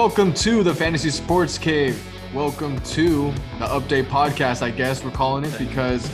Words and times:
Welcome 0.00 0.32
to 0.32 0.62
the 0.62 0.74
Fantasy 0.74 1.10
Sports 1.10 1.58
Cave. 1.58 2.02
Welcome 2.34 2.80
to 2.80 3.30
the 3.58 3.66
update 3.66 4.04
podcast, 4.04 4.62
I 4.62 4.70
guess 4.70 5.04
we're 5.04 5.10
calling 5.10 5.44
it 5.44 5.58
because 5.58 6.10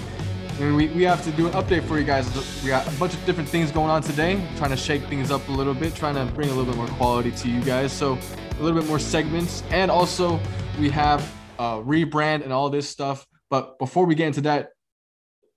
I 0.57 0.63
mean, 0.63 0.75
we, 0.75 0.89
we 0.89 1.05
have 1.05 1.23
to 1.23 1.31
do 1.31 1.47
an 1.47 1.53
update 1.53 1.85
for 1.85 1.97
you 1.97 2.05
guys. 2.05 2.27
We 2.65 2.69
got 2.69 2.85
a 2.93 2.99
bunch 2.99 3.15
of 3.15 3.25
different 3.25 3.49
things 3.49 3.71
going 3.71 3.89
on 3.89 4.03
today, 4.03 4.45
trying 4.57 4.71
to 4.71 4.77
shake 4.77 5.05
things 5.05 5.31
up 5.31 5.49
a 5.49 5.53
little 5.53 5.73
bit, 5.73 5.95
trying 5.95 6.17
to 6.17 6.25
bring 6.35 6.49
a 6.49 6.53
little 6.53 6.65
bit 6.65 6.77
more 6.77 6.89
quality 6.99 7.31
to 7.31 7.49
you 7.49 7.61
guys. 7.61 7.93
So, 7.93 8.19
a 8.59 8.61
little 8.61 8.77
bit 8.77 8.89
more 8.89 8.99
segments, 8.99 9.63
and 9.71 9.89
also 9.89 10.41
we 10.81 10.91
have 10.91 11.21
a 11.61 11.81
rebrand 11.81 12.43
and 12.43 12.53
all 12.53 12.69
this 12.71 12.89
stuff. 12.89 13.25
But 13.51 13.79
before 13.79 14.05
we 14.05 14.17
get 14.17 14.27
into 14.27 14.41
that, 14.41 14.71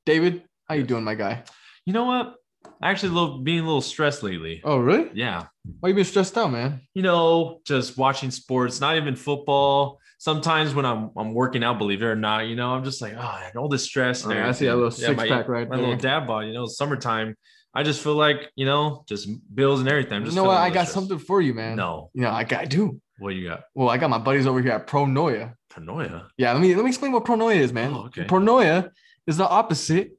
David, 0.05 0.43
how 0.67 0.75
you 0.75 0.83
doing, 0.83 1.03
my 1.03 1.15
guy? 1.15 1.45
You 1.83 1.93
know 1.93 2.05
what? 2.05 2.35
I 2.79 2.91
actually, 2.91 3.09
little 3.09 3.39
being 3.39 3.61
a 3.61 3.63
little 3.63 3.81
stressed 3.81 4.21
lately. 4.21 4.61
Oh, 4.63 4.77
really? 4.77 5.09
Yeah. 5.15 5.47
Why 5.79 5.89
you 5.89 5.95
been 5.95 6.05
stressed 6.05 6.37
out, 6.37 6.51
man? 6.51 6.81
You 6.93 7.01
know, 7.03 7.61
just 7.65 7.97
watching 7.97 8.31
sports, 8.31 8.79
not 8.81 8.97
even 8.97 9.15
football. 9.15 9.99
Sometimes 10.17 10.73
when 10.75 10.85
I'm 10.85 11.11
I'm 11.17 11.33
working 11.33 11.63
out, 11.63 11.77
believe 11.77 12.01
it 12.01 12.05
or 12.05 12.15
not, 12.15 12.47
you 12.47 12.55
know, 12.55 12.71
I'm 12.73 12.83
just 12.83 13.01
like, 13.01 13.13
oh, 13.17 13.39
all 13.57 13.69
this 13.69 13.83
stress. 13.83 14.25
Oh, 14.25 14.31
I 14.31 14.51
see 14.51 14.67
a 14.67 14.75
little 14.75 14.91
six 14.91 15.15
my, 15.15 15.27
pack 15.27 15.47
right 15.47 15.61
there. 15.61 15.69
my 15.69 15.75
there. 15.77 15.85
little 15.85 15.99
dad 15.99 16.27
bod. 16.27 16.45
You 16.47 16.53
know, 16.53 16.65
summertime. 16.65 17.35
I 17.73 17.83
just 17.83 18.01
feel 18.03 18.15
like 18.15 18.49
you 18.55 18.65
know, 18.65 19.03
just 19.07 19.29
bills 19.55 19.79
and 19.79 19.87
everything. 19.87 20.13
I'm 20.13 20.21
You 20.21 20.25
just 20.27 20.35
know 20.35 20.43
what? 20.43 20.57
I 20.57 20.69
got 20.69 20.87
stressed. 20.87 20.93
something 20.93 21.19
for 21.19 21.39
you, 21.41 21.53
man. 21.53 21.75
No, 21.77 22.09
You 22.13 22.23
know, 22.23 22.29
I, 22.31 22.45
I 22.49 22.65
do. 22.65 22.99
what 23.19 23.35
you 23.35 23.47
got? 23.47 23.61
Well, 23.75 23.89
I 23.89 23.97
got 23.97 24.09
my 24.09 24.17
buddies 24.17 24.47
over 24.47 24.61
here 24.61 24.71
at 24.71 24.87
Pronoia. 24.87 25.53
Paranoia. 25.69 26.27
Yeah, 26.37 26.51
let 26.53 26.61
me 26.61 26.73
let 26.75 26.83
me 26.83 26.89
explain 26.89 27.11
what 27.11 27.25
pronoia 27.25 27.57
is, 27.57 27.71
man. 27.71 27.93
Oh, 27.93 28.05
okay. 28.07 28.23
Pronoia 28.25 28.89
is 29.27 29.37
the 29.37 29.47
opposite 29.47 30.13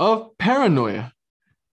of 0.00 0.36
paranoia. 0.38 1.12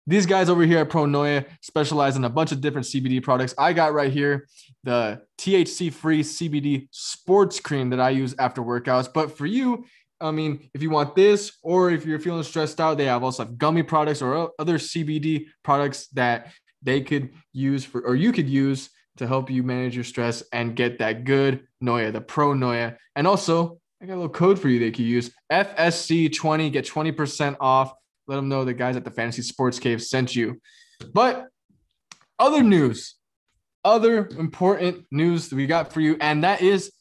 These 0.07 0.27
guys 0.27 0.49
over 0.49 0.63
here 0.63 0.79
at 0.79 0.89
Pronoia 0.89 1.45
specialize 1.61 2.15
in 2.15 2.23
a 2.23 2.29
bunch 2.29 2.51
of 2.51 2.61
different 2.61 2.85
CBD 2.85 3.23
products. 3.23 3.55
I 3.57 3.73
got 3.73 3.93
right 3.93 4.11
here 4.11 4.47
the 4.83 5.21
THC-free 5.39 6.21
CBD 6.21 6.87
sports 6.91 7.59
cream 7.59 7.89
that 7.89 7.99
I 7.99 8.11
use 8.11 8.35
after 8.37 8.61
workouts. 8.61 9.11
But 9.11 9.35
for 9.35 9.47
you, 9.47 9.85
I 10.21 10.29
mean, 10.29 10.69
if 10.73 10.83
you 10.83 10.91
want 10.91 11.15
this, 11.15 11.57
or 11.63 11.89
if 11.89 12.05
you're 12.05 12.19
feeling 12.19 12.43
stressed 12.43 12.79
out, 12.79 12.97
they 12.97 13.05
have 13.05 13.23
also 13.23 13.45
have 13.45 13.57
gummy 13.57 13.83
products 13.83 14.21
or 14.21 14.51
other 14.59 14.77
CBD 14.77 15.47
products 15.63 16.07
that 16.09 16.51
they 16.83 17.01
could 17.01 17.31
use 17.51 17.83
for, 17.83 18.01
or 18.01 18.15
you 18.15 18.31
could 18.31 18.47
use 18.47 18.91
to 19.17 19.25
help 19.27 19.49
you 19.49 19.63
manage 19.63 19.95
your 19.95 20.03
stress 20.03 20.43
and 20.53 20.75
get 20.75 20.99
that 20.99 21.23
good 21.23 21.65
Noia, 21.83 22.13
the 22.13 22.21
Pro 22.21 22.53
Noia. 22.53 22.95
And 23.15 23.25
also, 23.25 23.79
I 24.01 24.05
got 24.05 24.13
a 24.13 24.17
little 24.17 24.29
code 24.29 24.59
for 24.59 24.69
you 24.69 24.79
they 24.79 24.91
could 24.91 25.05
use 25.05 25.31
FSC20, 25.51 26.71
get 26.71 26.85
20% 26.85 27.57
off. 27.59 27.91
Let 28.27 28.37
them 28.37 28.49
know 28.49 28.65
the 28.65 28.73
guys 28.73 28.95
at 28.95 29.03
the 29.03 29.11
Fantasy 29.11 29.41
Sports 29.41 29.79
Cave 29.79 30.01
sent 30.01 30.35
you. 30.35 30.61
But 31.13 31.47
other 32.39 32.63
news, 32.63 33.15
other 33.83 34.27
important 34.37 35.05
news 35.11 35.49
that 35.49 35.55
we 35.55 35.67
got 35.67 35.93
for 35.93 36.01
you, 36.01 36.17
and 36.19 36.43
that 36.43 36.61
is 36.61 36.91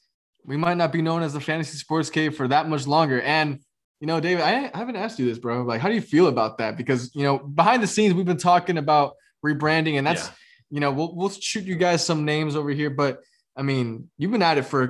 we 0.44 0.56
might 0.56 0.76
not 0.76 0.92
be 0.92 1.02
known 1.02 1.22
as 1.22 1.32
the 1.32 1.40
Fantasy 1.40 1.78
Sports 1.78 2.10
Cave 2.10 2.36
for 2.36 2.48
that 2.48 2.68
much 2.68 2.86
longer. 2.86 3.20
And 3.22 3.60
you 4.00 4.06
know, 4.06 4.20
David, 4.20 4.42
I, 4.42 4.70
haven't 4.76 4.96
asked 4.96 5.18
you 5.18 5.24
this, 5.24 5.38
bro. 5.38 5.62
Like, 5.62 5.80
how 5.80 5.88
do 5.88 5.94
you 5.94 6.02
feel 6.02 6.26
about 6.26 6.58
that? 6.58 6.76
Because 6.76 7.14
you 7.14 7.22
know, 7.22 7.38
behind 7.38 7.82
the 7.82 7.86
scenes, 7.86 8.12
we've 8.12 8.26
been 8.26 8.36
talking 8.36 8.76
about 8.76 9.14
rebranding, 9.44 9.96
and 9.96 10.06
that's 10.06 10.26
Yeah. 10.26 10.32
you 10.70 10.80
know, 10.80 10.90
we'll 10.92 11.14
we'll 11.14 11.30
shoot 11.30 11.64
you 11.64 11.76
guys 11.76 12.04
some 12.04 12.24
names 12.24 12.54
over 12.54 12.70
here, 12.70 12.90
but 12.90 13.22
I 13.56 13.62
mean, 13.62 14.10
you've 14.18 14.30
been 14.32 14.42
at 14.42 14.58
it 14.58 14.64
for 14.66 14.82
a 14.82 14.88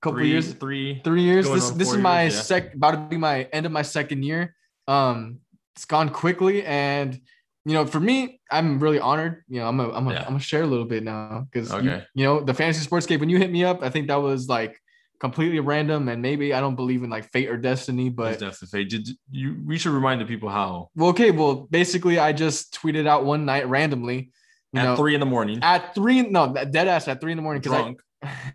couple 0.00 0.18
Three, 0.18 0.28
years, 0.28 0.52
three. 0.52 1.00
three 1.02 1.22
years. 1.22 1.48
This 1.48 1.70
this 1.70 1.90
is 1.90 1.96
my 1.96 2.22
years, 2.22 2.34
yeah. 2.36 2.42
sec 2.42 2.74
about 2.74 2.92
to 2.92 2.98
be 2.98 3.16
my 3.16 3.44
end 3.52 3.66
of 3.66 3.72
my 3.72 3.82
second 3.82 4.22
year. 4.22 4.54
Um, 4.86 5.40
it's 5.76 5.84
gone 5.84 6.08
quickly, 6.08 6.64
and 6.64 7.20
you 7.66 7.74
know, 7.74 7.84
for 7.84 8.00
me, 8.00 8.40
I'm 8.50 8.78
really 8.78 8.98
honored. 8.98 9.44
You 9.48 9.60
know, 9.60 9.68
I'm 9.68 9.78
a, 9.78 9.92
I'm 9.92 10.08
a, 10.08 10.12
Yeah. 10.12 10.20
I'm 10.20 10.28
gonna 10.28 10.40
share 10.40 10.62
a 10.62 10.66
little 10.66 10.84
bit 10.86 11.02
now 11.04 11.46
because 11.50 11.70
you, 11.70 11.78
Okay. 11.78 12.04
you 12.14 12.24
know 12.24 12.40
the 12.40 12.54
fantasy 12.54 12.82
sports 12.82 13.06
game 13.06 13.20
when 13.20 13.28
you 13.28 13.38
hit 13.38 13.50
me 13.50 13.64
up, 13.64 13.82
I 13.82 13.90
think 13.90 14.08
that 14.08 14.16
was 14.16 14.48
like 14.48 14.80
completely 15.20 15.60
random, 15.60 16.08
and 16.08 16.22
maybe 16.22 16.54
I 16.54 16.60
don't 16.60 16.76
believe 16.76 17.02
in 17.02 17.10
like 17.10 17.30
fate 17.30 17.48
or 17.50 17.56
destiny, 17.56 18.08
But 18.08 18.38
definitely 18.38 18.68
fake. 18.68 18.88
Did 18.88 19.08
you? 19.30 19.56
We 19.66 19.78
should 19.78 19.92
remind 19.92 20.20
the 20.20 20.24
people 20.26 20.48
how 20.48 20.88
well, 20.94 21.10
okay, 21.10 21.30
well, 21.30 21.66
basically, 21.70 22.18
I 22.18 22.32
just 22.32 22.74
tweeted 22.74 23.06
out 23.06 23.24
one 23.24 23.44
night 23.44 23.68
randomly. 23.68 24.30
You 24.72 24.80
at 24.80 24.84
know, 24.84 24.96
three 24.96 25.14
in 25.14 25.20
the 25.20 25.26
morning, 25.26 25.58
at 25.62 25.94
three, 25.94 26.22
no, 26.22 26.52
dead 26.52 26.88
ass 26.88 27.06
at 27.08 27.20
three 27.20 27.32
in 27.32 27.36
the 27.36 27.42
morning 27.42 27.62
because 27.62 27.94
I. 28.22 28.26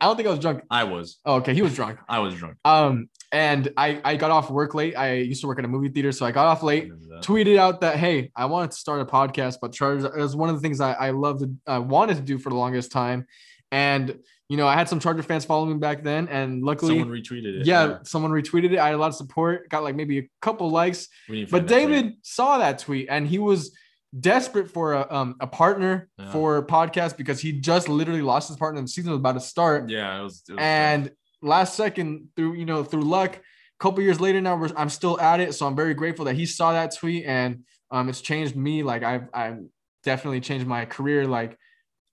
I 0.00 0.06
don't 0.06 0.14
think 0.16 0.28
I 0.28 0.30
was 0.30 0.38
drunk. 0.38 0.62
I 0.70 0.84
was. 0.84 1.18
Oh, 1.24 1.36
okay, 1.36 1.52
he 1.52 1.62
was 1.62 1.74
drunk. 1.74 1.98
I 2.08 2.20
was 2.20 2.34
drunk. 2.34 2.58
Um, 2.64 3.08
and 3.32 3.72
I 3.76 4.00
I 4.04 4.16
got 4.16 4.30
off 4.30 4.50
work 4.50 4.74
late. 4.74 4.96
I 4.96 5.14
used 5.14 5.40
to 5.42 5.46
work 5.46 5.58
at 5.58 5.64
a 5.64 5.68
movie 5.68 5.88
theater, 5.88 6.12
so 6.12 6.24
I 6.26 6.30
got 6.32 6.46
off 6.46 6.62
late. 6.62 6.90
Tweeted 7.22 7.56
out 7.56 7.80
that 7.82 7.96
hey, 7.96 8.30
I 8.36 8.44
wanted 8.46 8.72
to 8.72 8.76
start 8.76 9.00
a 9.00 9.04
podcast, 9.06 9.56
but 9.60 9.72
Chargers 9.72 10.04
it 10.04 10.14
was 10.16 10.36
one 10.36 10.48
of 10.50 10.54
the 10.56 10.60
things 10.60 10.80
I 10.80 10.92
I 10.92 11.10
loved 11.10 11.44
I 11.66 11.78
wanted 11.78 12.16
to 12.16 12.22
do 12.22 12.38
for 12.38 12.50
the 12.50 12.56
longest 12.56 12.92
time, 12.92 13.26
and 13.72 14.18
you 14.48 14.56
know 14.56 14.66
I 14.66 14.74
had 14.74 14.88
some 14.88 15.00
Charger 15.00 15.22
fans 15.22 15.44
following 15.44 15.72
me 15.72 15.78
back 15.78 16.02
then, 16.04 16.28
and 16.28 16.62
luckily. 16.62 16.98
Someone 16.98 17.16
retweeted 17.18 17.60
it. 17.60 17.66
yeah, 17.66 17.98
someone 18.02 18.30
retweeted 18.30 18.72
it. 18.72 18.78
I 18.78 18.86
had 18.86 18.94
a 18.94 18.98
lot 18.98 19.08
of 19.08 19.14
support, 19.14 19.68
got 19.70 19.82
like 19.82 19.94
maybe 19.96 20.18
a 20.18 20.28
couple 20.42 20.70
likes. 20.70 21.08
We 21.28 21.36
need 21.36 21.46
to 21.46 21.50
But 21.52 21.58
find 21.60 21.68
that 21.68 21.74
tweet. 21.84 21.94
David 22.02 22.12
saw 22.22 22.58
that 22.58 22.78
tweet 22.80 23.06
and 23.10 23.26
he 23.26 23.38
was 23.38 23.74
desperate 24.20 24.70
for 24.70 24.92
a 24.92 25.06
um 25.12 25.34
a 25.40 25.46
partner 25.46 26.08
Yeah. 26.18 26.30
for 26.30 26.64
podcast 26.66 27.16
because 27.16 27.40
he 27.40 27.52
just 27.52 27.88
literally 27.88 28.22
lost 28.22 28.46
his 28.48 28.56
partner 28.56 28.78
and 28.78 28.86
the 28.86 28.92
season 28.92 29.10
was 29.10 29.18
about 29.18 29.32
to 29.32 29.40
start 29.40 29.90
Yeah, 29.90 30.20
it 30.20 30.22
was. 30.22 30.42
It 30.48 30.52
was 30.52 30.60
and 30.62 31.10
last 31.44 31.76
second 31.76 32.28
through 32.36 32.54
you 32.54 32.64
know 32.64 32.82
through 32.84 33.02
luck 33.02 33.36
a 33.36 33.40
couple 33.82 34.02
years 34.02 34.20
later 34.20 34.40
now 34.40 34.56
we're, 34.56 34.70
i'm 34.76 34.88
still 34.88 35.20
at 35.20 35.40
it 35.40 35.54
so 35.54 35.66
i'm 35.66 35.76
very 35.76 35.94
grateful 35.94 36.24
that 36.24 36.34
he 36.34 36.46
saw 36.46 36.72
that 36.72 36.94
tweet 36.96 37.24
and 37.26 37.62
um 37.90 38.08
it's 38.08 38.20
changed 38.20 38.56
me 38.56 38.82
like 38.82 39.02
i've 39.02 39.28
i've 39.34 39.58
definitely 40.02 40.40
changed 40.40 40.66
my 40.66 40.84
career 40.84 41.26
like 41.26 41.58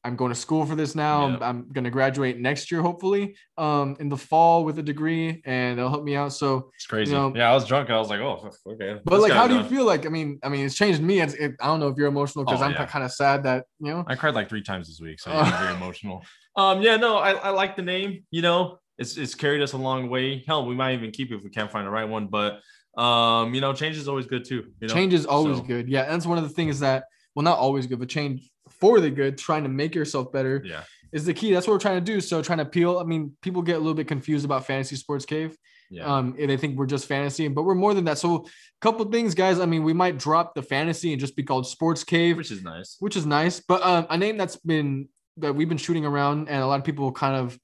i'm 0.03 0.16
going 0.16 0.30
to 0.31 0.36
school 0.36 0.66
for 0.66 0.75
this 0.75 0.96
now 0.96 1.28
Yeah. 1.28 1.36
I'm, 1.36 1.44
I'm 1.44 1.70
going 1.72 1.84
to 1.84 1.90
graduate 1.91 2.40
next 2.40 2.72
year 2.72 2.81
hopefully 2.81 3.36
um 3.58 3.96
in 4.00 4.09
the 4.09 4.18
fall 4.18 4.66
with 4.66 4.80
a 4.80 4.84
degree 4.84 5.41
and 5.46 5.78
it'll 5.80 5.90
help 5.91 6.03
me 6.03 6.16
out 6.16 6.34
so 6.34 6.72
It's 6.75 6.88
crazy. 6.88 7.12
you 7.12 7.18
know- 7.18 7.34
yeah, 7.36 7.52
I 7.52 7.53
was 7.53 7.66
drunk. 7.68 7.90
I 7.90 7.97
was 8.00 8.09
like, 8.09 8.20
oh, 8.20 8.50
okay. 8.74 9.00
but 9.06 9.12
This 9.16 9.22
like 9.22 9.31
how 9.34 9.47
do 9.47 9.56
you 9.56 9.64
feel 9.64 9.86
like 9.86 10.06
i 10.06 10.09
mean 10.09 10.40
i 10.44 10.50
mean 10.50 10.66
it's 10.66 10.75
changed 10.75 11.02
me 11.02 11.22
it's, 11.22 11.36
it, 11.36 11.52
i 11.62 11.68
don't 11.68 11.80
know 11.80 11.88
if 11.90 11.97
you're 11.97 12.08
emotional 12.08 12.44
because 12.46 12.62
Oh, 12.62 12.66
i'm 12.66 12.72
yeah. 12.72 12.86
kind 12.88 13.06
of 13.06 13.12
sad 13.14 13.44
that 13.44 13.66
you 13.80 13.91
know 13.91 14.03
I 14.08 14.16
cried 14.16 14.34
like 14.36 14.50
three 14.50 14.64
times 14.64 14.88
this 14.88 15.00
week, 15.00 15.20
so. 15.20 15.31
I'm 15.36 15.52
very 15.62 15.75
emotional. 15.75 16.24
Um, 16.58 16.81
yeah, 16.81 16.97
no, 16.97 17.16
I, 17.18 17.31
I 17.31 17.50
like 17.52 17.78
the 17.78 17.81
name. 17.81 18.25
You 18.31 18.41
know, 18.41 18.80
it's 18.97 19.18
it's 19.18 19.35
carried 19.35 19.62
us 19.62 19.74
a 19.74 19.78
long 19.78 20.09
way. 20.09 20.44
Hell, 20.46 20.66
we 20.66 20.75
might 20.75 20.94
even 20.94 21.12
keep 21.12 21.31
it 21.31 21.35
if 21.35 21.44
we 21.44 21.50
can't 21.50 21.72
find 21.72 21.85
the 21.85 21.91
right 21.91 22.07
one. 22.07 22.28
But 22.28 22.59
um, 22.97 23.53
you 23.53 23.62
know, 23.62 23.74
change 23.74 23.97
is 23.97 24.07
always 24.07 24.25
good 24.25 24.46
too. 24.46 24.66
You 24.79 24.88
know, 24.88 24.94
change 24.94 25.13
is 25.13 25.25
always 25.25 25.57
So, 25.57 25.63
good 25.63 25.88
yeah 25.88 26.03
And 26.03 26.13
that's 26.13 26.25
one 26.25 26.38
of 26.38 26.44
the 26.44 26.50
things 26.50 26.79
that 26.81 27.06
well 27.35 27.44
not 27.44 27.57
always 27.57 27.88
good 27.88 28.00
but 28.00 28.09
change 28.09 28.50
for 28.69 29.00
the 29.00 29.09
good 29.09 29.38
trying 29.38 29.63
to 29.63 29.69
make 29.69 29.96
yourself 29.96 30.31
better 30.31 30.62
Yeah, 30.66 30.84
is 31.12 31.25
the 31.25 31.34
key 31.34 31.53
that's 31.53 31.68
what 31.68 31.74
we're 31.74 31.79
trying 31.79 32.03
to 32.03 32.13
do 32.13 32.19
so 32.22 32.41
trying 32.41 32.59
to 32.59 32.66
peel. 32.66 33.00
i 33.00 33.03
mean 33.03 33.35
people 33.41 33.62
get 33.62 33.75
a 33.75 33.79
little 33.79 33.94
bit 33.94 34.07
confused 34.07 34.46
about 34.46 34.66
fantasy 34.66 34.96
sports 34.96 35.25
cave 35.25 35.56
yeah. 35.90 36.06
um 36.06 36.35
and 36.40 36.50
they 36.50 36.58
think 36.58 36.78
we're 36.78 36.85
just 36.85 37.06
fantasy 37.06 37.47
but 37.47 37.63
we're 37.63 37.75
more 37.75 37.94
than 37.94 38.06
that 38.06 38.18
so 38.18 38.35
a 38.35 38.41
couple 38.81 39.03
things 39.06 39.34
guys 39.34 39.59
i 39.59 39.66
mean 39.66 39.84
we 39.84 39.94
might 39.94 40.18
drop 40.18 40.53
the 40.56 40.62
fantasy 40.62 41.12
and 41.12 41.19
just 41.19 41.35
be 41.35 41.44
called 41.44 41.68
sports 41.68 42.03
cave 42.03 42.38
which 42.38 42.52
is 42.52 42.63
nice. 42.63 42.97
which 43.00 43.16
is 43.16 43.25
nice. 43.25 43.59
But 43.59 43.81
um, 43.84 44.08
a 44.09 44.18
name 44.18 44.38
that's 44.38 44.56
been 44.58 45.09
that 45.38 45.53
we've 45.53 45.69
been 45.69 45.78
shooting 45.78 46.06
around, 46.06 46.50
and 46.50 46.62
a 46.62 46.68
lot 46.68 46.79
of 46.79 46.85
people 46.85 47.12
kind 47.12 47.35
of 47.35 47.58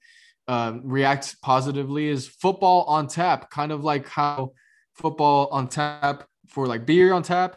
um, 0.48 0.80
react 0.84 1.40
positively 1.42 2.08
is 2.08 2.26
football 2.26 2.84
on 2.84 3.06
tap. 3.06 3.50
Kind 3.50 3.70
of 3.70 3.84
like 3.84 4.08
how 4.08 4.52
football 4.94 5.48
on 5.52 5.68
tap 5.68 6.24
for 6.48 6.66
like 6.66 6.86
beer 6.86 7.12
on 7.12 7.22
tap, 7.22 7.56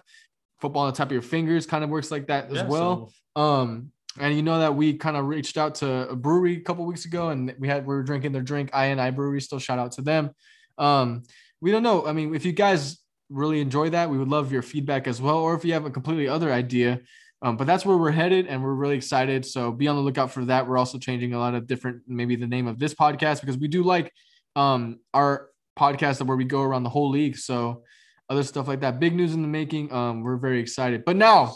football 0.59 0.83
on 0.85 0.93
tap 0.93 1.07
of 1.07 1.13
your 1.13 1.21
fingers 1.21 1.65
kind 1.65 1.83
of 1.83 1.89
works 1.89 2.11
like 2.11 2.27
that 2.27 2.49
as 2.51 2.57
Yeah, 2.57 2.67
well. 2.67 3.11
so- 3.35 3.41
Um, 3.41 3.91
and 4.19 4.35
you 4.35 4.41
know 4.43 4.59
that 4.59 4.75
we 4.75 4.93
kind 4.97 5.15
of 5.15 5.25
reached 5.25 5.57
out 5.57 5.75
to 5.75 6.09
a 6.09 6.15
brewery 6.17 6.57
a 6.57 6.59
couple 6.59 6.85
weeks 6.85 7.05
ago, 7.05 7.29
and 7.29 7.55
we 7.57 7.69
had 7.69 7.87
we 7.87 7.95
were 7.95 8.03
drinking 8.03 8.33
their 8.33 8.41
drink. 8.41 8.69
I 8.73 8.87
and 8.87 8.99
I 8.99 9.09
Brewery, 9.09 9.39
still 9.39 9.57
shout 9.59 9.79
out 9.79 9.93
to 9.93 10.01
them. 10.01 10.31
Um, 10.77 11.23
we 11.61 11.71
don't 11.71 11.81
know. 11.81 12.05
I 12.05 12.11
mean, 12.11 12.35
if 12.35 12.43
you 12.45 12.51
guys 12.51 12.99
really 13.29 13.61
enjoy 13.61 13.91
that, 13.91 14.09
we 14.09 14.17
would 14.17 14.27
love 14.27 14.51
your 14.51 14.63
feedback 14.63 15.07
as 15.07 15.21
well, 15.21 15.37
or 15.37 15.55
if 15.55 15.63
you 15.63 15.71
have 15.71 15.85
a 15.85 15.89
completely 15.89 16.27
other 16.27 16.51
idea. 16.51 16.99
Um, 17.43 17.57
but 17.57 17.65
that's 17.65 17.85
where 17.85 17.97
we're 17.97 18.11
headed, 18.11 18.45
and 18.47 18.63
we're 18.63 18.73
really 18.73 18.95
excited. 18.95 19.45
So 19.45 19.71
be 19.71 19.87
on 19.87 19.95
the 19.95 20.01
lookout 20.01 20.31
for 20.31 20.45
that. 20.45 20.67
We're 20.67 20.77
also 20.77 20.99
changing 20.99 21.33
a 21.33 21.39
lot 21.39 21.55
of 21.55 21.65
different, 21.65 22.03
maybe 22.07 22.35
the 22.35 22.47
name 22.47 22.67
of 22.67 22.77
this 22.77 22.93
podcast 22.93 23.41
because 23.41 23.57
we 23.57 23.67
do 23.67 23.83
like 23.83 24.11
um 24.55 24.99
our 25.13 25.47
podcast 25.79 26.21
where 26.25 26.37
we 26.37 26.43
go 26.45 26.61
around 26.61 26.83
the 26.83 26.89
whole 26.89 27.09
league. 27.09 27.37
So 27.37 27.83
other 28.29 28.43
stuff 28.43 28.67
like 28.67 28.81
that. 28.81 28.99
Big 28.99 29.15
news 29.15 29.33
in 29.33 29.41
the 29.41 29.47
making. 29.47 29.91
Um, 29.91 30.21
we're 30.21 30.37
very 30.37 30.59
excited. 30.59 31.03
But 31.05 31.15
now 31.15 31.55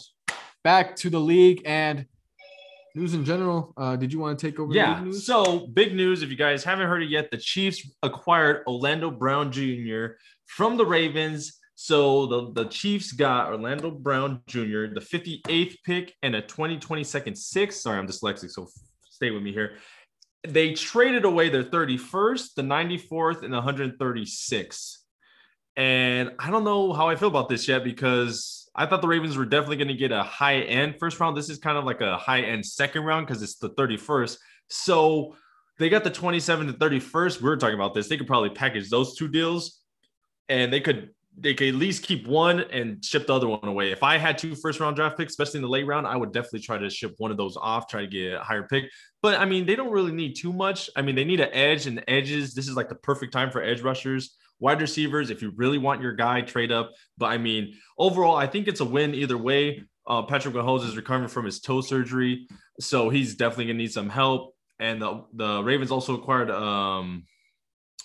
back 0.63 0.95
to 0.97 1.09
the 1.09 1.19
league 1.19 1.61
and 1.65 2.05
news 2.95 3.13
in 3.13 3.23
general. 3.23 3.73
Uh, 3.77 3.95
did 3.95 4.11
you 4.11 4.19
want 4.19 4.39
to 4.39 4.47
take 4.47 4.59
over? 4.59 4.73
Yeah. 4.73 5.11
So 5.11 5.67
big 5.67 5.93
news. 5.93 6.23
If 6.23 6.29
you 6.29 6.35
guys 6.35 6.63
haven't 6.63 6.87
heard 6.87 7.03
it 7.03 7.09
yet, 7.09 7.29
the 7.29 7.37
Chiefs 7.37 7.87
acquired 8.01 8.63
Orlando 8.67 9.11
Brown 9.11 9.51
Jr. 9.51 10.17
from 10.47 10.77
the 10.77 10.85
Ravens. 10.85 11.59
So 11.75 12.25
the, 12.25 12.51
the 12.53 12.69
Chiefs 12.69 13.11
got 13.11 13.47
Orlando 13.47 13.91
Brown 13.91 14.41
Jr., 14.47 14.87
the 14.93 15.01
58th 15.01 15.75
pick, 15.83 16.13
and 16.23 16.35
a 16.35 16.41
2022nd 16.41 17.37
six. 17.37 17.81
Sorry, 17.81 17.99
I'm 17.99 18.07
dyslexic, 18.07 18.49
so 18.51 18.67
stay 19.03 19.31
with 19.31 19.43
me 19.43 19.51
here. 19.51 19.75
They 20.47 20.73
traded 20.73 21.25
away 21.25 21.49
their 21.49 21.63
31st, 21.63 22.53
the 22.55 22.61
94th, 22.61 23.43
and 23.43 23.53
the 23.53 23.61
136th. 23.61 24.97
And 25.75 26.31
I 26.39 26.49
don't 26.49 26.63
know 26.63 26.93
how 26.93 27.09
I 27.09 27.17
feel 27.17 27.27
about 27.27 27.49
this 27.49 27.67
yet 27.67 27.83
because 27.83 28.69
I 28.73 28.85
thought 28.85 29.01
the 29.01 29.07
Ravens 29.09 29.35
were 29.35 29.45
definitely 29.45 29.77
going 29.77 29.89
to 29.89 29.95
get 29.95 30.13
a 30.13 30.23
high 30.23 30.59
end 30.59 30.95
first 30.99 31.19
round. 31.19 31.35
This 31.35 31.49
is 31.49 31.57
kind 31.57 31.77
of 31.77 31.83
like 31.83 31.99
a 31.99 32.17
high 32.17 32.41
end 32.41 32.65
second 32.65 33.03
round 33.03 33.27
because 33.27 33.43
it's 33.43 33.55
the 33.55 33.71
31st. 33.71 34.37
So 34.69 35.35
they 35.77 35.89
got 35.89 36.05
the 36.05 36.09
27 36.09 36.67
to 36.67 36.73
31st. 36.73 37.41
We 37.41 37.49
were 37.49 37.57
talking 37.57 37.75
about 37.75 37.93
this. 37.93 38.07
They 38.07 38.15
could 38.15 38.27
probably 38.27 38.51
package 38.51 38.89
those 38.89 39.17
two 39.17 39.27
deals 39.27 39.81
and 40.47 40.71
they 40.71 40.79
could 40.79 41.09
they 41.37 41.53
could 41.53 41.67
at 41.67 41.75
least 41.75 42.03
keep 42.03 42.27
one 42.27 42.61
and 42.71 43.03
ship 43.03 43.27
the 43.27 43.33
other 43.33 43.47
one 43.47 43.63
away. 43.63 43.91
If 43.91 44.03
I 44.03 44.17
had 44.17 44.37
two 44.37 44.55
first 44.55 44.79
round 44.79 44.95
draft 44.95 45.17
picks, 45.17 45.33
especially 45.33 45.57
in 45.57 45.63
the 45.63 45.69
late 45.69 45.85
round, 45.85 46.07
I 46.07 46.15
would 46.15 46.31
definitely 46.31 46.61
try 46.61 46.77
to 46.77 46.89
ship 46.89 47.13
one 47.17 47.31
of 47.31 47.37
those 47.37 47.57
off, 47.57 47.87
try 47.87 48.01
to 48.01 48.07
get 48.07 48.33
a 48.33 48.39
higher 48.39 48.63
pick. 48.63 48.85
But 49.21 49.39
I 49.39 49.45
mean, 49.45 49.65
they 49.65 49.75
don't 49.75 49.91
really 49.91 50.11
need 50.11 50.35
too 50.35 50.53
much. 50.53 50.89
I 50.95 51.01
mean, 51.01 51.15
they 51.15 51.25
need 51.25 51.41
an 51.41 51.49
edge 51.51 51.87
and 51.87 52.03
edges. 52.07 52.53
This 52.53 52.67
is 52.67 52.75
like 52.75 52.89
the 52.89 52.95
perfect 52.95 53.33
time 53.33 53.51
for 53.51 53.61
edge 53.61 53.81
rushers, 53.81 54.35
wide 54.59 54.79
receivers. 54.81 55.29
If 55.29 55.41
you 55.41 55.51
really 55.55 55.77
want 55.77 56.01
your 56.01 56.13
guy, 56.13 56.41
trade 56.41 56.71
up. 56.71 56.91
But 57.17 57.27
I 57.27 57.37
mean, 57.37 57.73
overall, 57.97 58.35
I 58.35 58.47
think 58.47 58.67
it's 58.67 58.79
a 58.79 58.85
win 58.85 59.13
either 59.13 59.37
way. 59.37 59.83
Uh, 60.07 60.21
Patrick 60.21 60.53
Mahomes 60.53 60.87
is 60.87 60.95
recovering 60.95 61.29
from 61.29 61.45
his 61.45 61.59
toe 61.59 61.81
surgery, 61.81 62.47
so 62.79 63.09
he's 63.09 63.35
definitely 63.35 63.65
gonna 63.65 63.79
need 63.79 63.91
some 63.91 64.09
help. 64.09 64.53
And 64.79 65.01
the 65.01 65.23
the 65.33 65.63
Ravens 65.63 65.91
also 65.91 66.15
acquired 66.15 66.51
um 66.51 67.25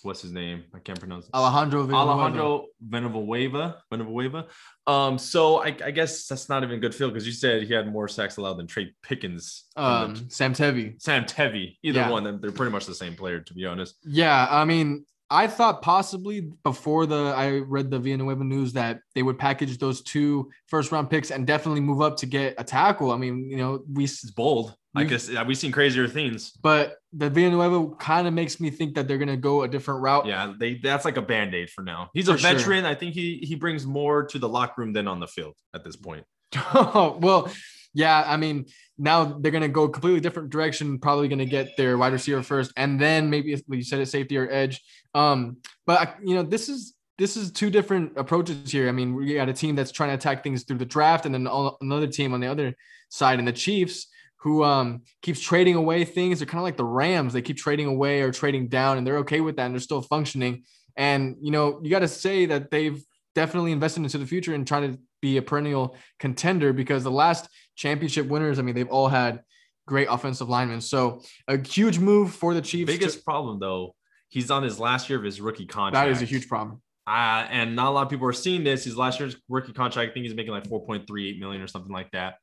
what's 0.03 0.23
his 0.23 0.33
name? 0.33 0.65
I 0.75 0.79
can't 0.79 0.99
pronounce 0.99 1.27
it. 1.27 1.35
Alejandro 1.35 1.85
Villanueva. 1.85 2.11
Alejandro 2.21 2.67
Benavieva. 2.89 3.77
Benavieva. 3.93 4.47
Um, 4.87 5.19
so 5.19 5.63
I, 5.63 5.77
I 5.85 5.91
guess 5.91 6.27
that's 6.27 6.49
not 6.49 6.63
even 6.65 6.81
good 6.81 6.95
feel 6.95 7.09
because 7.09 7.27
you 7.27 7.33
said 7.33 7.63
he 7.63 7.73
had 7.75 7.91
more 7.93 8.09
sacks 8.09 8.37
allowed 8.37 8.55
than 8.55 8.67
Trey 8.67 8.95
Pickens. 9.03 9.65
Um, 9.77 10.29
Sam 10.31 10.53
Tevi. 10.55 11.01
Sam 11.01 11.25
Tevi. 11.25 11.77
Either 11.83 12.01
Yeah. 12.01 12.11
one, 12.11 12.41
they're 12.41 12.53
pretty 12.53 12.73
much 12.73 12.87
the 12.87 12.95
same 12.95 13.15
player, 13.15 13.41
to 13.41 13.55
be 13.55 13.67
honest. 13.67 13.97
Yeah, 14.05 14.47
I 14.51 14.65
mean, 14.65 15.05
I 15.31 15.47
thought 15.47 15.81
possibly 15.83 16.51
before 16.65 17.07
the 17.07 17.33
I 17.37 17.59
read 17.59 17.91
the 17.91 17.99
Villanueva 18.01 18.43
news 18.43 18.73
that 18.73 19.01
they 19.15 19.23
would 19.23 19.39
package 19.39 19.79
those 19.79 20.03
two 20.03 20.51
first 20.67 20.91
round 20.91 21.09
picks 21.09 21.31
and 21.31 21.47
definitely 21.47 21.81
move 21.81 22.01
up 22.01 22.17
to 22.19 22.27
get 22.27 22.55
a 22.59 22.65
tackle. 22.65 23.13
I 23.13 23.17
mean, 23.17 23.49
you 23.49 23.57
know, 23.57 23.85
we 23.93 24.05
It's 24.05 24.31
bold. 24.31 24.75
I 24.97 25.05
guess 25.05 25.31
we've 25.47 25.57
seen 25.57 25.71
crazier 25.71 26.09
things. 26.09 26.51
but 26.61 26.97
the 27.13 27.31
Villanueva 27.31 27.95
kind 27.97 28.27
of 28.27 28.35
makes 28.35 28.59
me 28.59 28.71
think 28.71 28.97
that 28.97 29.07
they're 29.07 29.19
gonna 29.19 29.37
go 29.37 29.63
a 29.63 29.69
different 29.69 30.01
route. 30.03 30.27
Yeah, 30.27 30.53
they 30.59 30.75
that's 30.83 31.05
like 31.05 31.17
a 31.17 31.23
band-aid 31.23 31.71
for 31.71 31.83
now. 31.83 32.11
He's 32.13 32.29
a 32.29 32.33
For 32.33 32.39
sure. 32.39 32.53
veteran. 32.55 32.85
I 32.85 32.97
think 32.97 33.15
he 33.15 33.39
he 33.43 33.55
brings 33.55 33.87
more 33.87 34.25
to 34.27 34.39
the 34.41 34.49
locker 34.49 34.83
room 34.83 34.93
than 34.93 35.07
on 35.07 35.21
the 35.21 35.29
field 35.29 35.55
at 35.75 35.85
this 35.85 35.95
point. 35.95 36.25
well, 36.75 37.49
yeah, 37.95 38.25
I 38.27 38.37
mean, 38.37 38.67
now 38.99 39.39
they're 39.41 39.53
gonna 39.53 39.69
go 39.69 39.89
completely 39.89 40.21
different 40.21 40.51
direction. 40.51 40.99
Probably 40.99 41.29
gonna 41.29 41.45
get 41.45 41.77
their 41.77 41.97
wide 41.97 42.13
receiver 42.13 42.43
first, 42.43 42.73
and 42.77 43.01
then 43.01 43.31
maybe 43.31 43.57
you 43.69 43.83
said, 43.85 44.01
a 44.01 44.07
safety 44.07 44.37
or 44.37 44.51
edge. 44.51 44.81
Um, 45.15 45.59
but 45.87 46.01
I- 46.01 46.15
you 46.25 46.35
know, 46.35 46.43
this 46.43 46.69
is 46.69 46.95
this 47.19 47.37
is 47.37 47.53
two 47.53 47.69
different 47.69 48.13
approaches 48.17 48.73
here. 48.73 48.89
I 48.89 48.93
mean, 48.93 49.15
we 49.15 49.35
got 49.35 49.51
a 49.51 49.53
team 49.53 49.77
that's 49.77 49.93
trying 49.93 50.09
to 50.09 50.15
attack 50.15 50.43
things 50.43 50.63
through 50.65 50.79
the 50.79 50.87
draft, 50.87 51.27
and 51.27 51.35
then 51.35 51.47
all- 51.47 51.77
another 51.83 52.07
team 52.07 52.33
on 52.33 52.41
the 52.41 52.47
other 52.47 52.75
side, 53.11 53.39
and 53.39 53.47
the 53.47 53.53
Chiefs 53.53 54.07
who 54.39 54.65
um 54.65 55.03
keeps 55.21 55.39
trading 55.41 55.75
away 55.75 56.05
things. 56.05 56.39
They're 56.39 56.47
kind 56.47 56.61
of 56.61 56.65
like 56.65 56.79
the 56.79 56.85
Rams. 56.85 57.35
They 57.35 57.43
keep 57.43 57.59
trading 57.59 57.87
away 57.87 58.23
or 58.23 58.33
trading 58.33 58.69
down, 58.69 58.97
and 58.97 59.07
they're 59.07 59.19
okay 59.19 59.41
with 59.43 59.57
that, 59.57 59.67
and 59.67 59.75
they're 59.75 59.81
still 59.81 60.01
functioning. 60.01 60.65
And 60.97 61.37
you 61.43 61.51
know, 61.51 61.81
you 61.83 61.91
got 61.91 61.99
to 62.01 62.09
say 62.09 62.47
that 62.47 62.71
they've 62.71 63.03
definitely 63.35 63.73
invested 63.73 64.03
into 64.03 64.17
the 64.19 64.27
future 64.27 64.55
and 64.55 64.67
trying 64.67 64.93
to 64.93 64.99
be 65.21 65.37
a 65.37 65.43
perennial 65.43 65.95
contender 66.19 66.73
because 66.73 67.05
the 67.05 67.11
last 67.11 67.49
championship 67.77 68.27
winners, 68.29 68.59
I 68.59 68.63
mean, 68.63 68.75
they've 68.75 68.89
all 68.89 69.09
had 69.09 69.43
great 69.87 70.09
offensive 70.11 70.49
linemen. 70.49 70.81
So 70.81 71.23
a 71.47 71.59
huge 71.59 71.99
move 71.99 72.33
for 72.35 72.55
the 72.55 72.63
Chiefs. 72.63 72.91
Biggest 72.91 73.19
to- 73.19 73.25
problem 73.25 73.61
though, 73.61 73.95
he's 74.31 74.51
on 74.51 74.63
his 74.63 74.81
last 74.81 75.11
year 75.11 75.19
of 75.19 75.25
his 75.25 75.41
rookie 75.41 75.67
contract. 75.67 76.07
that 76.07 76.11
is 76.11 76.23
a 76.23 76.25
huge 76.25 76.49
problem. 76.49 76.81
Uh, 77.07 77.47
and 77.51 77.75
not 77.75 77.89
a 77.89 77.91
lot 77.91 78.03
of 78.03 78.09
people 78.09 78.27
are 78.27 78.33
seeing 78.33 78.65
this. 78.65 78.85
His 78.85 78.97
last 78.97 79.21
year's 79.21 79.37
rookie 79.49 79.73
contract, 79.73 80.11
I 80.11 80.15
think 80.15 80.25
he's 80.25 80.35
making 80.35 80.53
like 80.53 80.65
4.38 80.65 81.39
million 81.39 81.61
or 81.61 81.67
something 81.67 81.93
like 81.93 82.11
that. 82.13 82.37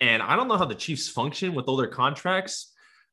And 0.00 0.22
I 0.22 0.36
don't 0.36 0.46
know 0.46 0.56
how 0.56 0.66
the 0.66 0.74
Chiefs 0.74 1.08
function 1.08 1.54
with 1.54 1.66
all 1.66 1.76
their 1.76 1.88
contracts, 1.88 2.72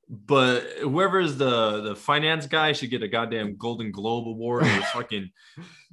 but 0.09 0.61
whoever 0.81 1.21
is 1.21 1.37
the 1.37 1.81
the 1.81 1.95
finance 1.95 2.45
guy 2.45 2.73
should 2.73 2.89
get 2.89 3.01
a 3.01 3.07
goddamn 3.07 3.55
Golden 3.55 3.91
Globe 3.91 4.27
award 4.27 4.63
or 4.63 4.81
fucking 4.93 5.29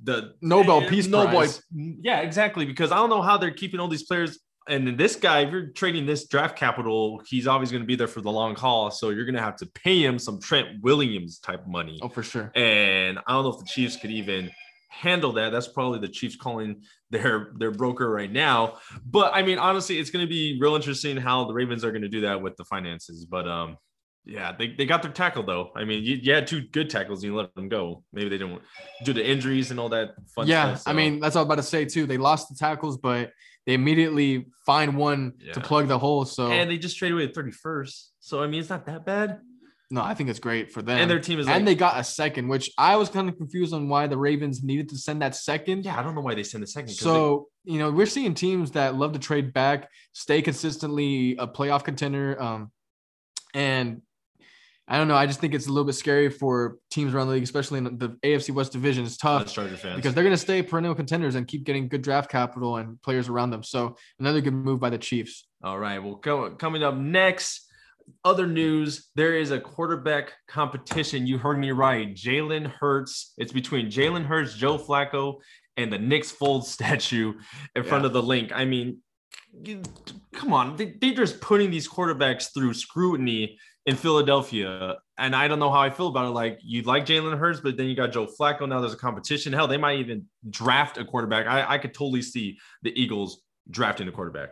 the 0.02 0.34
Nobel 0.40 0.82
Peace 0.88 1.06
Nobel. 1.06 1.36
Prize. 1.36 1.62
Yeah, 1.72 2.20
exactly. 2.20 2.64
Because 2.64 2.90
I 2.90 2.96
don't 2.96 3.10
know 3.10 3.22
how 3.22 3.38
they're 3.38 3.52
keeping 3.52 3.78
all 3.78 3.88
these 3.88 4.04
players. 4.04 4.40
And 4.68 4.86
then 4.86 4.96
this 4.96 5.16
guy, 5.16 5.40
if 5.40 5.50
you're 5.50 5.68
trading 5.68 6.06
this 6.06 6.28
draft 6.28 6.56
capital, 6.56 7.22
he's 7.28 7.46
always 7.46 7.70
going 7.70 7.82
to 7.82 7.86
be 7.86 7.96
there 7.96 8.08
for 8.08 8.20
the 8.20 8.30
long 8.30 8.54
haul. 8.54 8.90
So 8.90 9.10
you're 9.10 9.24
going 9.24 9.34
to 9.34 9.42
have 9.42 9.56
to 9.56 9.66
pay 9.66 10.04
him 10.04 10.18
some 10.18 10.40
Trent 10.40 10.82
Williams 10.82 11.38
type 11.38 11.66
money. 11.66 11.98
Oh, 12.02 12.08
for 12.08 12.22
sure. 12.22 12.52
And 12.54 13.18
I 13.26 13.32
don't 13.32 13.44
know 13.44 13.50
if 13.50 13.58
the 13.58 13.66
Chiefs 13.66 13.96
could 13.96 14.10
even 14.10 14.50
handle 14.88 15.32
that. 15.32 15.50
That's 15.50 15.68
probably 15.68 16.00
the 16.00 16.08
Chiefs 16.08 16.36
calling 16.36 16.82
their 17.10 17.52
their 17.58 17.70
broker 17.70 18.10
right 18.10 18.30
now. 18.30 18.78
But 19.04 19.34
I 19.34 19.42
mean, 19.42 19.58
honestly, 19.58 19.98
it's 19.98 20.10
going 20.10 20.24
to 20.24 20.28
be 20.28 20.58
real 20.60 20.74
interesting 20.74 21.16
how 21.16 21.44
the 21.44 21.54
Ravens 21.54 21.84
are 21.84 21.90
going 21.90 22.02
to 22.02 22.08
do 22.08 22.22
that 22.22 22.40
with 22.40 22.56
the 22.56 22.64
finances. 22.64 23.24
But 23.24 23.48
um, 23.48 23.76
yeah, 24.24 24.52
they, 24.56 24.74
they 24.74 24.84
got 24.84 25.02
their 25.02 25.12
tackle 25.12 25.42
though. 25.42 25.70
I 25.74 25.84
mean, 25.84 26.04
you, 26.04 26.16
you 26.16 26.34
had 26.34 26.46
two 26.46 26.60
good 26.60 26.90
tackles 26.90 27.22
and 27.22 27.32
you 27.32 27.38
let 27.38 27.54
them 27.54 27.68
go. 27.68 28.02
Maybe 28.12 28.28
they 28.28 28.38
didn't 28.38 28.60
do 29.04 29.12
the 29.12 29.26
injuries 29.26 29.70
and 29.70 29.80
all 29.80 29.88
that 29.88 30.10
fun 30.34 30.46
yeah, 30.46 30.74
stuff. 30.74 30.88
I 30.88 30.90
so- 30.90 30.96
mean, 30.96 31.20
that's 31.20 31.34
all 31.34 31.42
I'm 31.42 31.48
about 31.48 31.56
to 31.56 31.62
say 31.62 31.84
too. 31.84 32.06
They 32.06 32.18
lost 32.18 32.48
the 32.48 32.54
tackles, 32.54 32.98
but 32.98 33.32
they 33.68 33.74
immediately 33.74 34.46
find 34.64 34.96
one 34.96 35.34
to 35.52 35.60
plug 35.60 35.88
the 35.88 35.98
hole. 35.98 36.24
So 36.24 36.50
and 36.50 36.70
they 36.70 36.78
just 36.78 36.96
traded 36.96 37.18
away 37.18 37.26
the 37.26 37.34
31st. 37.34 38.06
So 38.18 38.42
I 38.42 38.46
mean, 38.46 38.60
it's 38.60 38.70
not 38.70 38.86
that 38.86 39.04
bad. 39.04 39.40
no, 39.90 40.02
I 40.02 40.14
think 40.14 40.30
it's 40.30 40.38
great 40.38 40.72
for 40.72 40.80
them. 40.80 40.96
And 40.96 41.10
their 41.10 41.20
team 41.20 41.38
is 41.38 41.46
like, 41.46 41.54
and 41.56 41.68
they 41.68 41.74
got 41.74 42.00
a 42.00 42.04
second, 42.04 42.48
which 42.48 42.70
I 42.78 42.96
was 42.96 43.10
kind 43.10 43.28
of 43.28 43.36
confused 43.36 43.74
on 43.74 43.90
why 43.90 44.06
the 44.06 44.16
Ravens 44.16 44.62
needed 44.62 44.88
to 44.88 44.96
send 44.96 45.20
that 45.20 45.36
second. 45.36 45.84
yeah, 45.84 46.00
I 46.00 46.02
don't 46.02 46.14
know 46.14 46.22
why 46.22 46.34
they 46.34 46.44
send 46.44 46.62
the 46.62 46.66
second. 46.66 46.94
So, 46.94 47.48
you 47.64 47.78
know, 47.78 47.90
we're 47.90 48.06
seeing 48.06 48.32
teams 48.32 48.70
that 48.70 48.94
love 48.94 49.12
to 49.12 49.18
trade 49.18 49.52
back, 49.52 49.90
stay 50.12 50.40
consistently 50.40 51.36
a 51.36 51.46
playoff 51.46 51.84
contender. 51.84 52.40
Um, 52.42 52.72
and 53.52 54.00
I 54.90 54.96
don't 54.96 55.06
know. 55.06 55.16
I 55.16 55.26
just 55.26 55.38
think 55.38 55.54
it's 55.54 55.66
a 55.66 55.70
little 55.70 55.84
bit 55.84 55.92
scary 55.94 56.30
for 56.30 56.78
teams 56.90 57.12
around 57.12 57.26
the 57.26 57.34
league, 57.34 57.42
especially 57.42 57.78
in 57.78 57.98
the 57.98 58.16
AFC 58.24 58.54
West 58.54 58.72
division. 58.72 59.04
It's 59.04 59.18
tough 59.18 59.52
fans. 59.52 59.82
because 59.82 60.14
they're 60.14 60.24
going 60.24 60.34
to 60.34 60.38
stay 60.38 60.62
perennial 60.62 60.94
contenders 60.94 61.34
and 61.34 61.46
keep 61.46 61.64
getting 61.64 61.88
good 61.88 62.00
draft 62.00 62.30
capital 62.30 62.76
and 62.76 63.00
players 63.02 63.28
around 63.28 63.50
them. 63.50 63.62
So, 63.62 63.96
another 64.18 64.40
good 64.40 64.54
move 64.54 64.80
by 64.80 64.88
the 64.88 64.96
Chiefs. 64.96 65.46
All 65.62 65.78
right. 65.78 65.98
Well, 65.98 66.16
co- 66.16 66.52
coming 66.52 66.82
up 66.82 66.96
next, 66.96 67.68
other 68.24 68.46
news 68.46 69.10
there 69.14 69.36
is 69.36 69.50
a 69.50 69.60
quarterback 69.60 70.32
competition. 70.46 71.26
You 71.26 71.36
heard 71.36 71.58
me 71.58 71.70
right. 71.70 72.14
Jalen 72.14 72.66
Hurts. 72.66 73.34
It's 73.36 73.52
between 73.52 73.90
Jalen 73.90 74.24
Hurts, 74.24 74.54
Joe 74.54 74.78
Flacco, 74.78 75.36
and 75.76 75.92
the 75.92 75.98
Nick 75.98 76.22
Foles 76.22 76.64
statue 76.78 77.34
in 77.76 77.84
front 77.84 78.06
of 78.06 78.14
the 78.14 78.22
Linc. 78.22 78.52
I 78.54 78.64
mean, 78.64 79.02
come 80.32 80.52
on. 80.52 80.76
They're 80.76 81.14
just 81.14 81.40
putting 81.42 81.70
these 81.70 81.88
quarterbacks 81.88 82.54
through 82.54 82.74
scrutiny 82.74 83.58
in 83.86 83.96
Philadelphia. 83.96 84.96
And 85.16 85.34
I 85.34 85.48
don't 85.48 85.58
know 85.58 85.70
how 85.70 85.80
I 85.80 85.90
feel 85.90 86.08
about 86.08 86.26
it. 86.26 86.30
Like, 86.30 86.58
you 86.62 86.82
like 86.82 87.06
Jalen 87.06 87.38
Hurts, 87.38 87.60
but 87.60 87.76
then 87.76 87.86
you 87.86 87.96
got 87.96 88.12
Joe 88.12 88.26
Flacco. 88.26 88.68
Now 88.68 88.80
there's 88.80 88.92
a 88.92 88.98
competition. 88.98 89.52
Hell, 89.52 89.66
they 89.66 89.76
might 89.76 89.98
even 89.98 90.26
draft 90.48 90.98
a 90.98 91.04
quarterback. 91.04 91.46
I, 91.46 91.74
I 91.74 91.78
could 91.78 91.94
totally 91.94 92.22
see 92.22 92.58
the 92.82 92.92
Eagles 93.00 93.42
drafting 93.70 94.08
a 94.08 94.12
quarterback. 94.12 94.50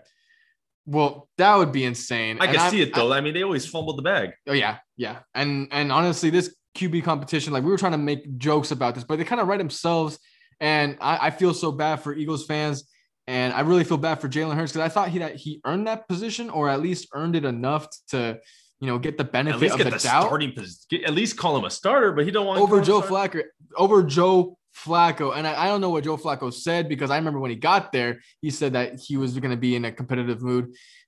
Well, 0.87 1.29
that 1.39 1.57
would 1.57 1.73
be 1.73 1.85
insane. 1.85 2.39
I 2.41 2.47
And 2.47 2.57
can 2.57 2.71
see 2.71 2.81
it 2.81 2.95
though. 2.95 3.13
I, 3.13 3.21
mean, 3.21 3.35
they 3.35 3.43
always 3.43 3.67
fumbled 3.67 3.99
the 3.99 4.03
bag. 4.03 4.31
Oh 4.47 4.53
yeah, 4.53 4.79
yeah, 4.97 5.19
and 5.35 5.67
and 5.73 5.91
honestly, 5.91 6.31
this 6.31 6.55
QB 6.77 7.03
competition, 7.03 7.53
like 7.53 7.65
we 7.65 7.71
were 7.71 7.79
trying 7.79 7.93
to 7.93 7.99
make 7.99 8.39
jokes 8.39 8.71
about 8.71 8.95
this, 8.95 9.03
but 9.03 9.19
they 9.19 9.25
kind 9.25 9.41
of 9.41 9.49
write 9.49 9.59
themselves. 9.59 10.19
And 10.61 10.97
I, 11.01 11.27
I 11.27 11.31
feel 11.31 11.53
so 11.55 11.73
bad 11.73 11.97
for 11.97 12.15
Eagles 12.15 12.47
fans, 12.47 12.89
and 13.27 13.53
I 13.53 13.61
really 13.61 13.83
feel 13.83 13.97
bad 13.97 14.21
for 14.21 14.29
Jalen 14.29 14.55
Hurts 14.55 14.73
because 14.73 14.87
I 14.87 14.89
thought 14.89 15.09
he 15.09 15.19
that 15.19 15.35
he 15.35 15.61
earned 15.65 15.89
that 15.89 16.07
position 16.09 16.51
or 16.51 16.69
at 16.69 16.81
least 16.81 17.09
earned 17.13 17.35
it 17.35 17.45
enough 17.45 17.89
to, 18.11 18.39
you 18.81 18.87
know, 18.87 18.99
get 18.99 19.17
the 19.17 19.25
At 19.25 19.33
benefit 19.33 19.61
least 19.61 19.75
of 19.75 19.79
get 19.79 19.85
the, 19.85 19.91
the 19.91 19.99
doubt 20.03 20.27
starting 20.27 20.53
position. 20.53 21.05
At 21.05 21.15
least 21.15 21.37
call 21.37 21.57
him 21.57 21.65
a 21.65 21.71
starter, 21.71 22.13
but 22.13 22.25
he 22.25 22.31
don't 22.31 22.47
want 22.47 22.61
over 22.61 22.81
Joe 22.81 22.99
him 22.99 23.05
a 23.05 23.07
starter. 23.07 23.39
Flacco, 23.39 23.77
over 23.77 24.03
Joe 24.03 24.59
Flacco. 24.85 25.37
And 25.37 25.47
I, 25.47 25.65
I 25.65 25.67
don't 25.69 25.81
know 25.81 25.91
what 25.91 26.05
Joe 26.05 26.17
Flacco 26.17 26.53
said 26.53 26.89
because 26.89 27.11
I 27.11 27.17
remember 27.17 27.39
when 27.41 27.51
he 27.51 27.57
got 27.57 27.93
there, 27.93 28.21
he 28.43 28.51
said 28.51 28.75
that 28.75 29.01
he 29.01 29.17
was 29.17 29.39
going 29.39 29.51
to 29.51 29.57
be 29.57 29.77
in 29.77 29.85
a 29.87 29.93
competitive 29.93 30.43
mood. 30.43 30.67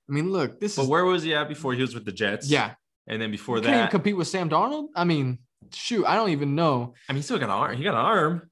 I 0.09 0.11
mean, 0.11 0.31
look, 0.31 0.59
this 0.59 0.75
But 0.75 0.83
is 0.83 0.87
where 0.87 1.05
was 1.05 1.21
he 1.23 1.35
at 1.35 1.47
before 1.47 1.73
he 1.73 1.81
was 1.81 1.93
with 1.93 2.05
the 2.05 2.11
Jets? 2.11 2.49
yeah. 2.49 2.73
and 3.07 3.21
then 3.21 3.29
before 3.29 3.57
You 3.57 3.63
that, 3.63 3.91
compete 3.91 4.17
with 4.17 4.27
Sam 4.27 4.49
Darnold. 4.49 4.87
I 4.95 5.03
mean, 5.03 5.37
shoot, 5.71 6.05
I 6.05 6.15
don't 6.15 6.31
even 6.31 6.55
know. 6.55 6.95
I 7.07 7.13
mean, 7.13 7.17
he 7.17 7.21
still 7.23 7.37
got 7.37 7.45
an 7.45 7.51
arm. 7.51 7.77
He 7.77 7.83
got 7.83 7.93
an 7.93 8.05
arm. 8.05 8.49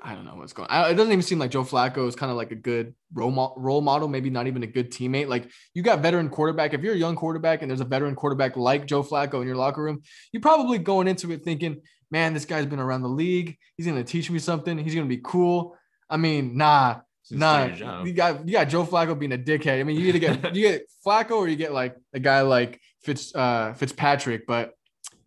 I 0.00 0.14
don't 0.14 0.24
know 0.24 0.36
what's 0.36 0.52
going 0.52 0.70
on. 0.70 0.90
It 0.90 0.94
doesn't 0.94 1.12
even 1.12 1.22
seem 1.22 1.40
like 1.40 1.50
Joe 1.50 1.64
Flacco 1.64 2.06
is 2.06 2.14
kind 2.14 2.30
of 2.30 2.36
like 2.36 2.52
a 2.52 2.56
good 2.56 2.94
role, 3.12 3.32
mo- 3.32 3.54
role 3.56 3.80
model, 3.80 4.06
maybe 4.06 4.30
not 4.30 4.46
even 4.46 4.62
a 4.62 4.66
good 4.66 4.92
teammate. 4.92 5.26
Like 5.26 5.50
you 5.74 5.82
got 5.82 6.00
veteran 6.00 6.28
quarterback. 6.28 6.72
If 6.72 6.82
you're 6.82 6.94
a 6.94 6.98
young 6.98 7.16
quarterback 7.16 7.62
and 7.62 7.70
there's 7.70 7.80
a 7.80 7.84
veteran 7.84 8.14
quarterback 8.14 8.56
like 8.56 8.86
Joe 8.86 9.02
Flacco 9.02 9.40
in 9.40 9.46
your 9.48 9.56
locker 9.56 9.82
room, 9.82 10.02
you're 10.32 10.40
probably 10.40 10.78
going 10.78 11.08
into 11.08 11.32
it 11.32 11.42
thinking, 11.42 11.80
man, 12.12 12.32
this 12.32 12.44
guy's 12.44 12.66
been 12.66 12.78
around 12.78 13.02
the 13.02 13.08
league. 13.08 13.56
He's 13.76 13.86
going 13.86 13.98
to 13.98 14.04
teach 14.04 14.30
me 14.30 14.38
something. 14.38 14.78
He's 14.78 14.94
going 14.94 15.06
to 15.06 15.14
be 15.14 15.20
cool. 15.22 15.76
I 16.08 16.16
mean, 16.16 16.56
nah, 16.56 17.00
nah. 17.30 17.64
do 17.64 17.68
your 17.70 17.76
job. 17.76 18.06
You 18.06 18.12
got 18.12 18.46
you 18.46 18.52
got 18.52 18.68
Joe 18.68 18.84
Flacco 18.84 19.18
being 19.18 19.32
a 19.32 19.38
dickhead. 19.38 19.80
I 19.80 19.82
mean, 19.82 19.96
you 19.96 20.06
either 20.06 20.20
get 20.20 20.54
you 20.54 20.62
get 20.62 20.86
Flacco 21.06 21.32
or 21.32 21.48
you 21.48 21.56
get 21.56 21.72
like 21.72 21.96
a 22.14 22.20
guy 22.20 22.42
like 22.42 22.80
Fitz 23.02 23.34
uh, 23.34 23.74
Fitzpatrick, 23.74 24.46
but 24.46 24.74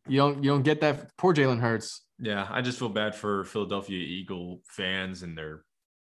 you 0.08 0.18
don't 0.18 0.44
you 0.44 0.50
don't 0.50 0.64
get 0.64 0.82
that. 0.82 1.16
Poor 1.18 1.34
Jalen 1.34 1.60
Hurts. 1.60 2.02
Yeah, 2.22 2.48
I 2.50 2.62
just 2.62 2.78
feel 2.78 2.90
bad 2.90 3.16
for 3.16 3.44
Philadelphia 3.46 3.98
Eagle 3.98 4.62
fans 4.68 5.24
and 5.24 5.36
their 5.38 5.64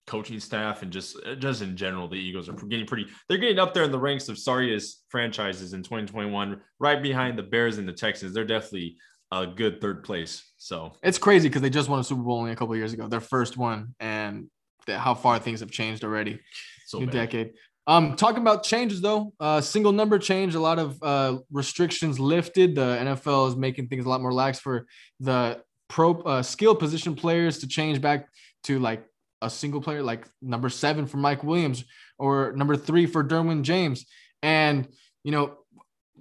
coaching 0.06 0.38
staff 0.38 0.82
and 0.82 0.92
just 0.92 1.16
uh, 1.26 1.34
just 1.34 1.60
in 1.60 1.76
general, 1.76 2.08
the 2.08 2.16
Eagles 2.16 2.48
are 2.48 2.52
getting 2.52 2.86
pretty. 2.86 3.06
They're 3.28 3.38
getting 3.38 3.58
up 3.58 3.74
there 3.74 3.82
in 3.82 3.90
the 3.90 3.98
ranks 3.98 4.28
of 4.28 4.38
sorriest 4.38 5.04
franchises 5.08 5.72
in 5.72 5.82
2021, 5.82 6.60
right 6.78 7.02
behind 7.02 7.36
the 7.36 7.42
Bears 7.42 7.78
and 7.78 7.88
the 7.88 7.92
Texans. 7.92 8.32
They're 8.32 8.44
definitely 8.44 8.96
a 9.32 9.46
good 9.46 9.80
third 9.80 10.04
place. 10.04 10.52
So 10.56 10.92
It's 11.02 11.18
crazy 11.18 11.48
because 11.48 11.62
they 11.62 11.70
just 11.70 11.88
won 11.88 11.98
a 11.98 12.04
Super 12.04 12.22
Bowl 12.22 12.38
only 12.38 12.52
a 12.52 12.56
couple 12.56 12.74
of 12.74 12.78
years 12.78 12.92
ago, 12.92 13.08
their 13.08 13.20
first 13.20 13.56
one, 13.56 13.94
and 13.98 14.48
the, 14.86 14.98
how 14.98 15.14
far 15.14 15.38
things 15.38 15.60
have 15.60 15.70
changed 15.70 16.04
already. 16.04 16.38
so 16.86 16.98
New 16.98 17.06
bad. 17.06 17.12
decade. 17.12 17.50
Um, 17.86 18.16
talking 18.16 18.40
about 18.40 18.62
changes 18.62 19.00
though, 19.00 19.32
uh, 19.40 19.60
single 19.60 19.92
number 19.92 20.18
change, 20.18 20.54
a 20.54 20.60
lot 20.60 20.78
of 20.78 21.02
uh, 21.02 21.38
restrictions 21.50 22.18
lifted. 22.18 22.74
The 22.76 22.96
NFL 23.00 23.48
is 23.48 23.56
making 23.56 23.88
things 23.88 24.06
a 24.06 24.08
lot 24.08 24.22
more 24.22 24.32
lax 24.32 24.58
for 24.58 24.86
the 25.20 25.62
pro 25.88 26.20
uh, 26.22 26.42
skill 26.42 26.74
position 26.74 27.14
players 27.14 27.58
to 27.58 27.68
change 27.68 28.00
back 28.00 28.28
to 28.64 28.78
like 28.78 29.04
a 29.42 29.50
single 29.50 29.80
player, 29.80 30.02
like 30.02 30.26
number 30.40 30.68
seven 30.68 31.06
for 31.06 31.18
Mike 31.18 31.44
Williams 31.44 31.84
or 32.18 32.52
number 32.56 32.76
three 32.76 33.06
for 33.06 33.22
Derwin 33.22 33.62
James. 33.62 34.06
And 34.42 34.88
you 35.22 35.32
know, 35.32 35.58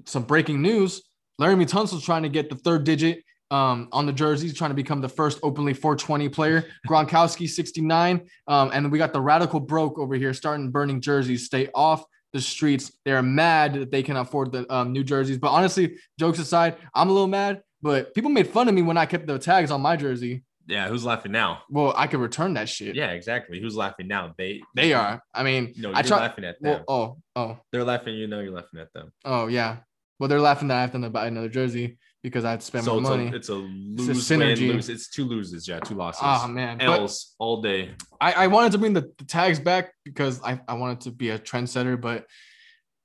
some 0.05 0.24
breaking 0.24 0.62
news: 0.62 1.01
Laremy 1.39 1.67
Tunsil's 1.67 2.03
trying 2.03 2.24
to 2.24 2.29
get 2.29 2.50
the 2.50 2.55
third 2.55 2.84
digit 2.84 3.24
um, 3.51 3.88
on 3.91 4.05
the 4.05 4.13
jerseys, 4.13 4.55
trying 4.55 4.72
to 4.72 4.75
become 4.75 5.00
the 5.00 5.10
first 5.10 5.39
openly 5.43 5.74
420 5.74 6.29
player. 6.29 6.65
Gronkowski 6.88 7.48
69. 7.48 8.27
Um, 8.48 8.72
and 8.74 8.91
we 8.91 8.98
got 8.98 9.13
the 9.13 9.22
radical 9.22 9.60
broke 9.60 10.00
over 10.00 10.15
here 10.15 10.34
starting 10.34 10.72
burning 10.72 11.00
jerseys. 11.00 11.46
Stay 11.46 11.70
off 11.75 12.03
the 12.34 12.41
streets. 12.41 12.91
They're 13.05 13.22
mad 13.22 13.75
that 13.75 13.91
they 13.91 14.01
can 14.01 14.17
afford 14.17 14.51
the 14.51 14.72
um, 14.74 14.91
new 14.91 15.03
jerseys. 15.03 15.38
But 15.38 15.51
honestly, 15.51 15.98
jokes 16.20 16.39
aside, 16.39 16.77
I'm 16.96 17.10
a 17.10 17.13
little 17.13 17.27
mad. 17.27 17.62
But 17.83 18.15
people 18.15 18.31
made 18.31 18.47
fun 18.47 18.67
of 18.69 18.73
me 18.73 18.81
when 18.81 18.97
I 18.97 19.05
kept 19.05 19.27
the 19.27 19.37
tags 19.37 19.69
on 19.69 19.81
my 19.81 19.95
jersey. 19.97 20.43
Yeah, 20.65 20.87
who's 20.87 21.03
laughing 21.03 21.33
now? 21.33 21.63
Well, 21.69 21.93
I 21.97 22.07
could 22.07 22.21
return 22.21 22.53
that 22.53 22.69
shit. 22.69 22.95
Yeah, 22.95 23.11
exactly. 23.11 23.59
Who's 23.59 23.75
laughing 23.75 24.07
now? 24.07 24.33
They 24.37 24.61
They 24.73 24.93
are. 24.93 25.21
I 25.33 25.43
mean, 25.43 25.73
No, 25.75 25.89
you're 25.89 25.97
I 25.97 26.01
try. 26.01 26.17
laughing 26.19 26.45
at 26.45 26.61
them. 26.61 26.83
Well, 26.87 27.17
oh, 27.35 27.41
oh, 27.41 27.57
They're 27.73 27.83
laughing. 27.83 28.15
You 28.15 28.27
know, 28.27 28.39
you're 28.39 28.53
laughing 28.53 28.79
at 28.79 28.93
them. 28.93 29.11
oh, 29.25 29.47
yeah. 29.47 29.77
Well, 30.19 30.29
they're 30.29 30.39
laughing 30.39 30.69
that 30.69 30.77
I 30.77 30.81
have 30.81 30.93
to 30.93 31.09
buy 31.09 31.27
another 31.27 31.49
jersey 31.49 31.97
because 32.23 32.45
I 32.45 32.51
had 32.51 32.61
to 32.61 32.65
spend 32.65 32.85
so 32.85 32.93
my 32.93 32.99
it's 33.01 33.09
money. 33.09 33.27
a, 33.29 33.35
it's 33.35 33.49
a 33.49 33.55
lose 33.55 34.29
synergy. 34.29 34.67
win 34.67 34.75
lose. 34.77 34.87
It's 34.87 35.09
two 35.09 35.25
loses. 35.25 35.67
Yeah, 35.67 35.79
two 35.81 35.95
losses. 35.95 36.21
Oh 36.23 36.47
man, 36.47 36.77
but 36.77 37.13
all 37.39 37.61
day. 37.61 37.95
I, 38.21 38.31
I 38.31 38.47
wanted 38.47 38.71
to 38.71 38.77
bring 38.77 38.93
the, 38.93 39.11
the 39.17 39.25
tags 39.25 39.59
back 39.59 39.91
because 40.05 40.41
I, 40.41 40.61
I 40.65 40.75
wanted 40.75 41.01
to 41.01 41.11
be 41.11 41.31
a 41.31 41.39
trendsetter, 41.39 41.99
but 41.99 42.25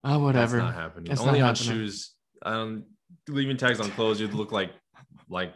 uh, 0.05 0.19
whatever. 0.21 0.59
That's 0.59 0.67
not 0.67 0.75
happening. 0.81 1.11
It's 1.11 1.21
Only 1.21 1.41
not 1.41 1.49
on 1.49 1.55
happening. 1.57 1.73
shoes. 1.87 2.13
Um, 2.43 2.85
leaving 3.29 3.57
tags 3.57 3.81
on 3.81 3.91
clothes, 3.91 4.21
you'd 4.21 4.35
look 4.35 4.53
like 4.53 4.71
like 5.29 5.53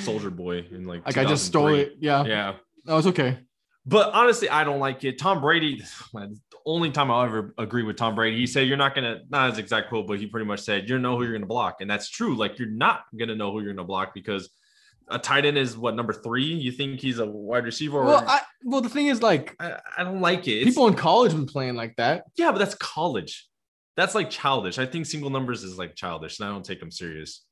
Soldier 0.00 0.30
Boy 0.30 0.66
in 0.70 0.84
like. 0.84 1.04
like 1.06 1.16
I 1.18 1.24
just 1.24 1.46
stole 1.46 1.68
it. 1.74 1.94
Yeah, 2.00 2.24
Yeah, 2.24 2.54
that 2.84 2.94
was 2.94 3.06
okay. 3.08 3.38
but 3.86 4.12
honestly, 4.14 4.48
I 4.48 4.64
don't 4.64 4.80
like 4.80 5.04
it. 5.04 5.18
Tom 5.18 5.40
Brady. 5.40 5.82
Man, 6.12 6.34
the 6.50 6.58
only 6.66 6.90
time 6.90 7.10
I'll 7.10 7.24
ever 7.24 7.54
agree 7.58 7.82
with 7.82 7.96
Tom 7.96 8.14
Brady, 8.14 8.38
he 8.38 8.46
said, 8.46 8.66
"You're 8.68 8.76
not 8.76 8.94
gonna." 8.94 9.20
Not 9.28 9.50
his 9.50 9.58
exact 9.58 9.88
quote, 9.88 10.06
but 10.06 10.18
he 10.18 10.26
pretty 10.26 10.46
much 10.46 10.60
said, 10.60 10.88
"You 10.88 10.98
know 10.98 11.16
who 11.16 11.24
you're 11.24 11.34
gonna 11.34 11.46
block," 11.46 11.80
and 11.80 11.90
that's 11.90 12.08
true. 12.10 12.34
Like 12.34 12.58
you're 12.58 12.70
not 12.70 13.02
gonna 13.18 13.34
know 13.36 13.52
who 13.52 13.60
you're 13.62 13.74
gonna 13.74 13.86
block 13.86 14.14
because. 14.14 14.50
A 15.08 15.18
tight 15.18 15.44
end 15.44 15.58
is 15.58 15.76
what 15.76 15.94
number 15.94 16.14
three? 16.14 16.44
You 16.46 16.72
think 16.72 16.98
he's 16.98 17.18
a 17.18 17.26
wide 17.26 17.66
receiver? 17.66 17.98
Or, 17.98 18.06
Well, 18.06 18.24
I 18.26 18.40
well 18.64 18.80
the 18.80 18.88
thing 18.88 19.08
is 19.08 19.20
like 19.20 19.54
I, 19.60 19.78
I 19.98 20.02
don't 20.02 20.22
like 20.22 20.48
it. 20.48 20.52
It's- 20.62 20.68
people 20.70 20.86
in 20.88 20.94
college 20.94 21.32
been 21.32 21.44
playing 21.44 21.74
like 21.74 21.94
that. 21.96 22.24
Yeah, 22.38 22.50
but 22.52 22.56
that's 22.58 22.74
college. 22.76 23.46
That's 23.96 24.14
like 24.14 24.30
childish. 24.30 24.78
I 24.78 24.86
think 24.86 25.06
single 25.06 25.30
numbers 25.30 25.62
is 25.62 25.78
like 25.78 25.94
childish, 25.94 26.38
and 26.40 26.48
I 26.48 26.52
don't 26.52 26.64
take 26.64 26.80
them 26.80 26.90
serious. 26.90 27.44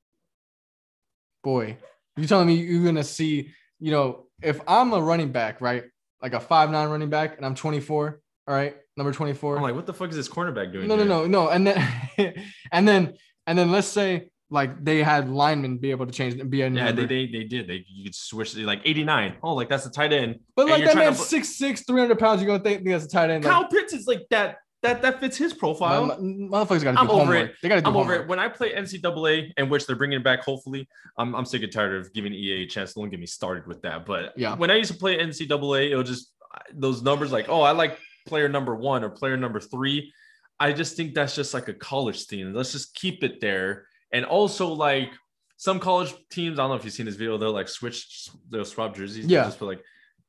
Boy, 1.45 1.77
you 2.17 2.27
telling 2.27 2.47
me 2.47 2.55
you're 2.55 2.85
gonna 2.85 3.05
see? 3.05 3.51
You 3.81 3.91
know, 3.91 4.27
if 4.43 4.61
I'm 4.67 4.93
a 4.93 5.01
running 5.01 5.33
back, 5.33 5.61
right, 5.61 5.85
like 6.21 6.35
a 6.35 6.41
five 6.41 6.71
nine 6.71 6.89
running 6.89 7.11
back, 7.11 7.37
and 7.37 7.45
I'm 7.47 7.55
24, 7.55 8.21
all 8.49 8.55
right, 8.55 8.77
number 8.97 9.13
24. 9.13 9.57
I'm 9.57 9.63
like, 9.63 9.75
what 9.75 9.87
the 9.87 9.95
fuck 9.95 10.11
is 10.11 10.17
this 10.17 10.29
cornerback 10.29 10.73
doing? 10.73 10.87
no, 10.89 10.97
no, 10.97 11.03
here? 11.03 11.09
no, 11.09 11.27
no, 11.27 11.49
and 11.49 11.67
then 11.67 12.35
and 12.73 12.87
then 12.87 13.15
and 13.47 13.59
then 13.59 13.71
let's 13.73 13.89
say 13.89 14.31
like 14.51 14.85
they 14.85 15.03
had 15.03 15.29
linemen 15.31 15.79
be 15.79 15.91
able 15.91 16.07
to 16.07 16.13
change 16.13 16.35
and 16.35 16.51
be 16.51 16.61
a 16.63 16.69
Yeah, 16.69 16.85
number. 16.87 17.07
they, 17.07 17.27
they 17.27 17.39
they 17.39 17.45
did. 17.45 17.67
They 17.67 17.85
you 17.89 18.05
could 18.05 18.15
switch 18.15 18.55
like 18.57 18.83
89. 18.85 19.37
Oh, 19.43 19.55
like 19.55 19.69
that's 19.69 19.85
the 19.85 19.91
tight 19.91 20.13
end. 20.13 20.41
but 20.55 20.63
and 20.63 20.71
like 20.73 20.85
that 20.85 20.95
man's 20.97 21.19
to- 21.19 21.25
six 21.25 21.57
six, 21.57 21.83
300 21.85 22.19
pounds. 22.19 22.43
You're 22.43 22.49
gonna 22.49 22.63
think 22.63 22.85
that's 22.87 23.05
a 23.05 23.09
tight 23.09 23.31
end. 23.31 23.45
Like, 23.45 23.53
Kyle 23.53 23.69
Pitts 23.69 23.93
is 23.95 24.07
like 24.07 24.27
that. 24.31 24.59
That 24.83 25.01
that 25.03 25.21
fits 25.21 25.37
his 25.37 25.55
profile. 25.55 26.07
Mo- 26.07 26.17
motherfuckers 26.19 26.83
got 26.83 26.93
to 26.93 26.97
do 26.97 26.99
I'm 26.99 27.11
over 27.11 27.37
it. 27.37 27.55
They 27.63 27.69
got 27.69 27.77
to 27.77 27.83
do 27.83 27.89
I'm 27.89 27.97
over 27.97 28.15
it. 28.15 28.27
When 28.27 28.41
I 28.41 28.49
play 28.49 28.75
NCAA, 28.75 29.53
in 29.57 29.69
which 29.69 29.87
they're 29.87 29.95
bringing 29.95 30.19
it 30.19 30.25
back, 30.25 30.43
hopefully, 30.43 30.89
I'm, 31.17 31.35
I'm 31.37 31.45
sick 31.45 31.63
and 31.63 31.73
tired 31.73 32.01
of 32.01 32.13
giving 32.13 32.33
EA 32.33 32.65
a 32.65 32.67
chance. 32.67 32.95
Don't 32.95 33.09
get 33.09 33.21
me 33.21 33.27
started 33.27 33.67
with 33.69 33.83
that. 33.83 34.05
But 34.05 34.33
Yeah. 34.37 34.57
when 34.57 34.73
I 34.73 34.77
used 34.77 34.91
to 34.93 34.99
play 34.99 35.19
NCAA, 35.19 35.91
it 35.91 35.97
was 35.97 36.09
just 36.09 36.33
those 36.75 37.01
numbers 37.01 37.31
like, 37.31 37.49
oh, 37.49 37.63
I 37.63 37.71
like 37.71 37.97
player 38.27 38.49
number 38.49 38.75
one 38.75 39.05
or 39.05 39.11
player 39.11 39.37
number 39.37 39.61
three. 39.61 40.13
I 40.59 40.73
just 40.73 40.97
think 40.97 41.15
that's 41.15 41.37
just 41.37 41.55
like 41.55 41.69
a 41.69 41.75
college 41.75 42.27
team. 42.27 42.53
Let's 42.53 42.73
just 42.73 42.95
keep 42.95 43.23
it 43.23 43.41
there. 43.41 43.87
And 44.13 44.25
also, 44.25 44.67
like 44.69 45.11
some 45.59 45.79
college 45.79 46.13
teams, 46.31 46.59
I 46.59 46.63
don't 46.63 46.71
know 46.71 46.75
if 46.77 46.85
you've 46.85 46.93
seen 46.93 47.07
this 47.07 47.15
video, 47.15 47.39
they'll 47.39 47.53
like 47.53 47.69
switch, 47.69 48.29
they'll 48.51 48.65
swap 48.65 48.97
jerseys. 48.97 49.27
Yeah. 49.27 49.45
Just 49.45 49.59
for 49.59 49.67
like, 49.67 49.81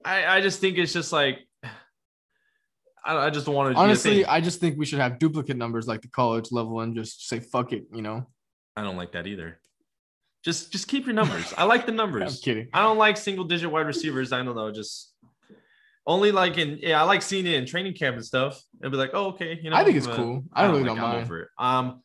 I, 0.06 0.38
I 0.38 0.42
just 0.42 0.62
think 0.62 0.78
it's 0.78 0.94
just 0.94 1.12
like, 1.12 1.40
I, 3.06 3.28
I 3.28 3.30
just 3.30 3.46
don't 3.46 3.56
want 3.56 3.74
to. 3.76 3.80
Honestly, 3.82 4.26
I 4.26 4.40
just 4.42 4.60
think 4.60 4.78
we 4.78 4.86
should 4.86 5.00
have 5.00 5.20
duplicate 5.20 5.58
numbers 5.58 5.88
like 5.88 6.02
the 6.02 6.08
college 6.08 6.52
level 6.52 6.80
and 6.82 6.96
just 6.96 7.28
say 7.28 7.40
fuck 7.40 7.74
it. 7.74 7.86
You 7.94 8.02
know, 8.02 8.28
I 8.76 8.82
don't 8.84 8.98
like 8.98 9.12
that 9.14 9.28
either. 9.28 9.60
Just 10.44 10.72
just 10.72 10.88
keep 10.88 11.06
your 11.06 11.16
numbers. 11.16 11.54
I 11.58 11.64
like 11.66 11.86
the 11.86 11.92
I'm 11.94 11.98
numbers. 11.98 12.40
kidding. 12.40 12.68
I 12.74 12.82
don't 12.82 12.98
like 12.98 13.18
single 13.18 13.46
digit 13.46 13.72
wide 13.72 13.88
receivers. 13.88 14.32
I 14.34 14.44
don't 14.44 14.56
know. 14.56 14.72
Just 14.72 15.14
only 16.06 16.32
like 16.32 16.58
in 16.58 16.80
yeah, 16.82 17.00
I 17.02 17.06
like 17.06 17.22
seeing 17.22 17.46
it 17.46 17.54
in 17.56 17.66
training 17.66 17.94
camp 17.94 18.16
and 18.16 18.26
stuff. 18.26 18.62
And 18.82 18.92
be 18.92 18.98
like, 18.98 19.12
oh 19.14 19.28
okay, 19.28 19.60
you 19.62 19.70
know. 19.70 19.76
I 19.76 19.84
think 19.84 19.98
it's 19.98 20.08
but 20.08 20.16
cool. 20.18 20.44
I 20.54 20.66
really 20.66 20.80
like- 20.80 20.88
don't 20.88 21.00
I'm 21.00 21.10
mind. 21.12 21.24
over 21.26 21.40
it. 21.42 21.48
I'm 21.58 22.02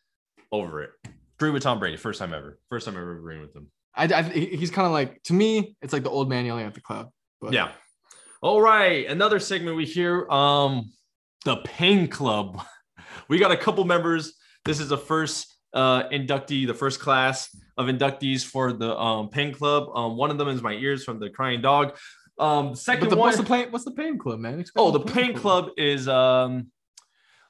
over 0.52 0.82
it. 0.82 0.90
Agree 1.36 1.50
with 1.50 1.62
Tom 1.62 1.78
Brady. 1.78 1.96
First 1.96 2.18
time 2.18 2.34
ever. 2.34 2.58
First 2.68 2.86
time 2.86 2.96
ever 2.96 3.16
agreeing 3.16 3.40
with 3.40 3.54
him. 3.54 3.68
I, 3.94 4.04
I 4.04 4.22
he's 4.22 4.70
kind 4.70 4.86
of 4.86 4.92
like 4.92 5.22
to 5.24 5.32
me, 5.32 5.76
it's 5.82 5.92
like 5.92 6.02
the 6.04 6.10
old 6.10 6.28
man 6.28 6.44
yelling 6.46 6.64
at 6.66 6.74
the 6.74 6.80
cloud. 6.80 7.08
But 7.40 7.52
Yeah. 7.52 7.70
All 8.40 8.60
right. 8.60 9.06
Another 9.06 9.40
segment 9.40 9.76
we 9.76 9.84
hear. 9.84 10.28
Um, 10.28 10.92
the 11.44 11.56
Pain 11.58 12.08
Club. 12.08 12.62
We 13.28 13.38
got 13.38 13.52
a 13.52 13.56
couple 13.56 13.84
members. 13.84 14.34
This 14.64 14.80
is 14.80 14.88
the 14.88 14.96
first 14.96 15.54
uh 15.74 16.08
inductee, 16.08 16.66
the 16.66 16.72
first 16.72 16.98
class 16.98 17.54
of 17.76 17.86
inductees 17.88 18.42
for 18.42 18.72
the 18.72 18.96
um 18.96 19.28
Pain 19.28 19.52
Club. 19.52 19.88
Um, 19.94 20.16
one 20.16 20.30
of 20.30 20.38
them 20.38 20.48
is 20.48 20.62
my 20.62 20.72
ears 20.72 21.04
from 21.04 21.20
the 21.20 21.28
Crying 21.28 21.60
Dog. 21.60 21.96
Um, 22.38 22.74
second 22.74 23.10
the, 23.10 23.16
one. 23.16 23.26
what's 23.26 23.36
the 23.36 23.44
pain? 23.44 23.68
What's 23.70 23.84
the 23.84 23.90
pain 23.90 24.18
club, 24.18 24.38
man? 24.38 24.60
Explain 24.60 24.86
oh, 24.86 24.90
the 24.90 25.00
Pain 25.00 25.34
Club 25.34 25.70
is 25.76 26.08
um, 26.08 26.68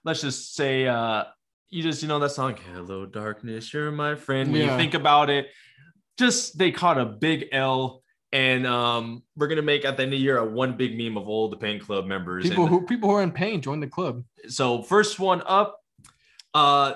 let's 0.05 0.21
just 0.21 0.55
say 0.55 0.87
uh, 0.87 1.25
you 1.69 1.83
just 1.83 2.03
you 2.03 2.09
know 2.09 2.19
that 2.19 2.31
song, 2.31 2.57
"Hello 2.73 3.05
Darkness, 3.05 3.73
You're 3.73 3.91
My 3.91 4.15
Friend." 4.15 4.51
When 4.51 4.63
you 4.63 4.69
think 4.69 4.95
about 4.95 5.29
it, 5.31 5.49
just 6.19 6.59
they 6.59 6.71
caught 6.71 6.99
a 6.99 7.05
big 7.05 7.47
L. 7.53 8.03
And 8.33 8.67
um, 8.67 9.23
we're 9.37 9.49
gonna 9.49 9.63
make 9.63 9.85
at 9.85 9.97
the 9.97 10.03
end 10.03 10.13
of 10.13 10.19
the 10.19 10.23
year 10.23 10.39
a 10.39 10.45
one 10.45 10.77
big 10.77 10.99
meme 10.99 11.17
of 11.17 11.29
all 11.29 11.49
the 11.49 11.57
Pain 11.57 11.81
Club 11.81 12.07
members. 12.07 12.49
People 12.49 12.65
And 12.65 12.71
who 12.71 12.85
people 12.87 13.09
who 13.09 13.17
are 13.17 13.23
in 13.23 13.33
pain 13.33 13.63
join 13.63 13.81
the 13.81 13.87
club. 13.87 14.23
so 14.49 14.83
first 14.83 15.19
one 15.19 15.43
up, 15.47 15.81
uh, 16.55 16.95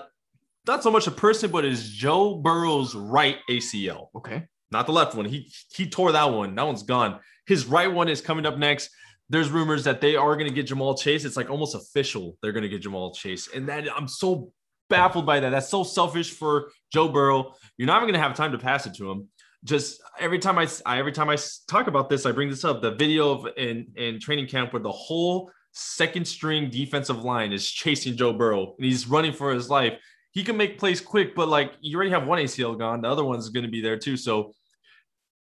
not 0.66 0.82
so 0.82 0.90
much 0.90 1.06
a 1.06 1.10
person, 1.10 1.50
but 1.50 1.64
is 1.64 1.88
Joe 1.90 2.34
Burrow's 2.36 2.94
right 2.94 3.38
ACL, 3.50 4.08
Okay. 4.14 4.44
not 4.70 4.86
the 4.86 4.92
left 4.92 5.14
one. 5.14 5.24
He 5.24 5.50
he 5.74 5.88
tore 5.88 6.12
that 6.12 6.32
one. 6.32 6.54
That 6.54 6.66
one's 6.66 6.82
gone. 6.82 7.18
His 7.46 7.66
right 7.66 7.90
one 7.92 8.08
is 8.08 8.20
coming 8.20 8.46
up 8.46 8.58
next. 8.58 8.90
There's 9.30 9.48
rumors 9.48 9.84
that 9.84 10.00
they 10.02 10.14
are 10.16 10.36
going 10.36 10.48
to 10.48 10.54
get 10.54 10.66
Ja'Marr 10.68 10.98
Chase. 11.00 11.24
It's 11.24 11.36
like 11.38 11.48
almost 11.48 11.74
official. 11.74 12.36
They're 12.42 12.52
going 12.52 12.62
to 12.64 12.68
get 12.68 12.82
Ja'Marr 12.82 13.14
Chase, 13.14 13.48
and 13.54 13.66
that 13.70 13.88
I'm 13.96 14.06
so 14.06 14.52
baffled 14.90 15.24
by 15.24 15.40
that. 15.40 15.50
That's 15.50 15.70
so 15.70 15.82
selfish 15.84 16.30
for 16.32 16.70
Joe 16.92 17.08
Burrow. 17.08 17.54
You're 17.78 17.86
not 17.86 17.96
even 18.02 18.08
going 18.08 18.20
to 18.20 18.28
have 18.28 18.36
time 18.36 18.52
to 18.52 18.58
pass 18.58 18.86
it 18.86 18.94
to 18.96 19.10
him. 19.10 19.28
Just 19.64 20.02
every 20.18 20.38
time 20.38 20.58
I, 20.58 20.66
I 20.84 20.98
every 20.98 21.12
time 21.12 21.28
I 21.28 21.36
talk 21.68 21.86
about 21.86 22.08
this, 22.08 22.26
I 22.26 22.32
bring 22.32 22.50
this 22.50 22.64
up. 22.64 22.82
The 22.82 22.92
video 22.92 23.30
of 23.30 23.48
in 23.56 23.86
in 23.96 24.18
training 24.18 24.48
camp 24.48 24.72
where 24.72 24.82
the 24.82 24.90
whole 24.90 25.50
second 25.72 26.26
string 26.26 26.68
defensive 26.70 27.24
line 27.24 27.52
is 27.52 27.68
chasing 27.70 28.16
Joe 28.16 28.32
Burrow 28.32 28.74
and 28.76 28.84
he's 28.84 29.08
running 29.08 29.32
for 29.32 29.52
his 29.52 29.70
life. 29.70 29.94
He 30.32 30.44
can 30.44 30.56
make 30.56 30.78
plays 30.78 31.00
quick, 31.00 31.34
but 31.34 31.48
like 31.48 31.72
you 31.80 31.96
already 31.96 32.10
have 32.10 32.26
one 32.26 32.38
ACL 32.38 32.78
gone, 32.78 33.02
the 33.02 33.08
other 33.08 33.24
one's 33.24 33.48
going 33.50 33.64
to 33.64 33.70
be 33.70 33.80
there 33.80 33.98
too. 33.98 34.16
So 34.16 34.52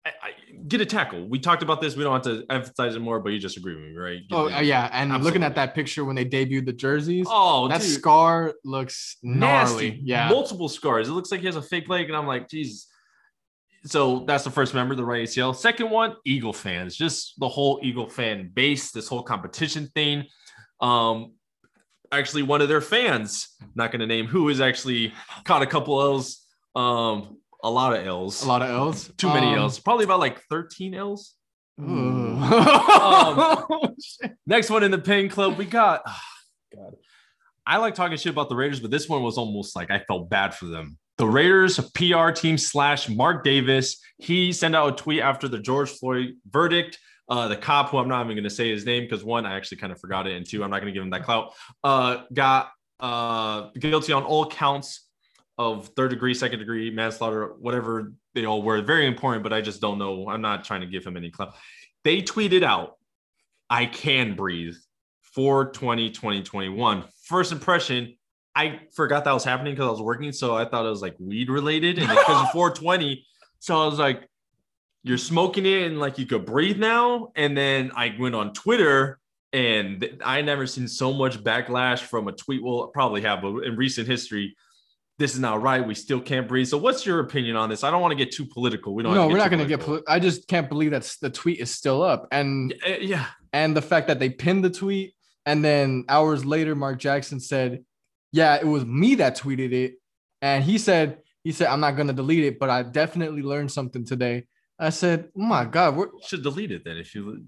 I, 0.05 0.11
I, 0.11 0.31
get 0.67 0.81
a 0.81 0.87
tackle. 0.87 1.29
We 1.29 1.39
talked 1.39 1.62
about 1.62 1.81
this. 1.81 1.95
We 1.95 2.05
don't 2.05 2.12
have 2.12 2.23
to 2.23 2.45
emphasize 2.50 2.97
it 2.97 3.00
more, 3.00 3.21
but 3.21 3.33
you 3.33 3.39
just 3.39 3.57
agree 3.57 3.75
with 3.75 3.85
me, 3.85 3.97
right? 3.97 4.21
Get 4.29 4.37
Oh 4.37 4.50
uh, 4.50 4.61
yeah, 4.61 4.89
and 4.93 5.23
looking 5.23 5.43
at 5.43 5.55
that 5.57 5.75
picture 5.75 6.05
when 6.05 6.17
they 6.17 6.25
debuted 6.25 6.67
the 6.67 6.73
jerseys, 6.73 7.27
Oh, 7.29 7.69
that 7.69 7.83
dude, 7.83 7.91
scar 7.91 8.55
looks 8.65 9.17
gnarly. 9.23 9.91
nasty. 9.91 10.00
Yeah. 10.03 10.29
multiple 10.29 10.69
scars. 10.69 11.09
It 11.09 11.12
looks 11.12 11.31
like 11.31 11.41
he 11.41 11.47
has 11.47 11.57
a 11.57 11.62
fake 11.62 11.89
leg, 11.89 12.07
and 12.07 12.17
I'm 12.17 12.27
like, 12.27 12.49
Jesus. 12.49 12.89
So 13.85 14.25
that's 14.27 14.45
the 14.45 14.51
first 14.51 14.75
member, 14.75 14.95
the 14.95 15.05
right 15.05 15.27
ACL. 15.27 15.57
Second 15.57 15.91
one, 15.91 16.15
Eagle 16.27 16.53
fans, 16.53 16.97
just 16.97 17.39
the 17.41 17.49
whole 17.49 17.81
Eagle 17.83 18.09
fan 18.09 18.51
base, 18.53 18.91
this 18.93 19.09
whole 19.09 19.23
competition 19.23 19.89
thing. 19.95 20.25
Um, 20.81 21.33
actually, 22.13 22.43
one 22.43 22.61
of 22.61 22.69
their 22.69 22.83
fans, 22.83 23.49
not 23.75 23.91
going 23.91 24.01
to 24.01 24.07
name 24.07 24.27
who, 24.27 24.49
is 24.51 24.61
actually 24.61 25.15
caught 25.45 25.63
a 25.63 25.67
couple 25.67 26.01
L's, 26.01 26.47
um, 26.77 27.39
a 27.63 27.71
lot 27.71 27.95
of 27.99 28.07
L's, 28.07 28.43
A 28.43 28.49
lot 28.49 28.63
of 28.63 28.69
L's. 28.71 29.11
too 29.17 29.29
many 29.29 29.49
Um, 29.55 29.61
L's, 29.61 29.79
probably 29.79 30.05
about 30.05 30.21
like 30.21 30.41
13 30.51 30.95
L's. 30.95 31.35
Ugh. 31.83 33.65
Next 34.47 34.71
one 34.71 34.83
in 34.83 34.91
the 34.91 34.99
pain 34.99 35.29
club, 35.29 35.57
we 35.57 35.65
got. 35.65 36.03
ah, 36.07 36.23
God, 36.75 36.97
I 37.67 37.79
like 37.79 37.95
talking 37.95 38.17
shit 38.19 38.33
about 38.33 38.49
the 38.49 38.57
Raiders, 38.57 38.81
but 38.81 38.91
this 38.91 39.09
one 39.09 39.23
was 39.23 39.39
almost 39.39 39.75
like 39.77 39.91
I 39.91 40.01
felt 40.01 40.29
bad 40.29 40.55
for 40.55 40.67
them. 40.67 40.99
The 41.21 41.27
Raiders 41.27 41.79
PR 41.95 42.31
team 42.31 42.57
slash 42.57 43.11
Mark 43.11 43.45
Davis. 43.45 44.00
He 44.17 44.55
sent 44.55 44.75
out 44.75 44.95
a 44.95 44.97
tweet 44.97 45.21
after 45.21 45.49
the 45.49 45.59
George 45.59 45.91
Floyd 45.91 46.37
verdict. 46.49 46.99
Uh, 47.29 47.47
the 47.47 47.59
cop, 47.59 47.91
who 47.91 47.99
I'm 47.99 48.09
not 48.09 48.25
even 48.25 48.37
going 48.37 48.45
to 48.45 48.49
say 48.49 48.71
his 48.71 48.87
name 48.87 49.03
because 49.03 49.23
one, 49.23 49.45
I 49.45 49.55
actually 49.55 49.77
kind 49.77 49.93
of 49.93 50.00
forgot 50.00 50.27
it, 50.27 50.35
and 50.35 50.49
two, 50.49 50.65
I'm 50.65 50.71
not 50.71 50.81
going 50.81 50.87
to 50.87 50.95
give 50.95 51.03
him 51.03 51.11
that 51.11 51.25
clout. 51.25 51.53
Uh, 51.85 52.23
got 52.33 52.71
uh, 53.00 53.69
guilty 53.79 54.15
on 54.15 54.23
all 54.23 54.47
counts 54.47 55.11
of 55.59 55.89
third 55.89 56.09
degree, 56.09 56.33
second 56.33 56.59
degree 56.59 56.91
manslaughter, 56.91 57.49
whatever 57.59 58.15
they 58.35 58.47
all 58.47 58.62
were. 58.62 58.81
Very 58.81 59.07
important, 59.07 59.43
but 59.43 59.53
I 59.53 59.61
just 59.61 59.83
don't 59.83 59.99
know. 59.99 60.27
I'm 60.27 60.41
not 60.41 60.65
trying 60.65 60.81
to 60.81 60.87
give 60.87 61.05
him 61.05 61.19
any 61.19 61.31
clout. 61.31 61.55
They 62.03 62.23
tweeted 62.23 62.62
out, 62.62 62.95
"I 63.69 63.85
can 63.85 64.37
breathe." 64.37 64.77
420 65.35 66.11
2021 66.11 67.05
first 67.23 67.53
impression 67.53 68.17
i 68.54 68.80
forgot 68.92 69.25
that 69.25 69.33
was 69.33 69.45
happening 69.45 69.73
because 69.75 69.87
i 69.87 69.90
was 69.90 70.02
working 70.02 70.33
so 70.33 70.54
i 70.57 70.64
thought 70.64 70.85
it 70.85 70.90
was 70.90 71.02
like 71.02 71.16
weed 71.19 71.49
related 71.50 71.99
and 71.99 72.09
because 72.09 72.42
of 72.42 72.50
420 72.52 73.25
so 73.59 73.80
i 73.83 73.87
was 73.87 73.99
like 73.99 74.28
you're 75.02 75.19
smoking 75.19 75.64
it 75.66 75.87
and 75.87 75.99
like 75.99 76.19
you 76.19 76.26
could 76.26 76.45
breathe 76.45 76.78
now 76.78 77.33
and 77.37 77.57
then 77.57 77.90
i 77.97 78.14
went 78.19 78.35
on 78.35 78.52
twitter 78.52 79.19
and 79.52 80.19
i 80.25 80.40
never 80.42 80.66
seen 80.66 80.88
so 80.88 81.12
much 81.12 81.42
backlash 81.42 82.00
from 82.00 82.28
a 82.28 82.33
tweet 82.33 82.62
we'll 82.62 82.88
probably 82.88 83.23
have 83.23 83.42
but 83.42 83.59
in 83.61 83.76
recent 83.76 84.07
history 84.07 84.54
this 85.19 85.35
is 85.35 85.40
not 85.40 85.61
right 85.61 85.87
we 85.87 85.95
still 85.95 86.19
can't 86.19 86.49
breathe. 86.49 86.66
So 86.66 86.78
what's 86.78 87.04
your 87.04 87.21
opinion 87.21 87.54
on 87.54 87.69
this? 87.69 87.85
I 87.85 87.90
don't 87.90 88.00
want 88.00 88.12
to 88.12 88.16
get 88.16 88.33
too 88.35 88.47
political 88.47 88.95
we 88.95 89.02
don't 89.02 89.14
no, 89.14 89.28
we're 89.28 89.37
not 89.37 89.50
going 89.50 89.61
to 89.61 89.69
get. 89.69 89.80
Poli- 89.80 90.00
I 90.09 90.19
just 90.19 90.49
can't 90.49 90.66
believe 90.66 90.92
that 90.92 91.14
the 91.21 91.28
tweet 91.28 91.61
is 91.61 91.71
still 91.71 92.02
up, 92.02 92.26
and 92.33 92.73
Uh, 92.87 92.92
yeah. 93.02 93.26
and 93.52 93.76
the 93.76 93.83
fact 93.83 94.09
that 94.09 94.19
they 94.19 94.30
pinned 94.30 94.64
the 94.64 94.71
tweet, 94.71 95.12
and 95.45 95.62
then 95.62 96.07
hours 96.09 96.47
later, 96.47 96.75
Mark 96.75 96.99
Jackson 96.99 97.38
said, 97.38 97.85
"Yeah, 98.33 98.57
it 98.57 98.67
was 98.67 98.85
me 98.85 99.17
that 99.17 99.37
tweeted 99.39 99.73
it," 99.73 99.95
and 100.43 100.63
he 100.65 100.79
said, 100.79 101.19
"He 101.45 101.53
said 101.53 101.69
I'm 101.69 101.81
not 101.81 101.97
going 101.97 102.09
to 102.09 102.13
delete 102.15 102.45
it, 102.45 102.59
but 102.59 102.71
I 102.71 102.83
definitely 102.83 103.43
learned 103.43 103.71
something 103.73 104.05
today." 104.05 104.47
I 104.79 104.91
said, 104.91 105.29
"Oh 105.37 105.43
my 105.43 105.65
god, 105.65 105.97
we're, 105.97 106.09
should 106.27 106.43
delete 106.43 106.73
it 106.73 106.85
then 106.85 106.97
if 106.97 107.15
you 107.15 107.45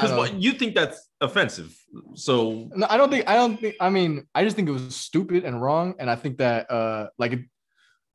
because 0.00 0.16
what 0.16 0.34
you 0.34 0.52
think 0.52 0.74
that's 0.74 1.10
offensive 1.20 1.76
so 2.14 2.70
No, 2.74 2.86
I 2.88 2.96
don't 2.96 3.10
think 3.10 3.28
I 3.28 3.34
don't 3.34 3.60
think 3.60 3.76
I 3.80 3.90
mean 3.90 4.26
I 4.34 4.44
just 4.44 4.56
think 4.56 4.68
it 4.68 4.72
was 4.72 4.96
stupid 4.96 5.44
and 5.44 5.60
wrong 5.60 5.94
and 5.98 6.08
I 6.10 6.16
think 6.16 6.38
that 6.38 6.70
uh 6.70 7.08
like 7.18 7.32
it- 7.32 7.44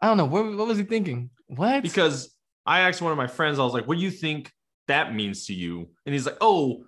I 0.01 0.07
don't 0.07 0.17
know 0.17 0.25
what, 0.25 0.45
what 0.57 0.67
was 0.67 0.77
he 0.77 0.83
thinking? 0.83 1.29
What? 1.47 1.83
because 1.83 2.35
i 2.65 2.79
asked 2.79 3.03
one 3.03 3.11
of 3.11 3.17
my 3.19 3.27
friends 3.27 3.59
i 3.59 3.63
was 3.63 3.73
like 3.73 3.87
what 3.87 3.97
do 3.97 4.03
you 4.03 4.09
think 4.09 4.51
that 4.87 5.13
means 5.13 5.45
to 5.45 5.53
you 5.53 5.87
and 6.05 6.13
he's 6.13 6.25
like 6.25 6.37
oh 6.41 6.85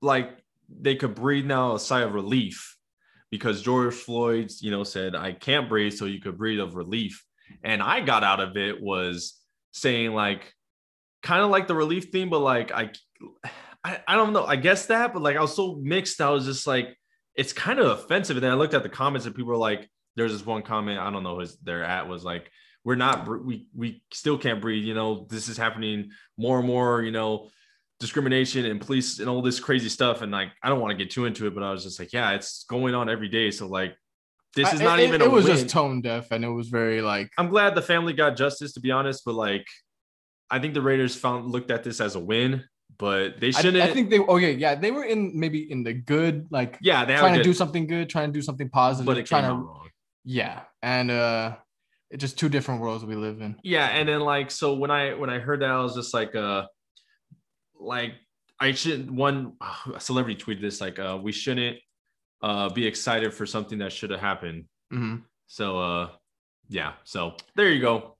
like 0.00 0.38
they 0.68 0.94
could 0.94 1.16
breathe 1.16 1.44
now 1.44 1.74
a 1.74 1.80
sigh 1.80 2.02
of 2.02 2.14
relief 2.14 2.76
because 3.30 3.62
george 3.62 3.94
floyd's 3.94 4.62
you 4.62 4.70
know 4.70 4.84
said 4.84 5.14
i 5.14 5.32
can't 5.32 5.68
breathe 5.68 5.92
so 5.92 6.04
you 6.04 6.20
could 6.20 6.38
breathe 6.38 6.60
of 6.60 6.74
relief 6.74 7.24
and 7.62 7.82
i 7.82 8.00
got 8.00 8.24
out 8.24 8.40
of 8.40 8.56
it 8.56 8.80
was 8.80 9.38
saying 9.72 10.12
like 10.12 10.52
kind 11.22 11.42
of 11.42 11.50
like 11.50 11.66
the 11.66 11.74
relief 11.74 12.10
theme 12.10 12.30
but 12.30 12.40
like 12.40 12.72
i 12.72 12.90
I, 13.84 14.00
I 14.06 14.16
don't 14.16 14.32
know. 14.32 14.44
I 14.44 14.56
guess 14.56 14.86
that, 14.86 15.12
but 15.12 15.22
like 15.22 15.36
I 15.36 15.40
was 15.40 15.54
so 15.54 15.78
mixed. 15.82 16.20
I 16.20 16.30
was 16.30 16.44
just 16.44 16.66
like, 16.66 16.96
it's 17.34 17.52
kind 17.52 17.78
of 17.78 17.86
offensive. 17.86 18.36
And 18.36 18.44
then 18.44 18.50
I 18.50 18.54
looked 18.54 18.74
at 18.74 18.82
the 18.82 18.88
comments 18.88 19.26
and 19.26 19.34
people 19.34 19.50
were 19.50 19.56
like, 19.56 19.88
there's 20.16 20.32
this 20.32 20.44
one 20.44 20.62
comment, 20.62 20.98
I 20.98 21.10
don't 21.10 21.22
know 21.22 21.40
who 21.40 21.46
they're 21.62 21.84
at 21.84 22.08
was 22.08 22.24
like, 22.24 22.50
we're 22.84 22.96
not, 22.96 23.28
we, 23.44 23.66
we 23.74 24.02
still 24.12 24.36
can't 24.36 24.60
breathe. 24.60 24.84
You 24.84 24.94
know, 24.94 25.26
this 25.30 25.48
is 25.48 25.56
happening 25.56 26.10
more 26.36 26.58
and 26.58 26.66
more, 26.66 27.02
you 27.02 27.10
know, 27.10 27.48
discrimination 28.00 28.64
and 28.66 28.80
police 28.80 29.18
and 29.20 29.28
all 29.28 29.42
this 29.42 29.60
crazy 29.60 29.88
stuff. 29.88 30.22
And 30.22 30.32
like, 30.32 30.48
I 30.62 30.68
don't 30.68 30.80
want 30.80 30.90
to 30.90 30.96
get 30.96 31.10
too 31.12 31.26
into 31.26 31.46
it, 31.46 31.54
but 31.54 31.62
I 31.62 31.70
was 31.70 31.84
just 31.84 32.00
like, 32.00 32.12
yeah, 32.12 32.30
it's 32.32 32.64
going 32.64 32.94
on 32.94 33.08
every 33.08 33.28
day. 33.28 33.50
So 33.50 33.66
like, 33.68 33.94
this 34.56 34.72
is 34.72 34.80
I- 34.80 34.84
not 34.84 34.98
it, 35.00 35.08
even 35.08 35.22
it 35.22 35.30
was 35.30 35.44
win. 35.44 35.56
just 35.56 35.68
tone 35.68 36.00
deaf 36.00 36.32
and 36.32 36.44
it 36.44 36.48
was 36.48 36.68
very 36.68 37.02
like 37.02 37.30
I'm 37.38 37.48
glad 37.50 37.74
the 37.76 37.82
family 37.82 38.12
got 38.14 38.36
justice, 38.36 38.72
to 38.72 38.80
be 38.80 38.90
honest, 38.90 39.22
but 39.24 39.34
like, 39.34 39.64
I 40.50 40.58
think 40.58 40.74
the 40.74 40.82
Raiders 40.82 41.14
found 41.14 41.46
looked 41.52 41.70
at 41.70 41.84
this 41.84 42.00
as 42.00 42.16
a 42.16 42.20
win, 42.20 42.64
but 42.98 43.38
they 43.38 43.52
shouldn't. 43.52 43.76
I 43.76 43.92
think 43.92 44.10
they 44.10 44.18
okay, 44.18 44.54
yeah, 44.54 44.74
they 44.74 44.90
were 44.90 45.04
in 45.04 45.38
maybe 45.38 45.70
in 45.70 45.84
the 45.84 45.92
good, 45.92 46.48
like 46.50 46.76
yeah, 46.80 47.04
they 47.04 47.14
trying 47.14 47.34
a 47.34 47.36
to 47.38 47.42
good, 47.44 47.50
do 47.50 47.54
something 47.54 47.86
good, 47.86 48.08
trying 48.10 48.30
to 48.30 48.32
do 48.32 48.42
something 48.42 48.68
positive, 48.68 49.06
but 49.06 49.18
it 49.18 49.26
trying 49.26 49.44
to 49.44 49.50
wrong. 49.50 49.88
yeah, 50.24 50.62
and 50.82 51.10
uh 51.12 51.54
it's 52.10 52.20
just 52.20 52.36
two 52.36 52.48
different 52.48 52.80
worlds 52.80 53.04
we 53.04 53.14
live 53.14 53.40
in. 53.40 53.54
Yeah, 53.62 53.86
and 53.86 54.08
then 54.08 54.18
like 54.22 54.50
so 54.50 54.74
when 54.74 54.90
I 54.90 55.14
when 55.14 55.30
I 55.30 55.38
heard 55.38 55.60
that 55.62 55.70
I 55.70 55.80
was 55.80 55.94
just 55.94 56.12
like 56.12 56.34
uh 56.34 56.64
like 57.80 58.14
I 58.60 58.72
shouldn't 58.72 59.10
one 59.10 59.54
a 59.94 60.00
celebrity 60.00 60.40
tweeted 60.42 60.60
this 60.60 60.80
like 60.80 60.98
uh 60.98 61.18
we 61.20 61.32
shouldn't 61.32 61.78
uh 62.42 62.68
be 62.70 62.86
excited 62.86 63.32
for 63.34 63.46
something 63.46 63.78
that 63.78 63.92
should 63.92 64.10
have 64.10 64.20
happened. 64.20 64.64
Mhm. 64.92 65.22
So 65.46 65.78
uh 65.78 66.08
yeah, 66.68 66.92
so 67.04 67.34
there 67.56 67.70
you 67.72 67.80
go. 67.80 68.16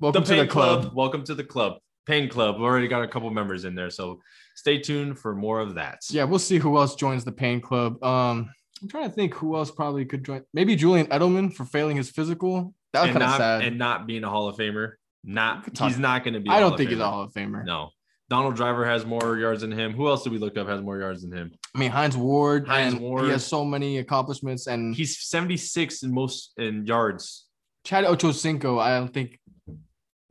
Welcome 0.00 0.24
to 0.24 0.34
the 0.34 0.42
Pain 0.42 0.48
club. 0.48 0.92
Welcome 0.94 1.24
to 1.24 1.34
the 1.34 1.44
club. 1.44 1.78
Pain 2.06 2.28
Club. 2.28 2.56
We've 2.56 2.64
already 2.64 2.88
got 2.88 3.02
a 3.02 3.08
couple 3.08 3.30
members 3.30 3.64
in 3.64 3.74
there, 3.74 3.90
so 3.90 4.20
stay 4.56 4.78
tuned 4.78 5.18
for 5.18 5.34
more 5.34 5.60
of 5.60 5.74
that. 5.76 6.00
Yeah, 6.10 6.24
we'll 6.24 6.38
see 6.40 6.58
who 6.58 6.76
else 6.78 6.96
joins 6.96 7.24
the 7.24 7.30
pain 7.32 7.60
club. 7.60 8.02
Um, 8.02 8.50
I'm 8.82 8.88
trying 8.88 9.04
to 9.04 9.10
think 9.14 9.34
who 9.34 9.54
else 9.56 9.70
probably 9.70 10.04
could 10.06 10.24
join. 10.24 10.42
Maybe 10.52 10.74
Julian 10.74 11.06
Edelman 11.08 11.54
for 11.54 11.64
failing 11.66 11.96
his 11.96 12.10
physical. 12.10 12.74
That 12.94 13.02
was 13.02 13.10
kind 13.12 13.22
of 13.22 13.36
sad. 13.36 13.62
and 13.62 13.78
not 13.78 14.06
being 14.06 14.24
a 14.24 14.28
Hall 14.30 14.48
of 14.48 14.56
Famer. 14.56 14.94
Not 15.22 15.78
he's 15.78 15.98
not 15.98 16.24
going 16.24 16.34
to 16.34 16.40
be. 16.40 16.48
I 16.50 16.56
I 16.56 16.60
don't 16.60 16.76
think 16.76 16.90
he's 16.90 16.98
a 16.98 17.08
Hall 17.08 17.22
of 17.22 17.32
Famer. 17.32 17.64
No. 17.64 17.90
Donald 18.30 18.54
Driver 18.54 18.86
has 18.86 19.04
more 19.04 19.36
yards 19.36 19.62
than 19.62 19.72
him. 19.72 19.92
Who 19.92 20.06
else 20.08 20.22
did 20.22 20.32
we 20.32 20.38
look 20.38 20.56
up 20.56 20.68
has 20.68 20.80
more 20.80 20.98
yards 20.98 21.22
than 21.22 21.32
him? 21.36 21.52
I 21.74 21.78
mean, 21.78 21.90
Heinz 21.90 22.16
Ward. 22.16 22.68
Hines 22.68 22.94
Ward. 22.94 23.24
He 23.24 23.30
has 23.30 23.44
so 23.44 23.64
many 23.64 23.98
accomplishments. 23.98 24.68
And 24.68 24.94
He's 24.94 25.18
76 25.20 26.04
in 26.04 26.14
most 26.14 26.52
in 26.56 26.86
yards. 26.86 27.46
Chad 27.84 28.04
Ochocinco, 28.04 28.80
I 28.80 28.96
don't 28.98 29.12
think 29.12 29.38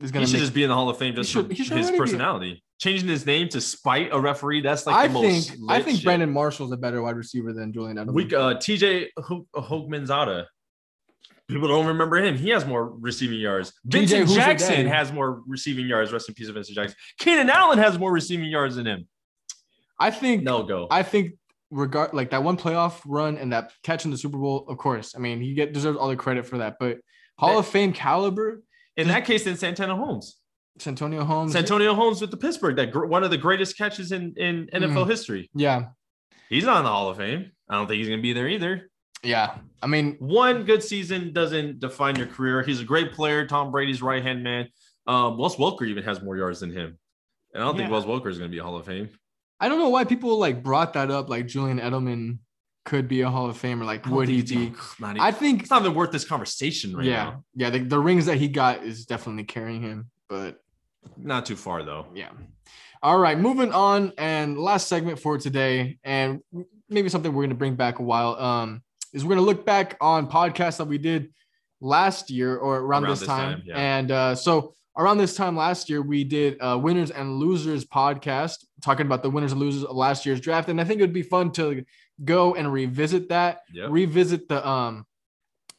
is 0.00 0.08
He 0.08 0.12
going 0.12 0.24
should 0.24 0.32
to 0.32 0.32
make. 0.38 0.40
just 0.40 0.54
be 0.54 0.62
in 0.62 0.70
the 0.70 0.74
Hall 0.74 0.88
of 0.88 0.96
Fame 0.96 1.14
just 1.14 1.30
should- 1.30 1.46
for 1.48 1.52
his 1.54 1.70
already 1.70 1.92
be. 1.92 1.98
personality. 1.98 2.64
Changing 2.80 3.08
his 3.10 3.26
name 3.26 3.50
to 3.50 3.60
spite 3.60 4.08
a 4.10 4.18
referee, 4.18 4.62
that's 4.62 4.86
like 4.86 4.96
I 4.96 5.06
the 5.08 5.20
think 5.20 5.58
most 5.60 5.70
I 5.70 5.82
think 5.82 5.96
shit. 5.98 6.04
Brandon 6.06 6.30
Marshall's 6.32 6.72
a 6.72 6.78
better 6.78 7.02
wide 7.02 7.16
receiver 7.16 7.52
than 7.52 7.74
Julian 7.74 7.98
Edelman. 7.98 8.14
We 8.14 8.24
uh, 8.34 8.54
TJ 8.54 9.08
Ho- 9.18 9.46
Hogmanzada. 9.54 10.46
People 11.50 11.68
don't 11.68 11.86
remember 11.86 12.16
him. 12.16 12.36
He 12.36 12.50
has 12.50 12.66
more 12.66 12.88
receiving 12.88 13.40
yards. 13.40 13.72
Vincent 13.84 14.28
your 14.28 14.36
Jackson 14.36 14.86
has 14.86 15.12
more 15.12 15.42
receiving 15.46 15.86
yards. 15.86 16.12
Rest 16.12 16.28
in 16.28 16.34
peace 16.34 16.48
of 16.48 16.54
Vincent 16.54 16.76
Jackson. 16.76 16.96
Keenan 17.18 17.50
Allen 17.50 17.78
has 17.78 17.98
more 17.98 18.12
receiving 18.12 18.46
yards 18.46 18.76
than 18.76 18.86
him. 18.86 19.08
I 19.98 20.10
think 20.10 20.42
No 20.42 20.62
go. 20.62 20.86
I 20.90 21.02
think 21.02 21.32
regard 21.70 22.14
like 22.14 22.30
that 22.30 22.42
one 22.42 22.56
playoff 22.56 23.00
run 23.04 23.36
and 23.36 23.52
that 23.52 23.72
catch 23.82 24.04
in 24.04 24.10
the 24.10 24.18
Super 24.18 24.38
Bowl, 24.38 24.64
of 24.68 24.78
course. 24.78 25.14
I 25.14 25.18
mean, 25.18 25.40
he 25.40 25.54
get 25.54 25.72
deserves 25.72 25.98
all 25.98 26.08
the 26.08 26.16
credit 26.16 26.46
for 26.46 26.58
that. 26.58 26.76
But 26.80 26.98
Hall 27.38 27.54
That- 27.54 27.60
of 27.60 27.66
Fame 27.66 27.92
caliber, 27.92 28.62
In 28.96 29.08
that 29.08 29.24
case, 29.24 29.44
then 29.44 29.56
Santana 29.56 29.96
Holmes. 29.96 30.36
Santonio 30.78 31.24
Holmes. 31.24 31.52
Santonio 31.52 31.94
Holmes 31.94 32.20
with 32.20 32.30
the 32.30 32.36
Pittsburgh, 32.36 32.76
that 32.76 32.90
gr- 32.92 33.04
one 33.04 33.22
of 33.24 33.30
the 33.30 33.38
greatest 33.38 33.76
catches 33.76 34.12
in, 34.12 34.34
in 34.36 34.68
NFL 34.72 35.04
mm. 35.04 35.10
history. 35.10 35.50
Yeah, 35.54 35.86
He's 36.50 36.64
not 36.64 36.78
in 36.78 36.84
the 36.84 36.90
Hall 36.90 37.08
of 37.08 37.16
Fame. 37.16 37.52
I 37.68 37.76
don't 37.76 37.86
think 37.86 37.98
he's 37.98 38.08
going 38.08 38.18
to 38.18 38.22
be 38.22 38.32
there 38.32 38.48
either. 38.48 38.89
Yeah. 39.22 39.56
I 39.82 39.86
mean, 39.86 40.16
One 40.18 40.64
good 40.64 40.82
season 40.82 41.32
doesn't 41.32 41.80
define 41.80 42.16
your 42.16 42.26
career. 42.26 42.62
He's 42.62 42.80
a 42.80 42.84
great 42.84 43.12
player. 43.12 43.46
Tom 43.46 43.70
Brady's 43.70 44.02
right 44.02 44.22
hand 44.22 44.42
man. 44.42 44.68
Um, 45.06 45.38
Wes 45.38 45.56
Welker 45.56 45.86
even 45.86 46.04
has 46.04 46.22
more 46.22 46.36
yards 46.36 46.60
than 46.60 46.70
him. 46.72 46.98
And 47.54 47.62
I 47.62 47.66
don't 47.66 47.76
think 47.76 47.90
Yeah. 47.90 47.96
Wes 47.96 48.04
Welker 48.04 48.28
is 48.28 48.38
going 48.38 48.50
to 48.50 48.54
be 48.54 48.58
a 48.58 48.62
Hall 48.62 48.76
of 48.76 48.86
Fame. 48.86 49.08
I 49.58 49.68
don't 49.68 49.78
know 49.78 49.88
why 49.88 50.04
people 50.04 50.38
like 50.38 50.62
brought 50.62 50.92
that 50.94 51.10
up. 51.10 51.28
Like 51.28 51.46
Julian 51.46 51.80
Edelman 51.80 52.38
could 52.84 53.08
be 53.08 53.20
a 53.22 53.28
Hall 53.30 53.48
of 53.50 53.60
Famer. 53.60 53.84
Like, 53.84 54.06
would 54.06 54.28
he 54.28 54.42
be? 54.42 54.72
Not 54.98 55.10
even, 55.16 55.20
I 55.20 55.32
think. 55.32 55.60
it's 55.62 55.70
not 55.70 55.82
even 55.82 55.94
worth 55.94 56.12
this 56.12 56.24
conversation 56.24 56.96
right 56.96 57.04
yeah, 57.04 57.24
now. 57.24 57.44
yeah. 57.54 57.70
The, 57.70 57.80
the 57.80 57.98
rings 57.98 58.26
that 58.26 58.38
he 58.38 58.48
got 58.48 58.82
is 58.84 59.04
definitely 59.04 59.44
carrying 59.44 59.82
him. 59.82 60.10
But 60.28 60.62
Not 61.16 61.44
too 61.46 61.56
far 61.56 61.82
though. 61.82 62.06
yeah. 62.14 62.30
All 63.02 63.18
right, 63.18 63.38
moving 63.38 63.72
on. 63.72 64.12
And 64.18 64.58
last 64.58 64.86
segment 64.88 65.18
for 65.18 65.38
today, 65.38 65.98
and 66.04 66.40
maybe 66.88 67.08
something 67.08 67.32
we're 67.32 67.44
gonna 67.44 67.54
bring 67.54 67.74
back 67.74 67.98
a 67.98 68.02
while. 68.02 68.36
Um, 68.36 68.82
is 69.12 69.24
we're 69.24 69.34
gonna 69.36 69.46
look 69.46 69.64
back 69.66 69.96
on 70.00 70.28
podcasts 70.28 70.78
that 70.78 70.86
we 70.86 70.98
did 70.98 71.32
last 71.80 72.30
year 72.30 72.56
or 72.56 72.78
around, 72.78 73.04
Around 73.04 73.10
this, 73.12 73.20
this 73.20 73.28
time. 73.28 73.52
time, 73.54 73.62
yeah. 73.66 73.76
And 73.78 74.10
uh, 74.10 74.34
so 74.34 74.74
around 74.98 75.18
this 75.18 75.34
time 75.34 75.56
last 75.56 75.88
year, 75.88 76.02
we 76.02 76.24
did 76.24 76.58
uh, 76.60 76.78
winners 76.80 77.10
and 77.10 77.36
losers 77.38 77.84
podcast, 77.84 78.64
talking 78.82 79.06
about 79.06 79.22
the 79.22 79.30
winners 79.30 79.52
and 79.52 79.60
losers 79.60 79.84
of 79.84 79.96
last 79.96 80.26
year's 80.26 80.40
draft. 80.40 80.68
And 80.68 80.80
I 80.80 80.84
think 80.84 81.00
it 81.00 81.04
would 81.04 81.12
be 81.12 81.22
fun 81.22 81.52
to 81.52 81.84
go 82.24 82.54
and 82.54 82.70
revisit 82.70 83.30
that, 83.30 83.60
Yep. 83.72 83.90
revisit 83.90 84.48
the 84.48 84.66
um 84.68 85.06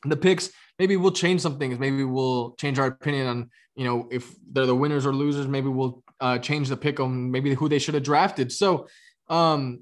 the 0.05 0.17
picks. 0.17 0.49
Maybe 0.79 0.97
we'll 0.97 1.11
change 1.11 1.41
some 1.41 1.59
things. 1.59 1.77
Maybe 1.77 2.03
we'll 2.03 2.55
change 2.55 2.79
our 2.79 2.87
opinion 2.87 3.27
on 3.27 3.49
you 3.75 3.85
know 3.85 4.07
if 4.11 4.33
they're 4.51 4.65
the 4.65 4.75
winners 4.75 5.05
or 5.05 5.13
losers. 5.13 5.47
Maybe 5.47 5.67
we'll 5.69 6.03
uh, 6.19 6.39
change 6.39 6.69
the 6.69 6.77
pick 6.77 6.99
on 6.99 7.29
maybe 7.31 7.53
who 7.53 7.69
they 7.69 7.77
should 7.79 7.93
have 7.93 8.03
drafted. 8.03 8.51
So 8.51 8.87
um 9.27 9.81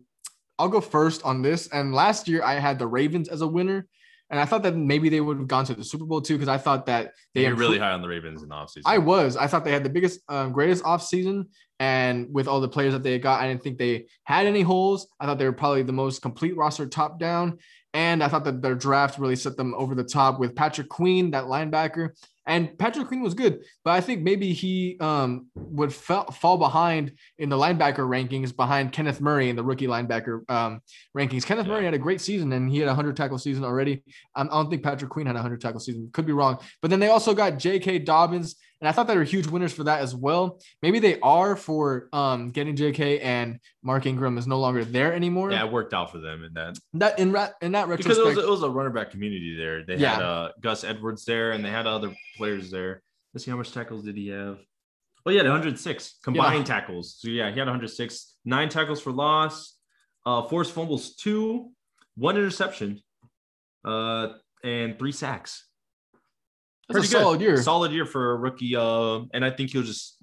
I'll 0.60 0.70
go 0.70 0.82
first 0.82 1.24
on 1.24 1.42
this. 1.42 1.68
And 1.70 1.94
last 1.94 2.28
year 2.28 2.44
I 2.44 2.56
had 2.56 2.78
the 2.78 2.86
Ravens 2.86 3.30
as 3.30 3.42
a 3.42 3.48
winner. 3.48 3.88
and 4.30 4.40
I 4.40 4.46
thought 4.46 4.62
that 4.64 4.76
maybe 4.76 5.10
they 5.10 5.22
would 5.22 5.38
have 5.38 5.48
gone 5.48 5.66
to 5.66 5.74
the 5.74 5.84
Super 5.84 6.06
Bowl 6.06 6.22
too 6.22 6.36
because 6.36 6.50
I 6.50 6.60
thought 6.60 6.86
that 6.86 7.14
they 7.34 7.50
were 7.50 7.56
really 7.56 7.80
high 7.80 7.94
on 7.94 8.04
the 8.04 8.08
Ravens 8.08 8.44
in 8.44 8.50
the 8.50 8.56
offseason. 8.56 8.84
I 8.86 9.00
was. 9.00 9.36
I 9.38 9.48
thought 9.48 9.66
they 9.66 9.72
had 9.72 9.84
the 9.84 9.90
biggest, 9.90 10.20
um, 10.30 10.52
greatest 10.52 10.84
offseason. 10.84 11.46
And 11.80 12.28
with 12.32 12.48
all 12.48 12.60
the 12.60 12.68
players 12.68 12.94
that 12.94 13.04
they 13.04 13.18
got, 13.18 13.42
I 13.42 13.48
didn't 13.48 13.64
think 13.64 13.78
they 13.78 14.08
had 14.26 14.46
any 14.46 14.62
holes. 14.62 15.08
I 15.20 15.26
thought 15.26 15.40
they 15.40 15.46
were 15.46 15.54
probably 15.54 15.82
the 15.82 15.94
most 15.94 16.22
complete 16.22 16.56
roster 16.58 16.86
top 16.86 17.20
down. 17.20 17.58
And 17.94 18.22
I 18.24 18.28
thought 18.28 18.44
that 18.44 18.62
their 18.62 18.76
draft 18.76 19.18
really 19.18 19.36
set 19.36 19.58
them 19.58 19.74
over 19.76 19.96
the 19.96 20.04
top 20.04 20.40
with 20.40 20.56
Patrick 20.56 20.90
Queen, 20.90 21.32
that 21.32 21.46
linebacker. 21.46 22.10
And 22.50 22.78
Patrick 22.80 23.08
Queen 23.08 23.22
was 23.22 23.36
good, 23.36 23.64
but 23.86 23.92
I 23.92 24.02
think 24.02 24.24
maybe 24.24 24.54
he 24.54 24.98
um, 25.00 25.48
would 25.56 25.94
fa- 25.94 26.26
fall 26.32 26.58
behind 26.58 27.14
in 27.38 27.48
the 27.48 27.56
linebacker 27.56 28.00
rankings 28.00 28.54
behind 28.56 28.92
Kenneth 28.92 29.22
Murray 29.22 29.50
in 29.50 29.56
the 29.56 29.64
rookie 29.64 29.86
linebacker 29.86 30.50
um, 30.50 30.82
rankings. 31.16 31.46
Kenneth 31.46 31.68
Yeah. 31.68 31.74
Murray 31.74 31.86
had 31.86 31.94
a 31.94 32.00
great 32.00 32.22
season 32.22 32.52
and 32.54 32.70
he 32.70 32.80
had 32.80 32.88
a 32.88 32.92
100 32.92 33.16
tackle 33.16 33.38
season 33.38 33.64
already. 33.64 34.04
Um, 34.36 34.50
I 34.52 34.56
don't 34.56 34.70
think 34.70 34.82
Patrick 34.82 35.12
Queen 35.12 35.28
had 35.28 35.36
a 35.36 35.40
100 35.40 35.62
tackle 35.62 35.80
season. 35.80 36.10
Could 36.12 36.26
be 36.26 36.34
wrong. 36.34 36.58
But 36.82 36.90
then 36.90 37.00
they 37.00 37.10
also 37.10 37.36
got 37.36 37.60
J.K. 37.60 38.00
Dobbins, 38.00 38.56
and 38.82 38.88
I 38.88 38.92
thought 38.92 39.08
they 39.08 39.18
were 39.18 39.24
huge 39.24 39.48
winners 39.48 39.74
for 39.74 39.84
that 39.86 40.00
as 40.02 40.16
well. 40.16 40.60
Maybe 40.82 41.00
they 41.00 41.20
are 41.20 41.56
for 41.56 42.08
um, 42.14 42.52
getting 42.52 42.76
J.K. 42.76 43.20
and 43.20 43.60
Mark 43.84 44.06
Ingram 44.06 44.38
is 44.38 44.48
no 44.48 44.60
longer 44.60 44.86
there 44.86 45.14
anymore. 45.14 45.52
yeah, 45.52 45.66
it 45.66 45.72
worked 45.72 45.94
out 45.94 46.12
for 46.12 46.20
them 46.20 46.44
in 46.44 46.54
that 46.54 46.78
That 46.94 47.20
in 47.20 47.32
ra- 47.32 47.50
in 47.62 47.74
that 47.74 47.88
because 47.90 48.06
retrospect, 48.06 48.32
it 48.32 48.36
was, 48.38 48.46
it 48.46 48.50
was 48.50 48.64
a 48.64 48.70
running 48.70 48.94
back 48.94 49.12
community 49.12 49.56
there. 49.58 49.84
They 49.86 49.94
had 49.94 50.02
Yeah. 50.02 50.20
uh, 50.20 50.52
Gus 50.62 50.84
Edwards 50.84 51.26
there, 51.26 51.52
and 51.52 51.64
they 51.64 51.70
had 51.72 51.88
other 51.88 52.16
players 52.38 52.72
there. 52.72 53.02
Let's 53.34 53.46
see 53.46 53.52
how 53.52 53.58
much 53.58 53.72
tackles 53.72 54.04
did 54.04 54.16
he 54.18 54.30
have. 54.30 54.60
Oh, 55.26 55.32
yeah, 55.32 55.44
106 55.44 56.18
combined 56.24 56.66
tackles. 56.66 57.18
So 57.20 57.28
yeah, 57.30 57.52
he 57.52 57.60
had 57.60 57.68
106, 57.68 58.36
nine 58.46 58.70
tackles 58.70 59.02
for 59.02 59.12
loss, 59.12 59.76
uh, 60.26 60.44
forced 60.48 60.72
fumbles 60.74 61.16
two, 61.16 61.72
one 62.16 62.38
interception, 62.38 63.02
uh, 63.86 64.30
and 64.64 64.98
three 64.98 65.12
sacks. 65.12 65.66
That's 66.90 66.98
a 66.98 67.02
Pretty 67.02 67.14
good. 67.14 67.22
solid 67.22 67.42
year. 67.42 67.62
Solid 67.62 67.92
year 67.92 68.06
for 68.06 68.32
a 68.32 68.36
rookie. 68.36 68.76
Uh, 68.76 69.22
and 69.34 69.46
I 69.46 69.52
think 69.52 69.72
he'll 69.72 69.84
just 69.84 70.18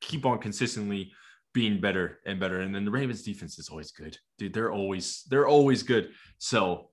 keep 0.00 0.26
on 0.26 0.38
consistently 0.38 1.12
being 1.54 1.80
better 1.80 2.18
and 2.26 2.40
better. 2.40 2.60
And 2.60 2.74
then 2.74 2.84
the 2.84 2.90
Ravens 2.90 3.22
defense 3.22 3.58
is 3.58 3.68
always 3.68 3.90
good. 3.92 4.16
Dude, 4.38 4.52
they're 4.52 4.72
always 4.72 5.24
they're 5.30 5.46
always 5.46 5.82
good. 5.82 6.10
So 6.38 6.90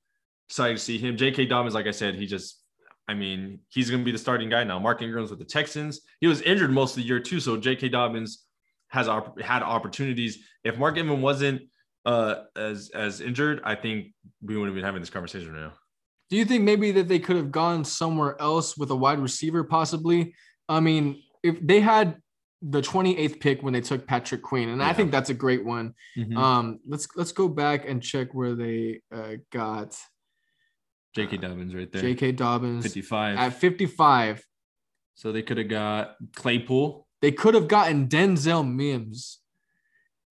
excited 0.49 0.77
to 0.77 0.83
see 0.83 0.97
him. 0.97 1.17
J.K. 1.17 1.45
Dobbins, 1.47 1.73
like 1.73 1.87
I 1.87 1.91
said, 1.91 2.15
he 2.15 2.25
just 2.25 2.61
I 3.07 3.13
mean, 3.13 3.59
he's 3.69 3.89
gonna 3.89 4.03
be 4.03 4.11
the 4.13 4.17
starting 4.17 4.49
guy 4.49 4.63
now. 4.63 4.79
Mark 4.79 5.01
Ingram's 5.01 5.29
with 5.29 5.39
the 5.39 5.45
Texans. 5.45 6.01
He 6.21 6.27
was 6.27 6.41
injured 6.41 6.71
most 6.71 6.91
of 6.91 7.03
the 7.03 7.07
year 7.07 7.19
too. 7.19 7.39
So 7.39 7.57
J.K. 7.57 7.89
Dobbins 7.89 8.45
has 8.89 9.07
opp- 9.07 9.39
had 9.41 9.63
opportunities. 9.63 10.39
If 10.63 10.77
Mark 10.77 10.97
Ingram 10.97 11.21
wasn't 11.21 11.63
uh 12.05 12.43
as 12.55 12.89
as 12.93 13.19
injured, 13.21 13.61
I 13.65 13.75
think 13.75 14.13
we 14.41 14.57
wouldn't 14.57 14.75
be 14.75 14.81
having 14.81 15.01
this 15.01 15.09
conversation 15.09 15.51
right 15.53 15.61
now. 15.63 15.73
Do 16.33 16.39
you 16.39 16.45
think 16.45 16.63
maybe 16.63 16.91
that 16.93 17.07
they 17.07 17.19
could 17.19 17.35
have 17.35 17.51
gone 17.51 17.85
somewhere 17.85 18.35
else 18.41 18.75
with 18.75 18.89
a 18.89 18.95
wide 18.95 19.19
receiver, 19.19 19.63
possibly? 19.63 20.33
I 20.67 20.79
mean, 20.79 21.21
if 21.43 21.59
they 21.61 21.79
had 21.79 22.17
the 22.63 22.81
28th 22.81 23.39
pick 23.39 23.61
when 23.61 23.71
they 23.71 23.81
took 23.81 24.07
Patrick 24.07 24.41
Queen, 24.41 24.69
and 24.69 24.81
I 24.81 24.93
think 24.93 25.11
that's 25.11 25.29
a 25.29 25.35
great 25.35 25.63
one. 25.63 25.93
Mm-hmm. 26.17 26.35
Um, 26.35 26.79
let's 26.87 27.07
let's 27.15 27.33
go 27.33 27.47
back 27.47 27.87
and 27.87 28.01
check 28.01 28.33
where 28.33 28.55
they 28.55 29.01
uh, 29.13 29.33
got 29.51 29.95
J.K. 31.15 31.37
Dobbins 31.37 31.75
right 31.75 31.91
there. 31.91 32.01
J.K. 32.01 32.31
Dobbins 32.31 32.81
55. 32.81 33.37
at 33.37 33.53
55. 33.53 34.43
So 35.13 35.31
they 35.31 35.43
could 35.43 35.59
have 35.59 35.69
got 35.69 36.15
Claypool. 36.33 37.05
They 37.21 37.31
could 37.31 37.53
have 37.53 37.67
gotten 37.67 38.07
Denzel 38.07 38.67
Mims. 38.67 39.37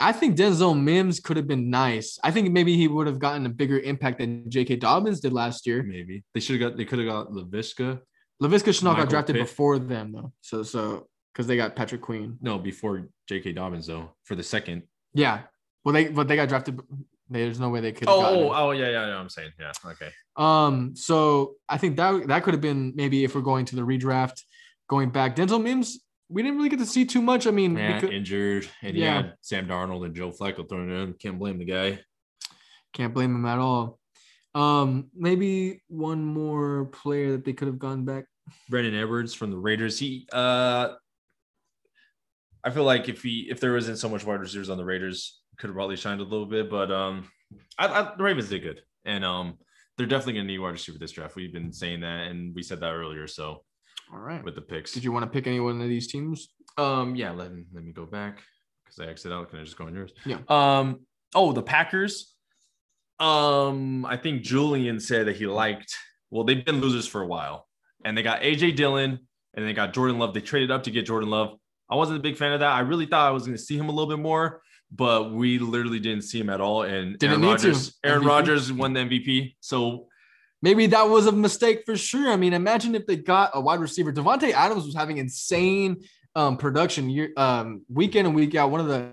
I 0.03 0.13
think 0.13 0.37
Denzel 0.37 0.81
Mims 0.81 1.21
could 1.21 1.37
have 1.37 1.47
been 1.47 1.71
nice. 1.71 2.19
I 2.25 2.33
think 2.33 2.51
maybe 2.51 2.77
he 2.77 2.89
would 2.89 3.07
have 3.07 3.21
gotten 3.21 3.47
a 3.47 3.49
bigger 3.49 3.79
impact 3.79 4.19
than 4.19 4.51
J.K. 4.51 4.77
Dobbins 4.77 5.21
did 5.21 5.33
last 5.33 5.65
year. 5.67 5.83
Maybe 5.85 6.25
they 6.35 6.41
should 6.41 6.61
have 6.61 6.71
got. 6.71 6.77
They 6.77 6.85
could 6.85 6.99
have 6.99 7.09
got 7.09 7.31
Laviska. 7.31 8.01
Laviska 8.43 8.73
Shenault 8.73 8.97
got 8.97 9.09
drafted 9.09 9.37
Pitt. 9.37 9.45
before 9.45 9.79
them 9.79 10.13
though, 10.13 10.33
so 10.41 10.65
so 10.65 11.07
because 11.33 11.47
they 11.47 11.57
got 11.57 11.77
Patrick 11.77 12.03
Queen. 12.03 12.37
No, 12.41 12.59
before 12.59 13.09
J.K. 13.29 13.53
Dobbins 13.53 13.87
though 13.87 14.11
for 14.25 14.35
the 14.35 14.43
second. 14.43 14.83
Yeah, 15.15 15.43
well 15.85 15.93
they 15.93 16.09
but 16.09 16.27
they 16.27 16.35
got 16.35 16.49
drafted. 16.49 16.81
There's 17.31 17.61
no 17.61 17.71
way 17.71 17.81
they 17.81 17.93
could. 17.93 18.09
Oh, 18.09 18.21
oh, 18.23 18.53
oh, 18.53 18.71
yeah, 18.73 18.91
yeah, 18.91 19.07
yeah. 19.07 19.17
I'm 19.17 19.31
saying, 19.31 19.53
yeah, 19.59 19.73
okay. 19.87 20.11
Um, 20.37 20.95
so 20.95 21.55
I 21.67 21.79
think 21.79 21.97
that 21.97 22.27
that 22.27 22.43
could 22.43 22.53
have 22.53 22.61
been 22.61 22.93
maybe 22.95 23.25
if 23.25 23.35
we're 23.35 23.41
going 23.41 23.65
to 23.67 23.77
the 23.77 23.83
redraft, 23.83 24.43
going 24.89 25.11
back. 25.11 25.37
Denzel 25.37 25.63
Mims, 25.63 26.01
we 26.33 26.43
didn't 26.43 26.57
really 26.57 26.69
get 26.71 26.79
to 26.79 26.87
see 26.87 27.05
too 27.05 27.23
much. 27.23 27.47
I 27.47 27.51
mean, 27.51 27.77
Yeah, 27.77 28.01
because- 28.01 28.15
injured, 28.15 28.69
and 28.83 28.97
Yeah. 28.97 29.33
Sam 29.43 29.67
Darnold 29.69 30.05
and 30.07 30.15
Joe 30.15 30.31
Flacco 30.31 30.69
thrown 30.69 30.91
in. 30.91 31.13
Can't 31.15 31.39
blame 31.39 31.59
the 31.59 31.65
guy. 31.65 32.01
can't 32.95 33.15
blame 33.15 33.35
him 33.35 33.47
at 33.47 33.59
all. 33.59 33.99
Um, 34.55 35.09
maybe 35.17 35.81
one 35.89 36.23
more 36.25 36.85
player 36.87 37.33
that 37.33 37.45
they 37.47 37.55
could 37.55 37.69
have 37.69 37.79
gone 37.79 38.05
back. 38.05 38.27
Brandon 38.69 38.95
Edwards 38.95 39.33
from 39.33 39.51
the 39.51 39.57
Raiders. 39.57 39.99
He, 39.99 40.29
uh, 40.31 40.93
I 42.65 42.71
feel 42.71 42.85
like 42.85 43.09
if 43.09 43.23
he, 43.23 43.49
if 43.51 43.61
there 43.61 43.73
wasn't 43.73 43.99
so 43.99 44.09
much 44.11 44.25
wide 44.25 44.41
receivers 44.41 44.69
on 44.69 44.77
the 44.77 44.85
Raiders, 44.85 45.41
could 45.59 45.69
have 45.69 45.75
probably 45.75 45.97
shined 45.97 46.21
a 46.21 46.25
little 46.25 46.45
bit. 46.47 46.69
But 46.71 46.91
um, 46.93 47.29
I, 47.79 47.87
I, 47.89 48.15
the 48.15 48.23
Ravens 48.23 48.51
did 48.51 48.63
good, 48.63 48.83
and 49.07 49.25
um, 49.25 49.59
they're 49.97 50.07
definitely 50.07 50.35
gonna 50.35 50.47
need 50.49 50.59
wide 50.59 50.71
receiver 50.73 50.99
this 50.99 51.13
draft. 51.13 51.35
We've 51.35 51.53
been 51.53 51.73
saying 51.73 52.01
that, 52.01 52.29
and 52.29 52.55
we 52.55 52.63
said 52.63 52.81
that 52.81 52.93
earlier. 52.93 53.27
So 53.27 53.65
All 54.13 54.19
right. 54.19 54.45
with 54.45 54.55
the 54.55 54.61
picks, 54.61 54.93
Did 54.93 55.05
you 55.05 55.13
want 55.13 55.25
to 55.25 55.31
pick 55.31 55.47
any 55.47 55.61
one 55.61 55.81
of 55.81 55.89
these 55.89 56.07
teams? 56.07 56.49
Um, 56.79 57.15
yeah, 57.17 57.31
let 57.33 57.53
me 57.53 57.65
let 57.73 57.85
me 57.85 57.93
go 57.93 58.07
back 58.07 58.41
because 58.85 58.99
I 59.01 59.11
exited 59.11 59.37
out. 59.37 59.51
Can 59.51 59.59
I 59.59 59.65
just 59.65 59.77
go 59.77 59.87
on 59.87 59.95
yours? 59.95 60.13
Yeah. 60.25 60.39
Um, 60.49 61.01
oh, 61.35 61.53
the 61.53 61.63
Packers. 61.63 62.35
Um, 63.21 64.05
I 64.05 64.17
think 64.17 64.43
Julian 64.43 64.99
said 65.01 65.27
that 65.27 65.37
he 65.37 65.47
liked. 65.47 65.95
Well, 66.31 66.45
they've 66.45 66.65
been 66.65 66.81
losers 66.81 67.07
for 67.07 67.23
a 67.23 67.27
while, 67.27 67.69
and 68.05 68.17
they 68.17 68.23
got 68.23 68.43
AJ 68.43 68.77
Dillon 68.77 69.19
and 69.55 69.67
they 69.67 69.73
got 69.73 69.93
Jordan 69.93 70.19
Love. 70.19 70.35
They 70.35 70.41
traded 70.41 70.71
up 70.71 70.85
to 70.85 70.91
get 70.91 71.07
Jordan 71.07 71.31
Love. 71.31 71.57
I 71.91 71.97
wasn't 71.97 72.19
a 72.19 72.23
big 72.23 72.37
fan 72.37 72.53
of 72.53 72.61
that. 72.61 72.73
I 72.73 72.81
really 72.81 73.07
thought 73.07 73.29
I 73.29 73.31
was 73.31 73.45
going 73.45 73.57
to 73.57 73.63
see 73.63 73.77
him 73.77 73.89
a 73.89 73.93
little 73.93 74.09
bit 74.09 74.23
more, 74.23 74.63
but 74.91 75.33
we 75.33 75.59
literally 75.59 76.01
didn't 76.01 76.23
see 76.23 76.41
him 76.41 76.49
at 76.49 76.61
all. 76.61 76.83
And 76.85 77.19
Didn't 77.19 77.33
Aaron 77.33 77.41
need 77.43 77.59
to. 77.59 77.69
Rodgers, 77.69 77.99
Aaron 78.03 78.23
MVP. 78.23 78.27
Rodgers 78.27 78.73
won 78.73 78.93
the 78.95 79.01
MVP. 79.01 79.57
So 79.61 80.07
Maybe 80.63 80.87
that 80.87 81.09
was 81.09 81.27
a 81.27 81.33
mistake 81.33 81.83
for 81.85 81.97
sure. 81.97 82.31
I 82.31 82.37
mean, 82.37 82.53
imagine 82.53 82.95
if 82.95 83.07
they 83.07 83.17
got 83.17 83.51
a 83.55 83.61
wide 83.61 83.81
receiver. 83.81 84.13
Davante 84.13 84.53
Adams 84.53 84.87
was 84.87 84.95
having 84.95 85.19
insane 85.19 86.05
um, 86.37 86.57
production 86.57 87.11
year 87.11 87.33
um, 87.37 87.83
week 87.89 88.15
in 88.15 88.27
and 88.27 88.35
week 88.35 88.55
out. 88.55 88.71
One 88.71 88.81
of 88.81 88.87
the 88.87 89.11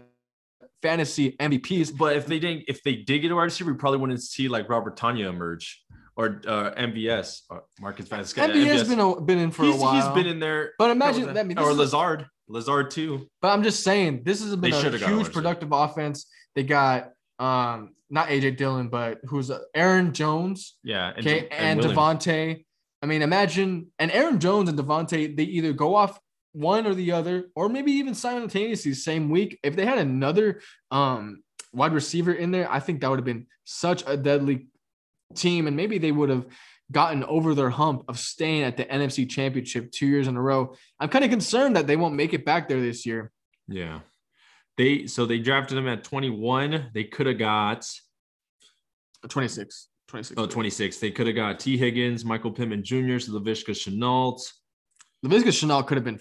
fantasy 0.81 1.31
MVPs. 1.39 1.97
But 1.97 2.15
if 2.15 2.25
they 2.25 2.39
didn't, 2.39 2.65
if 2.67 2.83
they 2.83 2.95
did 2.95 3.19
get 3.19 3.31
a 3.31 3.35
wide 3.35 3.45
receiver, 3.45 3.71
we 3.71 3.77
probably 3.77 3.99
wouldn't 3.99 4.21
see 4.21 4.47
like 4.47 4.69
Robert 4.69 4.97
Tonyan 4.97 5.29
emerge 5.29 5.83
or 6.15 6.41
uh, 6.47 6.71
MVS, 6.75 7.43
or 7.49 7.63
Marcus 7.79 8.07
Vazquez. 8.09 8.51
MVS 8.51 8.65
has 8.65 8.89
been 8.89 8.99
a, 8.99 9.21
been 9.21 9.37
in 9.37 9.51
for 9.51 9.63
he's, 9.63 9.75
a 9.75 9.77
while. 9.77 9.93
he's 9.93 10.07
been 10.13 10.27
in 10.29 10.39
there. 10.39 10.73
But 10.77 10.91
imagine 10.91 11.27
that. 11.27 11.37
I 11.37 11.43
mean, 11.43 11.57
or 11.57 11.73
Lazard, 11.73 12.27
Lazard 12.49 12.91
too. 12.91 13.27
But 13.41 13.53
I'm 13.53 13.63
just 13.63 13.83
saying, 13.83 14.23
this 14.23 14.41
has 14.41 14.55
been 14.55 14.71
They 14.71 14.87
a 14.87 14.97
huge 14.97 15.31
productive 15.31 15.71
offense. 15.71 16.29
They 16.55 16.63
got 16.63 17.11
um, 17.39 17.95
not 18.09 18.27
AJ 18.27 18.57
Dillon, 18.57 18.89
but 18.89 19.19
who's 19.25 19.49
uh, 19.49 19.59
Aaron 19.73 20.13
Jones, 20.13 20.77
Yeah, 20.83 21.13
okay, 21.17 21.47
and. 21.49 21.79
Davante. 21.79 22.65
I 23.01 23.05
mean, 23.05 23.21
imagine 23.21 23.87
and 23.97 24.11
Aaron 24.11 24.41
Jones 24.41 24.67
and 24.67 24.77
Davante, 24.77 25.35
they 25.35 25.43
either 25.43 25.71
go 25.71 25.95
off 25.95 26.19
one 26.51 26.85
or 26.85 26.93
the 26.93 27.13
other, 27.13 27.45
or 27.55 27.69
maybe 27.69 27.93
even 27.93 28.13
simultaneously 28.13 28.93
same 28.93 29.29
week. 29.29 29.57
If 29.63 29.75
they 29.75 29.85
had 29.85 29.99
another 29.99 30.61
um, 30.91 31.43
wide 31.71 31.93
receiver 31.93 32.33
in 32.33 32.51
there, 32.51 32.69
I 32.71 32.79
think 32.79 32.99
that 32.99 33.09
would 33.09 33.19
have 33.19 33.25
been 33.25 33.47
such 33.63 34.03
a 34.05 34.17
deadly 34.17 34.67
team, 35.35 35.67
and 35.67 35.75
maybe 35.75 35.97
they 35.97 36.11
would 36.11 36.29
have 36.29 36.45
gotten 36.91 37.23
over 37.25 37.53
their 37.53 37.69
hump 37.69 38.03
of 38.07 38.17
staying 38.17 38.63
at 38.63 38.77
the 38.77 38.85
NFC 38.85 39.29
Championship 39.29 39.91
two 39.91 40.07
years 40.07 40.27
in 40.27 40.35
a 40.35 40.41
row. 40.41 40.75
I'm 40.99 41.09
kind 41.09 41.23
of 41.23 41.29
concerned 41.29 41.75
that 41.75 41.87
they 41.87 41.95
won't 41.95 42.15
make 42.15 42.33
it 42.33 42.45
back 42.45 42.67
there 42.67 42.81
this 42.81 43.05
year. 43.05 43.31
Yeah, 43.67 43.99
they 44.79 45.07
so 45.07 45.25
they 45.25 45.39
drafted 45.39 45.77
him 45.77 45.89
at 45.89 46.05
21. 46.05 46.91
They 46.93 47.03
could 47.03 47.27
have 47.27 47.37
got 47.37 47.85
26. 49.27 49.89
26. 50.07 50.39
oh 50.39 50.47
26. 50.47 50.97
They 50.99 51.11
could 51.11 51.27
have 51.27 51.35
got 51.35 51.59
Tee 51.59 51.77
Higgins, 51.77 52.23
Michael 52.23 52.51
Pittman 52.51 52.83
Jr., 52.83 53.19
so 53.19 53.33
Laviska 53.33 53.71
Shenault. 53.75 54.39
Laviska 55.23 55.51
Chanel 55.51 55.83
could 55.83 55.97
have 55.97 56.05
been 56.05 56.19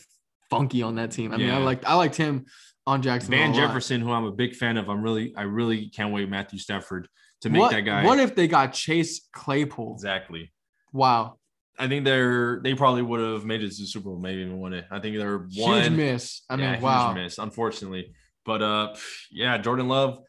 funky 0.50 0.82
on 0.82 0.96
that 0.96 1.12
team. 1.12 1.32
I 1.32 1.36
mean, 1.36 1.50
I 1.50 1.58
Yeah. 1.58 1.64
liked 1.64 1.84
I 1.86 1.94
liked 1.94 2.16
him 2.16 2.46
on 2.84 3.00
Jackson. 3.00 3.30
Van 3.30 3.54
Jefferson, 3.54 4.00
who 4.00 4.10
I'm 4.10 4.24
a 4.24 4.32
big 4.32 4.56
fan 4.56 4.76
of. 4.76 4.90
I'm 4.90 5.02
really, 5.02 5.32
I 5.36 5.42
really 5.42 5.88
can't 5.90 6.12
wait 6.12 6.28
Matthew 6.28 6.58
Stafford 6.58 7.08
to 7.42 7.50
make 7.50 7.60
what, 7.60 7.70
that 7.70 7.82
guy. 7.82 8.04
What 8.04 8.18
if 8.18 8.34
they 8.34 8.48
got 8.48 8.72
Chase 8.72 9.28
Claypool? 9.32 9.94
exactly? 9.94 10.52
Wow. 10.92 11.38
I 11.78 11.86
think 11.86 12.04
they're 12.04 12.60
they 12.64 12.74
probably 12.74 13.02
would 13.02 13.20
have 13.20 13.44
made 13.44 13.62
it 13.62 13.70
to 13.70 13.82
the 13.82 13.86
Super 13.86 14.08
Bowl, 14.10 14.18
maybe 14.18 14.40
even 14.40 14.58
won 14.58 14.74
it. 14.74 14.86
I 14.90 14.98
think 14.98 15.16
they're 15.16 15.46
one 15.54 15.82
Huge 15.82 15.92
miss. 15.92 16.42
I 16.50 16.56
yeah, 16.56 16.72
mean, 16.72 16.80
wow. 16.80 17.12
huge 17.12 17.22
miss, 17.22 17.38
unfortunately. 17.38 18.12
But 18.48 18.62
uh, 18.62 18.94
yeah, 19.30 19.58
Jordan 19.58 19.88
Love. 19.88 20.20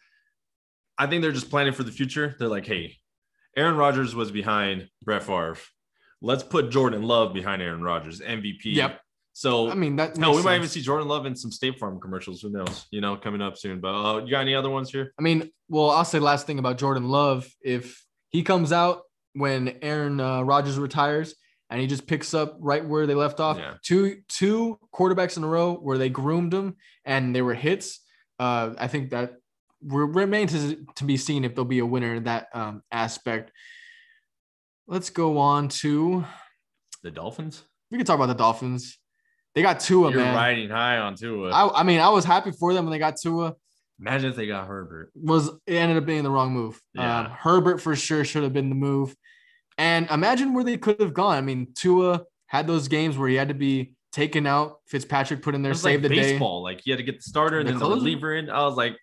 I 0.97 1.07
think 1.07 1.21
they're 1.21 1.31
just 1.31 1.49
planning 1.49 1.71
for 1.71 1.83
the 1.83 1.91
future. 1.91 2.35
They're 2.37 2.49
like, 2.49 2.65
hey, 2.65 2.97
Aaron 3.55 3.77
Rodgers 3.77 4.13
was 4.13 4.29
behind 4.29 4.89
Brett 5.01 5.23
Favre. 5.23 5.55
Let's 6.21 6.43
put 6.43 6.69
Jordan 6.69 7.03
Love 7.03 7.33
behind 7.33 7.61
Aaron 7.61 7.81
Rodgers, 7.81 8.19
MVP. 8.19 8.65
Yep. 8.65 8.99
So 9.31 9.71
I 9.71 9.75
mean, 9.75 9.95
that 9.95 10.17
no, 10.17 10.31
we 10.31 10.35
makes 10.35 10.45
might 10.45 10.55
even 10.57 10.67
see 10.67 10.81
Jordan 10.81 11.07
Love 11.07 11.25
in 11.25 11.33
some 11.33 11.49
State 11.49 11.79
Farm 11.79 11.97
commercials. 12.01 12.41
Who 12.41 12.49
knows? 12.49 12.87
You 12.91 12.99
know, 12.99 13.15
coming 13.15 13.41
up 13.41 13.57
soon. 13.57 13.79
But 13.79 13.95
uh, 13.95 14.25
you 14.25 14.31
got 14.31 14.41
any 14.41 14.53
other 14.53 14.69
ones 14.69 14.91
here? 14.91 15.13
I 15.17 15.21
mean, 15.21 15.49
well, 15.69 15.89
I'll 15.91 16.03
say 16.03 16.19
last 16.19 16.45
thing 16.45 16.59
about 16.59 16.77
Jordan 16.77 17.07
Love. 17.07 17.49
If 17.61 18.03
he 18.31 18.43
comes 18.43 18.73
out 18.73 19.03
when 19.31 19.77
Aaron 19.81 20.19
uh, 20.19 20.41
Rodgers 20.41 20.77
retires 20.77 21.35
and 21.69 21.79
he 21.79 21.87
just 21.87 22.07
picks 22.07 22.33
up 22.33 22.57
right 22.59 22.83
where 22.83 23.07
they 23.07 23.15
left 23.15 23.39
off. 23.39 23.57
Yeah. 23.57 23.75
Two 23.83 24.17
two 24.27 24.79
quarterbacks 24.93 25.37
in 25.37 25.43
a 25.43 25.47
row 25.47 25.75
where 25.75 25.97
they 25.97 26.09
groomed 26.09 26.53
him 26.53 26.75
and 27.05 27.35
they 27.35 27.41
were 27.41 27.53
hits. 27.53 28.01
Uh, 28.39 28.73
I 28.77 28.87
think 28.87 29.09
that 29.11 29.33
re- 29.85 30.05
remains 30.05 30.53
to, 30.53 30.85
to 30.95 31.03
be 31.03 31.17
seen 31.17 31.43
if 31.43 31.53
there'll 31.55 31.65
be 31.65 31.79
a 31.79 31.85
winner 31.85 32.15
in 32.15 32.23
that 32.23 32.47
um, 32.53 32.81
aspect. 32.91 33.51
Let's 34.87 35.09
go 35.09 35.37
on 35.37 35.67
to 35.69 36.25
The 37.03 37.11
Dolphins. 37.11 37.63
we 37.91 37.97
can 37.97 38.05
talk 38.05 38.15
about 38.15 38.27
the 38.27 38.33
Dolphins. 38.33 38.97
They 39.55 39.61
got 39.61 39.79
Tua, 39.79 40.11
You're 40.11 40.21
man. 40.21 40.35
riding 40.35 40.69
high 40.69 40.97
on 40.97 41.15
Tua. 41.15 41.51
I, 41.51 41.81
I 41.81 41.83
mean, 41.83 41.99
I 41.99 42.09
was 42.09 42.23
happy 42.25 42.51
for 42.51 42.73
them 42.73 42.85
when 42.85 42.91
they 42.91 42.99
got 42.99 43.15
Tua. 43.21 43.55
Imagine 43.99 44.29
if 44.29 44.35
they 44.35 44.47
got 44.47 44.67
Herbert. 44.67 45.11
Was 45.15 45.49
it 45.67 45.73
ended 45.75 45.97
up 45.97 46.05
being 46.05 46.23
the 46.23 46.31
wrong 46.31 46.53
move. 46.53 46.79
Yeah. 46.93 47.19
Um, 47.21 47.25
Herbert 47.31 47.79
for 47.81 47.95
sure 47.95 48.23
should 48.23 48.43
have 48.43 48.53
been 48.53 48.69
the 48.69 48.75
move. 48.75 49.13
And 49.77 50.09
imagine 50.09 50.53
where 50.53 50.63
they 50.63 50.77
could 50.77 50.99
have 51.01 51.13
gone. 51.13 51.35
I 51.37 51.41
mean, 51.41 51.73
Tua 51.75 52.23
had 52.47 52.65
those 52.67 52.87
games 52.87 53.17
where 53.17 53.27
he 53.27 53.35
had 53.35 53.49
to 53.49 53.53
be 53.53 53.93
taken 54.11 54.45
out. 54.47 54.77
Fitzpatrick 54.87 55.41
put 55.41 55.55
in 55.55 55.61
there, 55.61 55.73
save 55.73 56.01
like 56.01 56.09
the 56.09 56.15
day. 56.15 56.31
baseball. 56.31 56.63
Like 56.63 56.85
you 56.85 56.93
had 56.93 56.97
to 56.97 57.03
get 57.03 57.17
the 57.17 57.23
starter 57.23 57.59
and 57.59 57.67
The 57.67 57.71
then 57.73 57.79
the 57.79 57.85
closer? 57.85 57.99
reliever 57.99 58.35
in. 58.35 58.49
I 58.49 58.63
was 58.65 58.75
like, 58.75 58.95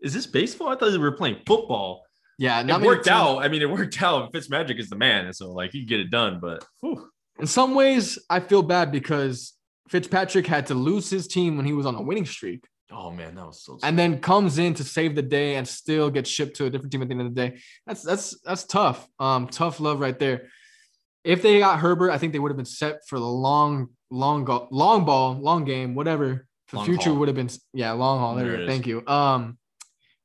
is 0.00 0.12
this 0.12 0.26
baseball? 0.26 0.68
I 0.68 0.76
thought 0.76 0.92
we 0.92 0.98
were 0.98 1.12
playing 1.16 1.38
football. 1.46 2.02
Yeah, 2.38 2.60
It 2.66 2.82
worked 2.82 3.06
out. 3.06 3.38
I 3.38 3.48
mean, 3.48 3.62
it 3.62 3.70
worked 3.70 4.02
out. 4.02 4.32
Fitzmagic 4.32 4.78
is 4.80 4.90
the 4.90 4.96
man, 4.96 5.26
and 5.26 5.34
so 5.36 5.52
like 5.52 5.70
he 5.70 5.80
can 5.80 5.86
get 5.88 6.00
it 6.00 6.10
done. 6.10 6.40
But 6.40 6.64
whew. 6.80 7.08
In 7.38 7.46
some 7.46 7.74
ways, 7.74 8.18
I 8.28 8.40
feel 8.40 8.62
bad 8.62 8.90
because 8.92 9.54
Fitzpatrick 9.88 10.46
had 10.46 10.66
to 10.66 10.74
lose 10.74 11.08
his 11.10 11.26
team 11.28 11.56
when 11.56 11.64
he 11.66 11.72
was 11.72 11.86
on 11.86 11.94
a 11.94 12.02
winning 12.02 12.26
streak. 12.26 12.64
oh 12.92 13.10
man, 13.10 13.34
that 13.36 13.46
was 13.46 13.64
so. 13.64 13.78
and 13.82 13.98
then 13.98 14.20
comes 14.20 14.58
in 14.58 14.74
to 14.74 14.84
save 14.84 15.14
the 15.14 15.22
day 15.22 15.56
and 15.56 15.66
still 15.66 16.10
gets 16.10 16.28
shipped 16.28 16.56
to 16.56 16.66
a 16.66 16.70
different 16.70 16.92
team 16.92 17.02
at 17.02 17.08
the 17.08 17.12
end 17.14 17.22
of 17.26 17.34
the 17.34 17.48
day. 17.48 17.60
That's 17.86 18.02
that's 18.02 18.40
that's 18.42 18.64
tough. 18.64 19.06
Um, 19.18 19.46
tough 19.48 19.78
love 19.80 20.00
right 20.00 20.18
there. 20.18 20.48
If 21.24 21.42
they 21.42 21.58
got 21.58 21.78
Herbert, 21.80 22.10
I 22.10 22.18
think 22.18 22.32
they 22.32 22.38
would 22.38 22.50
have 22.50 22.56
been 22.56 22.66
set 22.66 23.06
for 23.08 23.18
the 23.18 23.24
long, 23.26 23.88
long, 24.10 24.44
go- 24.44 24.68
long 24.70 25.04
ball, 25.04 25.34
long 25.40 25.64
game, 25.64 25.94
whatever. 25.94 26.46
The 26.70 26.76
Long 26.78 26.86
future 26.86 27.10
haul. 27.10 27.18
would 27.20 27.28
have 27.28 27.36
been 27.36 27.50
yeah, 27.72 27.92
long 27.92 28.18
haul. 28.18 28.34
There, 28.34 28.44
There 28.46 28.52
you 28.52 28.56
go. 28.58 28.62
it 28.62 28.66
is. 28.66 28.70
thank 28.74 28.86
you. 28.86 29.06
Um, 29.06 29.58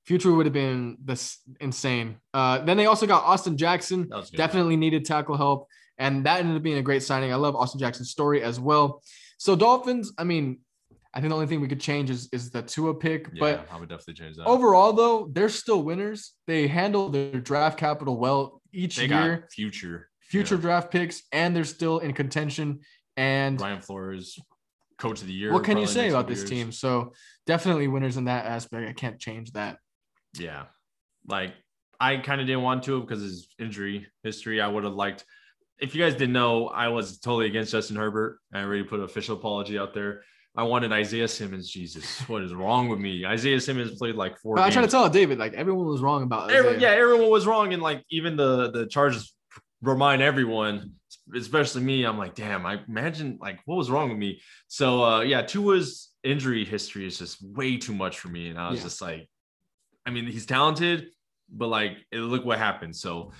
future 0.05 0.31
would 0.33 0.45
have 0.45 0.53
been 0.53 0.97
this 1.03 1.37
insane. 1.59 2.17
Uh, 2.33 2.59
then 2.59 2.75
they 2.77 2.85
also 2.85 3.05
got 3.05 3.23
Austin 3.23 3.55
Jackson. 3.57 4.09
Definitely 4.35 4.75
needed 4.77 5.05
tackle 5.05 5.37
help, 5.37 5.67
and 5.97 6.25
that 6.25 6.39
ended 6.39 6.55
up 6.57 6.63
being 6.63 6.77
a 6.77 6.81
great 6.81 7.03
signing. 7.03 7.31
I 7.31 7.35
love 7.35 7.55
Austin 7.55 7.79
Jackson's 7.79 8.09
story 8.09 8.41
as 8.41 8.59
well. 8.59 9.03
So 9.37 9.55
Dolphins, 9.55 10.11
I 10.17 10.23
mean, 10.23 10.59
I 11.13 11.19
think 11.21 11.29
the 11.29 11.35
only 11.35 11.47
thing 11.47 11.61
we 11.61 11.67
could 11.67 11.81
change 11.81 12.09
is 12.09 12.29
is 12.31 12.49
the 12.51 12.61
Tua 12.61 12.93
pick, 12.95 13.27
Yeah, 13.33 13.39
but 13.39 13.67
I 13.71 13.79
would 13.79 13.89
definitely 13.89 14.15
change 14.15 14.37
that. 14.37 14.45
overall 14.47 14.93
though 14.93 15.29
they're 15.31 15.49
still 15.49 15.81
winners 15.83 16.33
they 16.45 16.67
handle 16.67 17.09
their 17.09 17.39
draft 17.39 17.79
capital 17.79 18.17
well 18.17 18.61
each 18.71 18.97
they 18.97 19.05
year 19.07 19.37
got 19.37 19.51
future. 19.51 20.08
Future 20.29 20.55
yeah. 20.55 20.61
draft 20.61 20.91
picks 20.91 21.23
and 21.31 21.55
they're 21.55 21.63
still 21.63 21.99
in 21.99 22.13
contention 22.13 22.79
and 23.17 23.57
Brian 23.57 23.81
Flores, 23.81 24.39
coach 24.97 25.21
of 25.21 25.27
the 25.27 25.33
year. 25.33 25.51
what 25.51 25.63
can 25.63 25.77
you 25.77 25.87
say 25.87 26.09
about 26.09 26.27
this 26.27 26.39
years. 26.39 26.49
team 26.49 26.71
so 26.71 27.13
definitely 27.45 27.87
winners 27.87 28.17
in 28.17 28.25
that 28.25 28.45
aspect 28.45 28.87
i 28.87 28.93
can't 28.93 29.19
change 29.19 29.51
that 29.51 29.77
Yeah, 30.37 30.65
like 31.27 31.53
I 31.99 32.17
kind 32.17 32.39
of 32.39 32.47
didn't 32.47 32.63
want 32.63 32.83
to 32.83 33.01
because 33.01 33.21
his 33.21 33.49
injury 33.59 34.07
history. 34.23 34.61
I 34.61 34.67
would 34.67 34.83
have 34.83 34.93
liked. 34.93 35.25
If 35.79 35.95
you 35.95 36.03
guys 36.03 36.13
didn't 36.13 36.33
know, 36.33 36.67
I 36.67 36.89
was 36.89 37.19
totally 37.19 37.47
against 37.47 37.71
Justin 37.71 37.95
Herbert. 37.95 38.39
I 38.53 38.61
already 38.61 38.83
put 38.83 38.99
an 38.99 39.05
official 39.05 39.37
apology 39.37 39.77
out 39.79 39.93
there. 39.93 40.23
I 40.55 40.63
wanted 40.63 40.91
Isaiah 40.91 41.27
Simmons. 41.27 41.69
Jesus, 41.69 42.19
what 42.29 42.41
is 42.41 42.53
wrong 42.53 42.89
with 42.89 42.99
me? 42.99 43.25
Isaiah 43.25 43.59
Simmons 43.61 43.97
played 43.97 44.15
like 44.15 44.37
four. 44.37 44.59
i 44.59 44.69
try 44.69 44.81
to 44.81 44.87
tell 44.87 45.09
david 45.09 45.37
like 45.37 45.53
everyone 45.53 45.87
was 45.87 46.01
wrong 46.01 46.23
about 46.23 46.49
yeah, 46.51 46.89
everyone 46.89 47.29
was 47.29 47.45
wrong, 47.45 47.73
and 47.73 47.81
like 47.81 48.03
even 48.09 48.35
the 48.35 48.71
the 48.71 48.87
Chargers 48.87 49.33
remind 49.81 50.21
everyone, 50.21 50.93
especially 51.35 51.81
me. 51.81 52.03
I'm 52.05 52.17
like, 52.17 52.35
damn, 52.35 52.65
I 52.65 52.79
imagine 52.87 53.37
like 53.41 53.59
what 53.65 53.75
was 53.75 53.89
wrong 53.89 54.09
with 54.09 54.17
me. 54.17 54.41
So 54.67 55.03
uh 55.03 55.21
yeah, 55.21 55.41
Tua's 55.41 56.09
injury 56.23 56.65
history 56.65 57.05
is 57.07 57.17
just 57.17 57.41
way 57.41 57.77
too 57.77 57.93
much 57.93 58.19
for 58.19 58.27
me, 58.29 58.49
and 58.49 58.59
I 58.59 58.69
was 58.69 58.79
Yeah. 58.79 58.83
just 58.85 59.01
like, 59.01 59.29
I 60.05 60.11
mean, 60.11 60.25
he's 60.25 60.45
talented, 60.45 61.07
but 61.49 61.67
like, 61.67 61.97
look 62.11 62.45
what 62.45 62.57
happened. 62.57 62.95
So, 62.95 63.31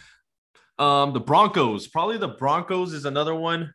um, 0.78 1.12
the 1.14 1.20
Broncos, 1.20 1.88
probably 1.88 2.18
the 2.18 2.30
Broncos 2.30 2.94
is 2.94 3.06
another 3.06 3.36
one. 3.36 3.74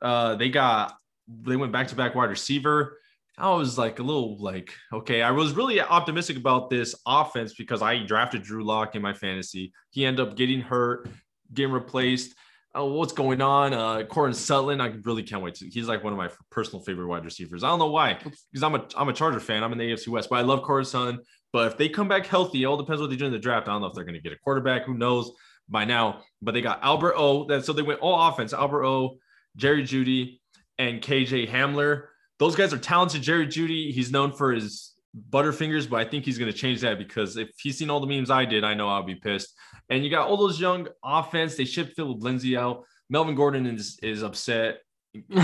Uh, 0.00 0.34
they 0.34 0.48
got 0.48 0.94
they 1.28 1.56
went 1.56 1.72
back 1.72 1.86
to 1.88 1.94
back 1.94 2.14
wide 2.16 2.30
receiver. 2.30 2.98
I 3.38 3.50
was 3.54 3.78
like 3.78 3.98
a 3.98 4.02
little 4.02 4.36
like, 4.42 4.74
okay, 4.92 5.22
I 5.22 5.30
was 5.30 5.52
really 5.54 5.80
optimistic 5.80 6.36
about 6.36 6.68
this 6.68 6.94
offense 7.06 7.54
because 7.54 7.80
I 7.80 8.04
drafted 8.04 8.42
Drew 8.42 8.64
Lock 8.64 8.94
in 8.96 9.02
my 9.02 9.14
fantasy. 9.14 9.72
He 9.90 10.04
ended 10.04 10.26
up 10.26 10.36
getting 10.36 10.60
hurt, 10.60 11.08
getting 11.52 11.72
replaced. 11.72 12.34
Oh, 12.74 12.86
what's 12.86 13.12
going 13.12 13.42
on? 13.42 13.74
Uh, 13.74 14.02
Courtland 14.04 14.36
Sutton, 14.36 14.80
I 14.80 14.94
really 15.04 15.22
can't 15.22 15.42
wait 15.42 15.56
to. 15.56 15.68
He's 15.68 15.88
like 15.88 16.02
one 16.02 16.12
of 16.12 16.18
my 16.18 16.30
personal 16.50 16.82
favorite 16.82 17.06
wide 17.06 17.24
receivers. 17.24 17.62
I 17.62 17.68
don't 17.68 17.78
know 17.78 17.90
why, 17.90 18.14
because 18.14 18.62
I'm 18.62 18.74
a 18.74 18.86
I'm 18.96 19.08
a 19.08 19.12
Charger 19.12 19.40
fan. 19.40 19.62
I'm 19.62 19.72
in 19.72 19.78
the 19.78 19.92
AFC 19.92 20.08
West, 20.08 20.30
but 20.30 20.36
I 20.36 20.42
love 20.42 20.62
Courtland 20.62 20.88
Sutton. 20.88 21.20
But 21.52 21.66
if 21.66 21.76
they 21.76 21.88
come 21.88 22.08
back 22.08 22.26
healthy, 22.26 22.62
it 22.62 22.66
all 22.66 22.78
depends 22.78 23.00
what 23.02 23.10
they 23.10 23.16
do 23.16 23.26
in 23.26 23.32
the 23.32 23.38
draft. 23.38 23.68
I 23.68 23.72
don't 23.72 23.82
know 23.82 23.88
if 23.88 23.94
they're 23.94 24.04
going 24.04 24.14
to 24.14 24.20
get 24.20 24.32
a 24.32 24.38
quarterback. 24.38 24.84
Who 24.86 24.94
knows 24.94 25.32
by 25.68 25.84
now? 25.84 26.22
But 26.40 26.52
they 26.52 26.62
got 26.62 26.82
Albert 26.82 27.14
O. 27.16 27.44
That 27.44 27.66
so 27.66 27.74
they 27.74 27.82
went 27.82 28.00
all 28.00 28.28
offense. 28.28 28.54
Albert 28.54 28.84
O, 28.84 29.18
Jerry 29.56 29.82
Jeudy, 29.82 30.40
and 30.78 31.02
KJ 31.02 31.50
Hamler. 31.50 32.04
Those 32.38 32.56
guys 32.56 32.72
are 32.72 32.78
talented. 32.78 33.22
Jerry 33.22 33.46
Jeudy, 33.46 33.92
he's 33.92 34.10
known 34.10 34.32
for 34.32 34.52
his 34.52 34.91
butterfingers, 35.30 35.88
but 35.88 36.00
I 36.00 36.04
think 36.08 36.24
he's 36.24 36.38
going 36.38 36.50
to 36.50 36.56
change 36.56 36.80
that 36.80 36.98
because 36.98 37.36
if 37.36 37.50
he's 37.60 37.78
seen 37.78 37.90
all 37.90 38.00
the 38.00 38.06
memes 38.06 38.30
I 38.30 38.44
did, 38.44 38.64
I 38.64 38.74
know 38.74 38.88
I'll 38.88 39.02
be 39.02 39.14
pissed. 39.14 39.54
And 39.90 40.04
you 40.04 40.10
got 40.10 40.28
all 40.28 40.36
those 40.36 40.60
young 40.60 40.88
offense. 41.04 41.56
They 41.56 41.64
shipped 41.64 41.94
Phillip 41.96 42.22
Lindsay 42.22 42.56
out. 42.56 42.84
Melvin 43.10 43.34
Gordon 43.34 43.66
is 43.66 43.98
is 44.02 44.22
upset. 44.22 44.78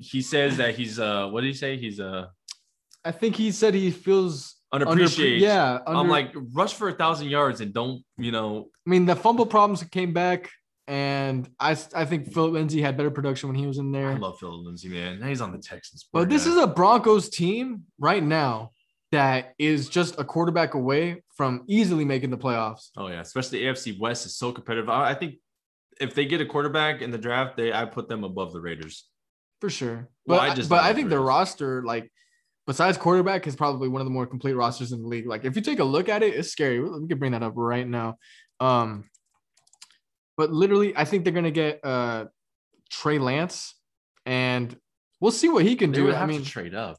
He 0.00 0.22
says 0.22 0.56
that 0.58 0.74
he's 0.76 0.98
uh 0.98 1.28
what 1.28 1.40
did 1.40 1.48
he 1.48 1.54
say? 1.54 1.76
He's 1.76 1.98
uh 2.00 2.26
i 3.04 3.12
think 3.12 3.36
he 3.36 3.50
said 3.52 3.74
he 3.74 3.90
feels 3.90 4.56
unappreciated. 4.72 5.40
underappre- 5.40 5.40
yeah 5.40 5.78
I'm 5.86 6.08
like 6.08 6.34
rush 6.52 6.74
for 6.74 6.88
a 6.88 6.92
thousand 6.92 7.28
yards 7.28 7.60
and 7.60 7.72
don't 7.72 8.02
you 8.16 8.32
know 8.32 8.68
i 8.86 8.90
mean 8.90 9.06
the 9.06 9.16
fumble 9.16 9.46
problems 9.46 9.82
came 9.84 10.12
back 10.12 10.50
and 10.88 11.48
i 11.60 11.70
i 11.94 12.04
think 12.04 12.32
phillip 12.32 12.52
lindsay 12.52 12.80
had 12.82 12.96
better 12.96 13.10
production 13.10 13.48
when 13.48 13.56
he 13.56 13.66
was 13.66 13.78
in 13.78 13.92
there 13.92 14.10
I 14.10 14.14
love 14.14 14.38
Phillip 14.40 14.66
Lindsay, 14.66 14.88
man. 14.88 15.20
Now 15.20 15.28
he's 15.28 15.40
on 15.40 15.52
the 15.52 15.58
Texans. 15.58 16.08
But 16.12 16.28
this 16.28 16.46
is 16.46 16.56
a 16.56 16.66
Broncos 16.66 17.28
team 17.28 17.84
right 17.98 18.22
now 18.22 18.72
that 19.12 19.54
is 19.58 19.88
just 19.88 20.18
a 20.18 20.24
quarterback 20.24 20.74
away 20.74 21.22
from 21.36 21.64
easily 21.66 22.04
making 22.04 22.30
the 22.30 22.38
playoffs. 22.38 22.88
oh 22.96 23.08
yeah, 23.08 23.20
especially 23.20 23.60
the 23.60 23.66
AFC 23.66 23.98
West 23.98 24.26
is 24.26 24.36
so 24.36 24.52
competitive. 24.52 24.88
I, 24.88 25.10
I 25.10 25.14
think 25.14 25.36
if 26.00 26.14
they 26.14 26.26
get 26.26 26.40
a 26.40 26.46
quarterback 26.46 27.02
in 27.02 27.10
the 27.10 27.18
draft, 27.18 27.56
they 27.56 27.72
I 27.72 27.84
put 27.84 28.08
them 28.08 28.24
above 28.24 28.52
the 28.52 28.60
Raiders. 28.60 29.06
For 29.60 29.70
sure. 29.70 30.08
Well, 30.26 30.38
But 30.38 30.50
I 30.50 30.54
just 30.54 30.68
but 30.68 30.84
I 30.84 30.92
think 30.92 31.10
the 31.10 31.18
roster, 31.18 31.82
like 31.82 32.12
besides 32.66 32.96
quarterback, 32.98 33.46
is 33.46 33.56
probably 33.56 33.88
one 33.88 34.00
of 34.00 34.06
the 34.06 34.12
more 34.12 34.26
complete 34.26 34.52
rosters 34.54 34.92
in 34.92 35.02
the 35.02 35.08
league. 35.08 35.26
Like 35.26 35.44
if 35.44 35.56
you 35.56 35.62
take 35.62 35.80
a 35.80 35.84
look 35.84 36.08
at 36.08 36.22
it, 36.22 36.34
it's 36.34 36.50
scary. 36.50 36.80
We 36.80 37.08
can 37.08 37.18
bring 37.18 37.32
that 37.32 37.42
up 37.42 37.54
right 37.56 37.86
now. 37.86 38.16
Um, 38.60 39.08
but 40.36 40.52
literally, 40.52 40.96
I 40.96 41.04
think 41.04 41.24
they're 41.24 41.32
gonna 41.32 41.50
get 41.50 41.80
uh 41.82 42.26
Trey 42.90 43.18
Lance, 43.18 43.74
and 44.26 44.76
we'll 45.20 45.32
see 45.32 45.48
what 45.48 45.64
he 45.64 45.74
can 45.76 45.90
They 45.90 45.98
do. 45.98 46.14
I 46.14 46.26
mean, 46.26 46.44
trade 46.44 46.74
up. 46.74 46.98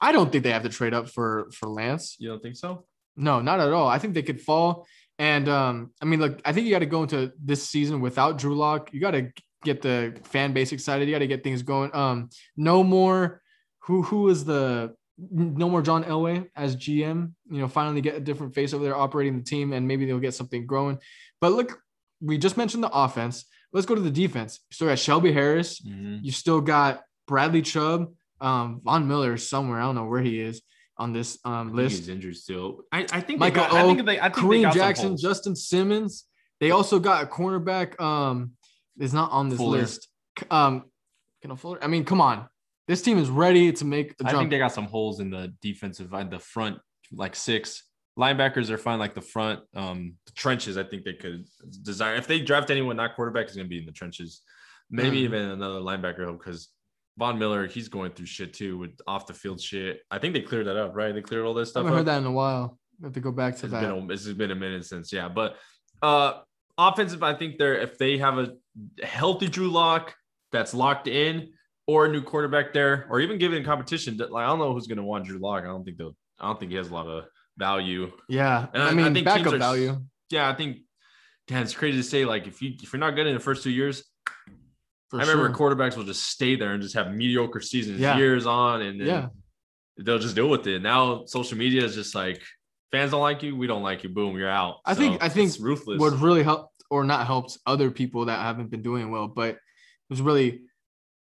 I 0.00 0.12
don't 0.12 0.32
think 0.32 0.44
they 0.44 0.52
have 0.52 0.62
to 0.62 0.68
trade 0.68 0.94
up 0.94 1.08
for 1.08 1.50
for 1.52 1.68
Lance. 1.68 2.16
You 2.18 2.28
don't 2.28 2.42
think 2.42 2.56
so? 2.56 2.86
No, 3.16 3.40
not 3.40 3.60
at 3.60 3.72
all. 3.72 3.88
I 3.88 3.98
think 3.98 4.14
they 4.14 4.22
could 4.22 4.40
fall. 4.40 4.86
And 5.18 5.48
um, 5.48 5.92
I 6.00 6.06
mean, 6.06 6.20
look, 6.20 6.40
I 6.44 6.52
think 6.52 6.66
you 6.66 6.72
got 6.72 6.78
to 6.78 6.86
go 6.86 7.02
into 7.02 7.32
this 7.44 7.68
season 7.68 8.00
without 8.00 8.38
Drew 8.38 8.56
Lock. 8.56 8.94
You 8.94 9.00
got 9.00 9.10
to 9.10 9.30
get 9.64 9.82
the 9.82 10.18
fan 10.24 10.52
base 10.54 10.72
excited. 10.72 11.06
You 11.06 11.14
got 11.14 11.18
to 11.18 11.26
get 11.26 11.44
things 11.44 11.62
going. 11.62 11.94
Um, 11.94 12.30
no 12.56 12.82
more. 12.82 13.42
Who 13.80 14.02
who 14.02 14.28
is 14.28 14.44
the 14.44 14.94
no 15.18 15.68
more 15.68 15.82
John 15.82 16.04
Elway 16.04 16.48
as 16.56 16.76
GM? 16.76 17.32
You 17.50 17.60
know, 17.60 17.68
finally 17.68 18.00
get 18.00 18.14
a 18.14 18.20
different 18.20 18.54
face 18.54 18.72
over 18.72 18.82
there 18.84 18.96
operating 18.96 19.36
the 19.36 19.44
team, 19.44 19.72
and 19.74 19.86
maybe 19.86 20.06
they'll 20.06 20.18
get 20.18 20.34
something 20.34 20.66
growing. 20.66 20.98
But 21.40 21.52
look, 21.52 21.78
we 22.22 22.38
just 22.38 22.56
mentioned 22.56 22.82
the 22.82 22.90
offense. 22.90 23.44
Let's 23.72 23.86
go 23.86 23.94
to 23.94 24.00
the 24.00 24.10
defense. 24.10 24.60
You 24.70 24.74
still 24.74 24.88
got 24.88 24.98
Shelby 24.98 25.32
Harris. 25.32 25.80
You 26.24 26.32
still 26.32 26.60
got 26.60 27.02
Bradley 27.26 27.62
Chubb. 27.62 28.12
Um, 28.40 28.80
Von 28.84 29.06
Miller 29.08 29.34
is 29.34 29.48
somewhere. 29.48 29.78
I 29.80 29.82
don't 29.82 29.94
know 29.94 30.06
where 30.06 30.22
he 30.22 30.40
is 30.40 30.62
on 30.96 31.12
this 31.12 31.38
um, 31.44 31.70
I 31.70 31.72
list. 31.72 31.96
he's 31.98 32.08
injured 32.08 32.36
still. 32.36 32.82
I, 32.92 33.06
I 33.12 33.20
think 33.20 33.38
Michael 33.40 33.64
they 33.64 33.68
got, 33.70 33.76
I 33.76 33.82
O, 33.82 33.86
think 33.94 34.06
they 34.06 34.20
I 34.20 34.22
think 34.24 34.34
they 34.36 34.40
Kareem 34.42 34.62
got 34.62 34.74
Jackson. 34.74 35.16
Justin 35.16 35.56
Simmons. 35.56 36.24
They 36.60 36.70
also 36.72 36.98
got 36.98 37.24
a 37.24 37.26
cornerback. 37.26 37.98
Um, 38.00 38.52
is 38.98 39.14
not 39.14 39.30
on 39.32 39.48
this 39.48 39.58
Fuller. 39.58 39.78
list. 39.78 40.08
Um, 40.50 40.84
Kendall 41.40 41.56
Fuller. 41.56 41.78
I 41.82 41.86
mean, 41.86 42.04
come 42.04 42.20
on. 42.20 42.46
This 42.86 43.00
team 43.02 43.18
is 43.18 43.30
ready 43.30 43.72
to 43.72 43.84
make 43.84 44.16
the 44.18 44.26
I 44.26 44.32
think 44.32 44.50
they 44.50 44.58
got 44.58 44.72
some 44.72 44.84
holes 44.86 45.20
in 45.20 45.30
the 45.30 45.54
defensive 45.62 46.12
and 46.12 46.30
the 46.30 46.38
front, 46.38 46.78
like 47.12 47.34
six 47.36 47.84
linebackers 48.18 48.68
are 48.68 48.76
fine. 48.76 48.98
Like 48.98 49.14
the 49.14 49.20
front, 49.22 49.60
um, 49.74 50.14
the 50.26 50.32
trenches. 50.32 50.76
I 50.76 50.82
think 50.82 51.04
they 51.04 51.14
could 51.14 51.46
desire 51.82 52.16
if 52.16 52.26
they 52.26 52.40
draft 52.40 52.68
anyone 52.70 52.96
not 52.96 53.14
quarterback 53.14 53.48
is 53.48 53.54
going 53.54 53.64
to 53.66 53.70
be 53.70 53.78
in 53.78 53.86
the 53.86 53.92
trenches. 53.92 54.42
Maybe 54.90 55.18
Mhm. 55.18 55.24
even 55.24 55.42
another 55.50 55.78
linebacker 55.80 56.36
because 56.36 56.68
Von 57.18 57.38
Miller 57.38 57.66
he's 57.66 57.88
going 57.88 58.12
through 58.12 58.26
shit 58.26 58.54
too 58.54 58.78
with 58.78 58.92
off 59.06 59.26
the 59.26 59.34
field 59.34 59.60
shit. 59.60 60.00
I 60.10 60.18
think 60.18 60.34
they 60.34 60.40
cleared 60.40 60.66
that 60.66 60.76
up, 60.76 60.94
right? 60.94 61.12
They 61.14 61.20
cleared 61.22 61.44
all 61.44 61.54
this 61.54 61.70
stuff. 61.70 61.82
I 61.82 61.88
haven't 61.88 61.92
up. 61.92 61.98
heard 62.06 62.06
that 62.14 62.18
in 62.18 62.26
a 62.26 62.32
while. 62.32 62.78
We 63.00 63.06
have 63.06 63.12
to 63.14 63.20
go 63.20 63.32
back 63.32 63.56
to 63.58 63.66
It's 63.66 63.72
that. 63.72 63.80
been 63.82 63.90
a, 64.10 64.12
it's 64.12 64.26
been 64.28 64.50
a 64.50 64.54
minute 64.54 64.84
since, 64.86 65.12
yeah. 65.12 65.28
But 65.28 65.56
uh 66.02 66.40
offensive, 66.78 67.22
I 67.22 67.34
think 67.34 67.58
they're 67.58 67.78
if 67.78 67.98
they 67.98 68.18
have 68.18 68.38
a 68.38 68.52
healthy 69.04 69.48
Drew 69.48 69.68
Lock 69.70 70.14
that's 70.52 70.72
locked 70.74 71.08
in, 71.08 71.50
or 71.86 72.06
a 72.06 72.08
new 72.10 72.22
quarterback 72.22 72.72
there, 72.72 73.06
or 73.10 73.20
even 73.20 73.38
given 73.38 73.64
competition. 73.64 74.16
Like 74.16 74.44
I 74.44 74.46
don't 74.46 74.58
know 74.58 74.72
who's 74.72 74.86
going 74.86 74.98
to 74.98 75.04
want 75.04 75.24
Drew 75.26 75.38
Lock. 75.38 75.64
I 75.64 75.66
don't 75.66 75.84
think 75.84 75.98
they'll. 75.98 76.16
I 76.38 76.46
don't 76.46 76.58
think 76.58 76.70
he 76.70 76.76
has 76.78 76.88
a 76.90 76.94
lot 76.94 77.06
of 77.06 77.24
value. 77.58 78.10
Yeah, 78.28 78.66
And 78.72 78.82
I, 78.82 78.86
I- 78.86 78.90
I 78.90 78.94
mean 78.94 79.12
think 79.12 79.26
backup 79.26 79.52
are- 79.52 79.58
value. 79.58 80.00
Yeah, 80.30 80.48
I 80.48 80.54
think. 80.54 80.78
Damn, 81.48 81.62
it's 81.64 81.74
crazy 81.74 81.96
to 81.98 82.02
say. 82.04 82.24
Like 82.24 82.46
if 82.46 82.62
you 82.62 82.72
if 82.80 82.92
you're 82.92 83.00
not 83.00 83.14
good 83.16 83.26
in 83.26 83.34
the 83.34 83.40
first 83.40 83.62
two 83.64 83.70
years, 83.70 84.04
I 85.12 85.22
remember 85.22 85.52
sure. 85.54 85.74
quarterbacks 85.74 85.96
will 85.96 86.04
just 86.04 86.24
stay 86.28 86.54
there 86.56 86.72
and 86.72 86.82
just 86.82 86.94
have 86.94 87.12
mediocre 87.12 87.60
seasons 87.60 88.00
Yeah. 88.00 88.16
years 88.16 88.46
on, 88.46 88.82
and 88.82 89.00
then 89.00 89.06
Yeah. 89.08 89.28
they'll 89.98 90.18
just 90.18 90.34
deal 90.34 90.48
with 90.48 90.66
it. 90.66 90.80
Now 90.82 91.24
social 91.26 91.58
media 91.58 91.84
is 91.84 91.94
just 91.94 92.14
like 92.14 92.40
fans 92.92 93.10
don't 93.12 93.20
like 93.22 93.42
you, 93.42 93.56
we 93.56 93.66
don't 93.66 93.82
like 93.82 94.02
you. 94.04 94.08
Boom, 94.08 94.36
you're 94.36 94.48
out. 94.48 94.76
I 94.84 94.94
think- 94.94 95.22
I 95.22 95.26
it's 95.26 95.34
think 95.34 95.52
ruthless. 95.60 95.98
what 96.00 96.18
really 96.20 96.42
helped 96.42 96.72
or 96.90 97.04
not 97.04 97.26
helped 97.26 97.56
other 97.66 97.90
people 97.90 98.24
that 98.26 98.40
haven't 98.40 98.70
been 98.70 98.82
doing 98.82 99.10
well, 99.10 99.28
but 99.28 99.50
it 99.50 99.58
was 100.08 100.20
really, 100.20 100.62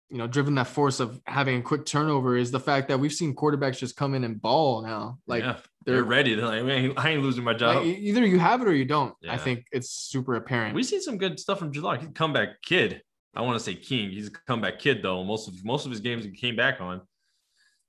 you 0.09 0.17
know, 0.17 0.25
driven 0.25 0.55
that 0.55 0.65
force 0.65 0.99
of 0.99 1.21
having 1.27 1.59
a 1.59 1.61
quick 1.61 1.85
turnover 1.85 2.35
is 2.35 2.49
the 2.49 2.59
fact 2.59 2.87
that 2.87 2.99
we've 2.99 3.13
seen 3.13 3.35
quarterbacks 3.35 3.77
just 3.77 3.95
come 3.95 4.15
in 4.15 4.23
and 4.23 4.41
ball 4.41 4.81
now. 4.81 5.19
Like 5.27 5.43
yeah, 5.43 5.57
they're, 5.85 5.95
they're 5.95 6.03
ready. 6.03 6.33
They're 6.33 6.47
like, 6.47 6.63
"Man, 6.63 6.93
I 6.97 7.09
ain't 7.11 7.21
losing 7.21 7.43
my 7.43 7.53
job. 7.53 7.77
like, 7.77 7.85
either 7.85 8.25
you 8.25 8.39
have 8.39 8.61
it 8.63 8.67
or 8.67 8.73
you 8.73 8.85
don't. 8.85 9.13
I 9.29 9.37
think 9.37 9.65
it's 9.71 9.91
super 9.91 10.33
apparent. 10.35 10.73
We've 10.75 10.85
seen 10.85 11.01
some 11.01 11.19
good 11.19 11.39
stuff 11.39 11.59
from 11.59 11.71
July. 11.71 11.97
Comeback 12.15 12.61
kid. 12.63 13.03
I 13.35 13.41
want 13.41 13.57
to 13.57 13.63
say 13.63 13.75
king. 13.75 14.09
He's 14.09 14.27
a 14.27 14.31
comeback 14.31 14.79
kid 14.79 15.01
though. 15.03 15.23
Most 15.23 15.47
of 15.47 15.63
most 15.63 15.85
of 15.85 15.91
his 15.91 15.99
games 15.99 16.25
he 16.25 16.31
came 16.31 16.55
back 16.55 16.81
on. 16.81 17.01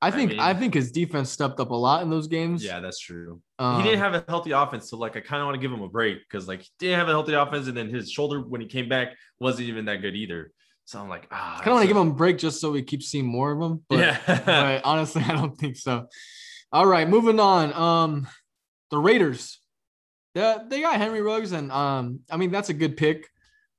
I 0.03 0.11
think 0.11 0.33
I, 0.38 0.53
mean- 0.53 0.61
think 0.61 0.74
his 0.74 0.92
defense 0.92 1.31
stepped 1.31 1.61
up 1.61 1.70
a 1.70 1.74
lot 1.74 2.03
in 2.03 2.09
those 2.11 2.26
games. 2.26 2.64
Yeah, 2.64 2.81
that's 2.81 2.98
true. 2.98 3.42
Um, 3.59 3.83
he 3.83 3.88
didn't 3.88 4.00
have 4.00 4.14
a 4.14 4.24
healthy 4.29 4.53
offense, 4.53 4.88
so 4.88 4.96
like 4.96 5.16
I 5.16 5.20
kind 5.20 5.42
of 5.42 5.46
want 5.46 5.57
to 5.57 5.61
give 5.61 5.70
him 5.70 5.83
a 5.83 5.88
break 5.88 6.20
because 6.29 6.48
like 6.48 6.62
he 6.62 6.68
didn't 6.79 6.98
have 6.98 7.09
a 7.09 7.12
healthy 7.12 7.35
offense, 7.35 7.68
and 7.68 7.76
then 7.76 7.88
his 7.88 8.11
shoulder 8.11 8.40
when 8.40 8.61
he 8.61 8.66
came 8.66 8.88
back 8.88 9.14
wasn't 9.38 9.68
even 9.68 9.85
that 9.87 9.96
good 9.96 10.16
either. 10.16 10.53
So 10.87 10.98
I'm 10.98 11.09
like, 11.09 11.29
ah, 11.31 11.55
I 11.55 11.57
kind 11.59 11.68
of 11.68 11.74
want 11.74 11.83
to 11.83 11.88
give 11.88 11.96
him 11.96 12.09
a 12.09 12.14
break 12.14 12.38
just 12.38 12.61
so 12.61 12.72
we 12.72 12.83
keep 12.83 13.03
seeing 13.03 13.26
more 13.26 13.53
of 13.53 13.61
him. 13.61 13.85
But, 13.88 13.98
yeah, 13.98 14.42
but 14.44 14.81
honestly, 14.85 15.22
I 15.26 15.35
don't 15.35 15.57
think 15.57 15.76
so. 15.76 16.07
All 16.72 16.87
right, 16.87 17.09
moving 17.09 17.38
on. 17.38 17.72
Um, 17.74 18.29
the 18.90 18.98
Raiders. 18.98 19.59
Yeah, 20.35 20.59
they 20.66 20.81
got 20.81 20.96
Henry 20.96 21.20
Ruggs, 21.22 21.53
and 21.53 21.70
um, 21.70 22.20
I 22.31 22.38
mean 22.38 22.50
that's 22.50 22.70
a 22.70 22.74
good 22.74 22.96
pick, 22.96 23.29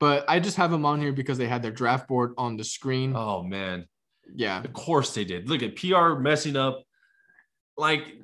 but 0.02 0.26
I 0.28 0.40
just 0.40 0.58
have 0.58 0.72
them 0.72 0.84
on 0.84 1.00
here 1.00 1.14
because 1.14 1.38
they 1.38 1.48
had 1.48 1.62
their 1.62 1.72
draft 1.72 2.08
board 2.08 2.34
on 2.36 2.58
the 2.58 2.64
screen. 2.64 3.16
oh 3.16 3.44
man, 3.44 3.86
Yeah, 4.36 4.64
of 4.64 4.74
course 4.74 5.14
they 5.14 5.24
did. 5.24 5.48
Look 5.48 5.62
at 5.62 5.76
PR 5.76 6.20
messing 6.20 6.58
up. 6.58 6.84
Like 7.78 8.16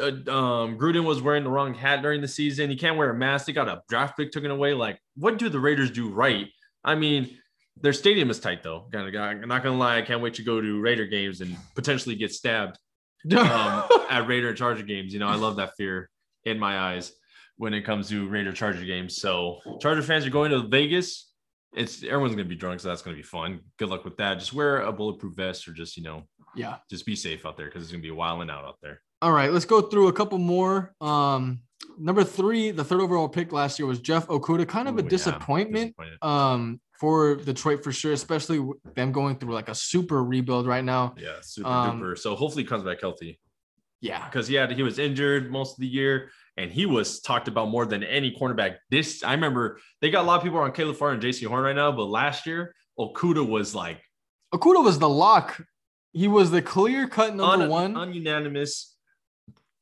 uh, 0.00 0.30
um, 0.30 0.78
Gruden 0.78 1.04
was 1.04 1.20
wearing 1.20 1.42
the 1.42 1.50
wrong 1.50 1.74
hat 1.74 2.02
during 2.02 2.20
the 2.20 2.28
season. 2.28 2.70
He 2.70 2.76
can't 2.76 2.96
wear 2.96 3.10
a 3.10 3.14
mask. 3.14 3.46
They 3.46 3.52
got 3.52 3.68
a 3.68 3.82
draft 3.88 4.16
pick 4.16 4.30
taken 4.30 4.52
away. 4.52 4.74
Like, 4.74 5.00
what 5.16 5.36
do 5.38 5.48
the 5.48 5.58
Raiders 5.58 5.90
do 5.90 6.08
right? 6.08 6.46
I 6.84 6.94
mean, 6.94 7.36
their 7.80 7.92
stadium 7.92 8.30
is 8.30 8.38
tight 8.38 8.62
though. 8.62 8.86
Kind 8.92 9.12
of, 9.12 9.20
I'm 9.20 9.48
not 9.48 9.64
gonna 9.64 9.76
lie. 9.76 9.98
I 9.98 10.02
can't 10.02 10.22
wait 10.22 10.34
to 10.34 10.44
go 10.44 10.60
to 10.60 10.80
Raider 10.80 11.06
games 11.06 11.40
and 11.40 11.56
potentially 11.74 12.14
get 12.14 12.32
stabbed. 12.32 12.78
um, 13.36 13.84
at 14.08 14.28
Raider 14.28 14.50
and 14.50 14.56
Charger 14.56 14.84
games. 14.84 15.12
You 15.12 15.18
know, 15.18 15.28
I 15.28 15.34
love 15.34 15.56
that 15.56 15.72
fear 15.76 16.10
in 16.44 16.60
my 16.60 16.78
eyes 16.78 17.12
when 17.56 17.74
it 17.74 17.82
comes 17.82 18.08
to 18.08 18.28
Raider 18.28 18.52
Charger 18.52 18.84
games. 18.84 19.16
So 19.16 19.58
Charger 19.80 20.02
fans 20.02 20.26
are 20.26 20.30
going 20.30 20.50
to 20.50 20.66
Vegas. 20.66 21.30
It's 21.76 22.04
everyone's 22.04 22.34
gonna 22.34 22.48
be 22.48 22.54
drunk, 22.54 22.80
so 22.80 22.88
that's 22.88 23.02
gonna 23.02 23.16
be 23.16 23.22
fun. 23.22 23.60
Good 23.78 23.88
luck 23.88 24.04
with 24.04 24.16
that. 24.18 24.38
Just 24.38 24.52
wear 24.52 24.82
a 24.82 24.92
bulletproof 24.92 25.34
vest 25.34 25.66
or 25.66 25.72
just 25.72 25.96
you 25.96 26.04
know, 26.04 26.22
yeah. 26.54 26.76
just 26.88 27.04
be 27.04 27.16
safe 27.16 27.44
out 27.44 27.56
there 27.56 27.66
because 27.66 27.82
it's 27.82 27.90
gonna 27.90 28.02
be 28.02 28.12
wilding 28.12 28.48
out 28.48 28.64
out 28.64 28.76
there. 28.80 29.00
All 29.20 29.32
right, 29.32 29.52
let's 29.52 29.64
go 29.64 29.80
through 29.80 30.08
a 30.08 30.12
couple 30.12 30.38
more. 30.38 30.94
Um, 31.00 31.62
number 31.98 32.22
three, 32.22 32.70
the 32.70 32.84
third 32.84 33.00
overall 33.00 33.28
pick 33.28 33.50
last 33.52 33.78
year 33.78 33.86
was 33.86 33.98
Jeff 33.98 34.26
Okudah. 34.28 34.68
Kind 34.68 34.86
of 34.86 34.94
Ooh, 34.94 34.98
a 34.98 35.02
disappointment. 35.02 35.96
disappointed. 35.96 36.18
Um, 36.22 36.80
for 36.98 37.36
Detroit 37.36 37.82
for 37.82 37.92
sure, 37.92 38.12
especially 38.12 38.66
them 38.94 39.12
going 39.12 39.36
through 39.36 39.52
like 39.52 39.68
a 39.68 39.74
super 39.74 40.22
rebuild 40.22 40.66
right 40.66 40.84
now. 40.84 41.14
Yeah, 41.18 41.36
super 41.42 41.68
um, 41.68 42.00
duper. 42.00 42.18
So 42.18 42.34
hopefully 42.34 42.62
he 42.62 42.68
comes 42.68 42.84
back 42.84 43.00
healthy 43.00 43.40
Yeah, 44.00 44.24
because 44.24 44.46
he 44.46 44.54
had 44.54 44.70
he 44.72 44.82
was 44.82 44.98
injured 44.98 45.50
most 45.50 45.72
of 45.72 45.80
the 45.80 45.86
year. 45.88 46.30
And 46.56 46.70
he 46.70 46.86
was 46.86 47.20
talked 47.20 47.48
about 47.48 47.68
more 47.68 47.84
than 47.84 48.04
any 48.04 48.34
cornerback. 48.34 48.76
This 48.90 49.24
I 49.24 49.32
remember 49.32 49.80
they 50.00 50.10
got 50.10 50.22
a 50.22 50.26
lot 50.26 50.36
of 50.36 50.42
people 50.42 50.58
on 50.58 50.72
Caleb 50.72 50.96
Farr 50.96 51.10
and 51.10 51.22
Jaycee 51.22 51.46
Horn 51.46 51.64
right 51.64 51.74
now, 51.74 51.90
but 51.90 52.04
last 52.04 52.46
year 52.46 52.74
Okudah 52.98 53.46
was 53.48 53.74
like 53.74 54.00
Okudah 54.54 54.84
was 54.84 54.98
the 54.98 55.08
lock. 55.08 55.64
He 56.12 56.28
was 56.28 56.52
the 56.52 56.62
clear 56.62 57.08
cut 57.08 57.34
number 57.34 57.64
un- 57.64 57.70
one. 57.70 57.94
ununanimous, 57.94 58.92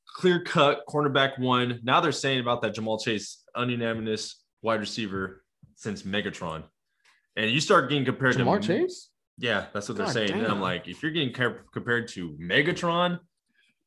clear 0.06 0.42
cut 0.42 0.82
cornerback 0.88 1.38
one. 1.38 1.80
Now 1.82 2.00
they're 2.00 2.10
saying 2.10 2.40
about 2.40 2.62
that 2.62 2.74
Ja'Marr 2.74 3.02
Chase, 3.02 3.42
ununanimous 3.54 4.36
wide 4.62 4.80
receiver 4.80 5.44
since 5.74 6.02
Megatron. 6.04 6.64
And 7.36 7.50
you 7.50 7.60
start 7.60 7.90
getting 7.90 8.06
compared 8.06 8.36
Ja'Marr 8.36 8.62
to 8.62 8.72
Ja'Marr 8.72 8.80
Chase. 8.82 9.10
Yeah, 9.38 9.66
that's 9.74 9.88
what 9.88 9.98
they're 9.98 10.06
God 10.06 10.12
saying. 10.12 10.32
And. 10.32 10.46
I'm 10.46 10.60
like, 10.60 10.88
if 10.88 11.02
you're 11.02 11.12
getting 11.12 11.32
compared 11.32 12.08
to 12.08 12.30
Megatron, 12.40 13.18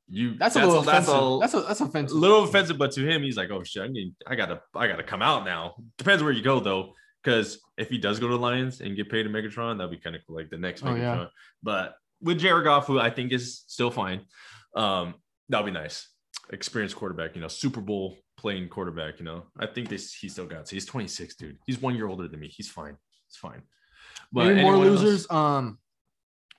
you 0.07 0.35
That's 0.37 0.55
a 0.55 0.59
little 0.59 0.81
that's 0.81 1.07
offensive. 1.07 1.23
a, 1.23 1.39
that's 1.67 1.81
a 1.81 1.85
that's 1.85 2.11
a 2.11 2.15
little 2.15 2.43
offensive, 2.43 2.77
but 2.77 2.91
to 2.93 3.07
him, 3.07 3.23
he's 3.23 3.37
like, 3.37 3.49
oh 3.51 3.63
shit, 3.63 3.83
I 3.83 3.87
mean, 3.87 4.15
I 4.27 4.35
gotta, 4.35 4.61
I 4.75 4.87
gotta 4.87 5.03
come 5.03 5.21
out 5.21 5.45
now. 5.45 5.75
Depends 5.97 6.21
where 6.21 6.31
you 6.31 6.43
go 6.43 6.59
though, 6.59 6.93
because 7.23 7.59
if 7.77 7.89
he 7.89 7.97
does 7.97 8.19
go 8.19 8.27
to 8.27 8.35
Lions 8.35 8.81
and 8.81 8.95
get 8.95 9.09
paid 9.09 9.25
a 9.25 9.29
Megatron, 9.29 9.77
that'd 9.77 9.89
be 9.91 9.97
kind 9.97 10.15
of 10.15 10.21
cool, 10.27 10.35
like 10.35 10.49
the 10.49 10.57
next 10.57 10.83
Oh, 10.83 10.87
Megatron. 10.87 10.97
yeah. 10.99 11.25
But 11.63 11.95
with 12.21 12.39
Jared 12.39 12.63
Goff, 12.65 12.85
who 12.87 12.99
I 12.99 13.09
think 13.09 13.31
is 13.31 13.63
still 13.67 13.89
fine, 13.91 14.21
um, 14.75 15.15
that'll 15.49 15.65
be 15.65 15.71
nice. 15.71 16.07
Experienced 16.51 16.95
quarterback, 16.95 17.35
you 17.35 17.41
know, 17.41 17.47
Super 17.47 17.81
Bowl 17.81 18.15
playing 18.37 18.69
quarterback. 18.69 19.17
You 19.19 19.25
know, 19.25 19.43
I 19.59 19.65
think 19.65 19.89
this 19.89 20.13
he 20.13 20.29
still 20.29 20.45
got. 20.45 20.67
So 20.67 20.75
He's 20.75 20.85
26, 20.85 21.35
dude. 21.35 21.57
He's 21.65 21.81
one 21.81 21.95
year 21.95 22.07
older 22.07 22.27
than 22.27 22.39
me. 22.39 22.47
He's 22.55 22.69
fine. 22.69 22.95
It's 23.27 23.37
fine. 23.37 23.63
maybe 24.31 24.61
more 24.61 24.73
anyone 24.75 24.87
else? 24.87 25.01
losers. 25.01 25.31
Um, 25.31 25.79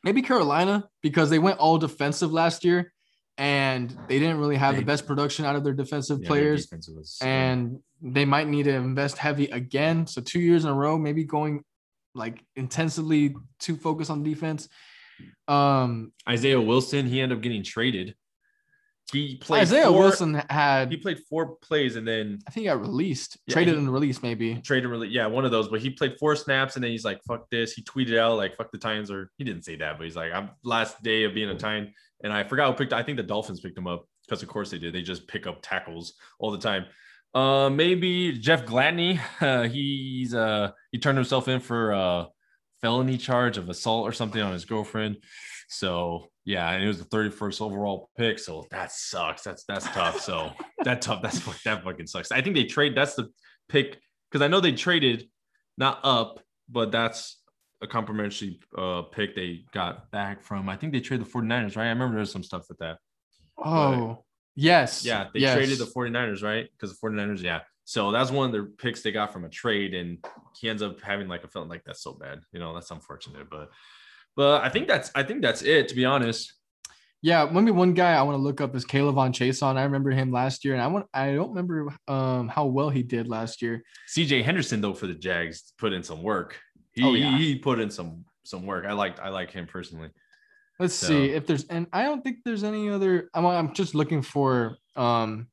maybe 0.02 0.22
Carolina 0.22 0.88
because 1.02 1.30
they 1.30 1.38
went 1.38 1.58
all 1.60 1.78
defensive 1.78 2.32
last 2.32 2.64
year, 2.64 2.92
and 3.38 3.90
they 4.08 4.18
didn't 4.18 4.38
really 4.38 4.56
have 4.56 4.74
They- 4.74 4.80
the 4.80 4.86
best 4.86 5.06
production 5.06 5.44
out 5.44 5.56
of 5.56 5.64
their 5.64 5.74
defensive 5.74 6.18
Yeah, 6.18 6.22
their 6.22 6.28
players. 6.28 6.64
defense 6.66 6.88
was- 6.88 7.18
and 7.22 7.78
they 8.00 8.24
might 8.24 8.48
need 8.48 8.64
to 8.64 8.74
invest 8.74 9.18
heavy 9.18 9.46
again. 9.46 10.06
So 10.06 10.20
two 10.22 10.40
years 10.40 10.64
in 10.64 10.70
a 10.70 10.74
row, 10.74 10.98
maybe 10.98 11.24
going 11.24 11.62
like 12.14 12.42
intensively 12.56 13.34
to 13.60 13.76
focus 13.76 14.08
on 14.08 14.22
defense. 14.22 14.68
Um, 15.48 16.12
Isaiah 16.28 16.60
Wilson, 16.60 17.06
he 17.06 17.20
ended 17.20 17.36
up 17.38 17.42
getting 17.42 17.62
traded. 17.62 18.14
He 19.12 19.36
played 19.36 19.60
Isaiah 19.62 19.84
four- 19.86 20.00
Wilson 20.00 20.34
had, 20.50 20.90
He 20.90 20.96
played 20.96 21.20
four 21.28 21.56
plays 21.56 21.94
and 21.94 22.06
then 22.08 22.40
I 22.48 22.50
think, 22.50 22.62
he 22.64 22.68
got 22.68 22.80
released, 22.80 23.38
Yeah, 23.46 23.52
traded 23.52 23.74
he- 23.74 23.78
and 23.80 23.92
released, 23.92 24.22
maybe. 24.22 24.60
traded. 24.62 24.90
Really, 24.90 25.08
yeah, 25.08 25.26
one 25.26 25.44
of 25.44 25.52
those. 25.52 25.68
But 25.68 25.80
he 25.80 25.90
played 25.90 26.18
four 26.18 26.34
snaps 26.34 26.74
and 26.74 26.82
then 26.82 26.90
he's 26.90 27.04
like, 27.04 27.22
"Fuck 27.22 27.48
this." 27.50 27.72
He 27.72 27.82
tweeted 27.82 28.18
out 28.18 28.36
like, 28.36 28.56
"Fuck 28.56 28.72
the 28.72 28.78
Titans," 28.78 29.10
or 29.10 29.30
he 29.38 29.44
didn't 29.44 29.62
say 29.62 29.76
that, 29.76 29.96
but 29.96 30.04
he's 30.04 30.16
like, 30.16 30.32
"I'm 30.32 30.50
last 30.64 31.00
day 31.04 31.22
of 31.22 31.34
being 31.34 31.48
a 31.50 31.54
Titan." 31.56 31.92
And 32.26 32.34
I 32.34 32.42
forgot 32.42 32.72
who 32.72 32.76
picked. 32.76 32.92
I 32.92 33.04
think 33.04 33.16
the 33.16 33.22
Dolphins 33.22 33.60
picked 33.60 33.78
him 33.78 33.86
up 33.86 34.04
because 34.26 34.42
of 34.42 34.48
course 34.48 34.70
they 34.70 34.78
did. 34.78 34.92
They 34.92 35.02
just 35.02 35.28
pick 35.28 35.46
up 35.46 35.60
tackles 35.62 36.14
all 36.40 36.50
the 36.50 36.58
time. 36.58 36.86
Uh, 37.32 37.70
maybe 37.70 38.32
Jeff 38.32 38.66
Gladney. 38.66 39.20
Uh, 39.40 39.62
he's 39.68 40.34
uh 40.34 40.72
he 40.90 40.98
turned 40.98 41.16
himself 41.16 41.46
in 41.46 41.60
for 41.60 41.92
a 41.92 42.26
felony 42.82 43.16
charge 43.16 43.58
of 43.58 43.68
assault 43.68 44.08
or 44.08 44.12
something 44.12 44.42
on 44.42 44.52
his 44.52 44.64
girlfriend. 44.64 45.18
So 45.68 46.26
yeah, 46.44 46.68
and 46.70 46.82
it 46.82 46.88
was 46.88 46.98
the 46.98 47.04
31st 47.04 47.60
overall 47.60 48.10
pick. 48.16 48.40
So 48.40 48.66
that 48.72 48.90
sucks. 48.90 49.42
That's 49.42 49.64
that's 49.64 49.86
tough. 49.86 50.20
So 50.20 50.50
that 50.84 51.00
tough. 51.00 51.22
That's 51.22 51.38
that 51.62 51.84
fucking 51.84 52.08
sucks. 52.08 52.32
I 52.32 52.40
think 52.40 52.56
they 52.56 52.64
trade. 52.64 52.96
That's 52.96 53.14
the 53.14 53.30
pick 53.68 54.00
because 54.32 54.44
I 54.44 54.48
know 54.48 54.58
they 54.58 54.72
traded 54.72 55.28
not 55.78 56.00
up, 56.02 56.40
but 56.68 56.90
that's 56.90 57.40
a 57.86 57.88
complimentary 57.88 58.60
uh, 58.76 59.02
pick 59.02 59.34
they 59.34 59.64
got 59.72 60.10
back 60.10 60.42
from. 60.42 60.68
I 60.68 60.76
think 60.76 60.92
they 60.92 61.00
traded 61.00 61.26
the 61.26 61.30
49ers, 61.30 61.76
right? 61.76 61.86
I 61.86 61.88
remember 61.88 62.16
there's 62.16 62.32
some 62.32 62.42
stuff 62.42 62.66
with 62.68 62.78
that. 62.78 62.98
Oh, 63.58 64.24
yes. 64.54 65.04
Yeah, 65.04 65.28
they 65.32 65.40
yes. 65.40 65.54
traded 65.54 65.78
the 65.78 65.86
49ers, 65.86 66.42
right? 66.42 66.68
Because 66.72 66.98
the 66.98 67.06
49ers, 67.06 67.42
yeah. 67.42 67.60
So 67.84 68.10
that's 68.10 68.32
one 68.32 68.46
of 68.46 68.52
their 68.52 68.64
picks 68.64 69.02
they 69.02 69.12
got 69.12 69.32
from 69.32 69.44
a 69.44 69.48
trade, 69.48 69.94
and 69.94 70.18
he 70.60 70.68
ends 70.68 70.82
up 70.82 71.00
having 71.00 71.28
like 71.28 71.44
a 71.44 71.48
feeling 71.48 71.68
like 71.68 71.84
that's 71.84 72.02
so 72.02 72.14
bad. 72.14 72.40
You 72.52 72.58
know, 72.58 72.74
that's 72.74 72.90
unfortunate. 72.90 73.48
But 73.48 73.70
but 74.34 74.62
I 74.62 74.68
think 74.68 74.88
that's 74.88 75.12
I 75.14 75.22
think 75.22 75.40
that's 75.40 75.62
it, 75.62 75.86
to 75.88 75.94
be 75.94 76.04
honest. 76.04 76.52
Yeah, 77.22 77.48
maybe 77.50 77.70
one 77.70 77.94
guy 77.94 78.12
I 78.14 78.22
want 78.22 78.34
to 78.34 78.42
look 78.42 78.60
up 78.60 78.74
is 78.76 78.84
Caleb 78.84 79.14
Von 79.14 79.32
Chason. 79.32 79.76
I 79.76 79.84
remember 79.84 80.10
him 80.10 80.32
last 80.32 80.64
year, 80.64 80.74
and 80.74 80.82
I 80.82 80.88
want 80.88 81.06
I 81.14 81.34
don't 81.34 81.50
remember 81.50 81.94
um 82.08 82.48
how 82.48 82.66
well 82.66 82.90
he 82.90 83.04
did 83.04 83.28
last 83.28 83.62
year. 83.62 83.82
CJ 84.14 84.42
Henderson, 84.42 84.80
though, 84.80 84.92
for 84.92 85.06
the 85.06 85.14
Jags, 85.14 85.72
put 85.78 85.92
in 85.92 86.02
some 86.02 86.24
work. 86.24 86.58
He, 86.96 87.04
Oh, 87.04 87.12
yeah. 87.14 87.36
he 87.36 87.56
put 87.56 87.78
in 87.78 87.90
some 87.90 88.24
some 88.44 88.64
work. 88.66 88.84
I 88.86 88.92
liked 88.92 89.20
I 89.20 89.28
like 89.28 89.50
him 89.50 89.66
personally. 89.66 90.08
Let's 90.80 90.94
So- 90.94 91.06
see 91.08 91.26
if 91.30 91.46
there's 91.46 91.64
and 91.64 91.86
I 91.92 92.02
don't 92.04 92.22
think 92.24 92.38
there's 92.44 92.64
any 92.64 92.88
other. 92.88 93.28
I'm 93.34 93.44
I'm 93.46 93.74
just 93.74 93.94
looking 93.94 94.22
for 94.22 94.76
um 94.96 95.48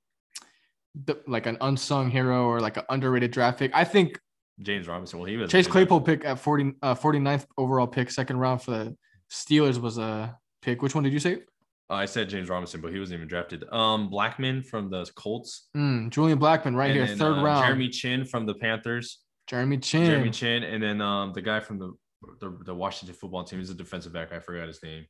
the, 1.05 1.19
like 1.27 1.45
an 1.47 1.57
unsung 1.59 2.09
hero 2.11 2.45
or 2.45 2.59
like 2.61 2.77
an 2.77 2.83
underrated 2.89 3.31
draft 3.31 3.59
pick. 3.59 3.71
I 3.73 3.83
think 3.83 4.19
James 4.61 4.87
Robinson. 4.87 5.19
Well, 5.19 5.27
he 5.27 5.37
was 5.37 5.51
Chase 5.51 5.67
Claypool 5.67 6.01
pick 6.01 6.23
at 6.23 6.39
40 6.39 6.73
uh 6.81 6.95
49th 6.95 7.45
overall 7.57 7.87
pick, 7.87 8.09
second 8.11 8.37
round 8.37 8.61
for 8.61 8.71
the 8.71 8.95
Steelers 9.31 9.79
was 9.81 9.97
a 9.97 10.37
pick. 10.61 10.81
Which 10.81 10.93
one 10.95 11.03
did 11.03 11.11
you 11.13 11.19
say? 11.19 11.41
Uh, 11.89 11.95
I 11.95 12.05
said 12.05 12.29
James 12.29 12.47
Robinson, 12.49 12.79
but 12.79 12.93
he 12.93 12.99
wasn't 12.99 13.17
even 13.17 13.27
drafted. 13.27 13.65
Um, 13.71 14.09
Blackmon 14.09 14.63
from 14.65 14.89
the 14.89 15.05
Colts, 15.15 15.67
Mm, 15.75 16.11
Julian 16.11 16.39
Blackmon 16.39 16.75
right 16.75 16.91
and 16.91 16.95
here, 16.99 17.05
then, 17.07 17.17
third 17.17 17.39
uh, 17.39 17.43
round. 17.43 17.65
Jeremy 17.65 17.89
Chinn 17.89 18.23
from 18.25 18.45
the 18.45 18.53
Panthers, 18.53 19.22
Jeremy 19.47 19.77
Chinn. 19.77 20.05
Jeremy 20.05 20.31
Chinn, 20.31 20.63
and 20.63 20.81
then 20.81 21.01
um 21.01 21.33
the 21.33 21.41
guy 21.41 21.59
from 21.59 21.79
the 21.79 21.93
the, 22.39 22.57
the 22.65 22.75
Washington 22.75 23.15
football 23.15 23.43
team 23.43 23.59
is 23.59 23.69
a 23.69 23.73
defensive 23.73 24.13
back. 24.13 24.31
I 24.31 24.39
forgot 24.39 24.67
his 24.67 24.81
name. 24.81 25.05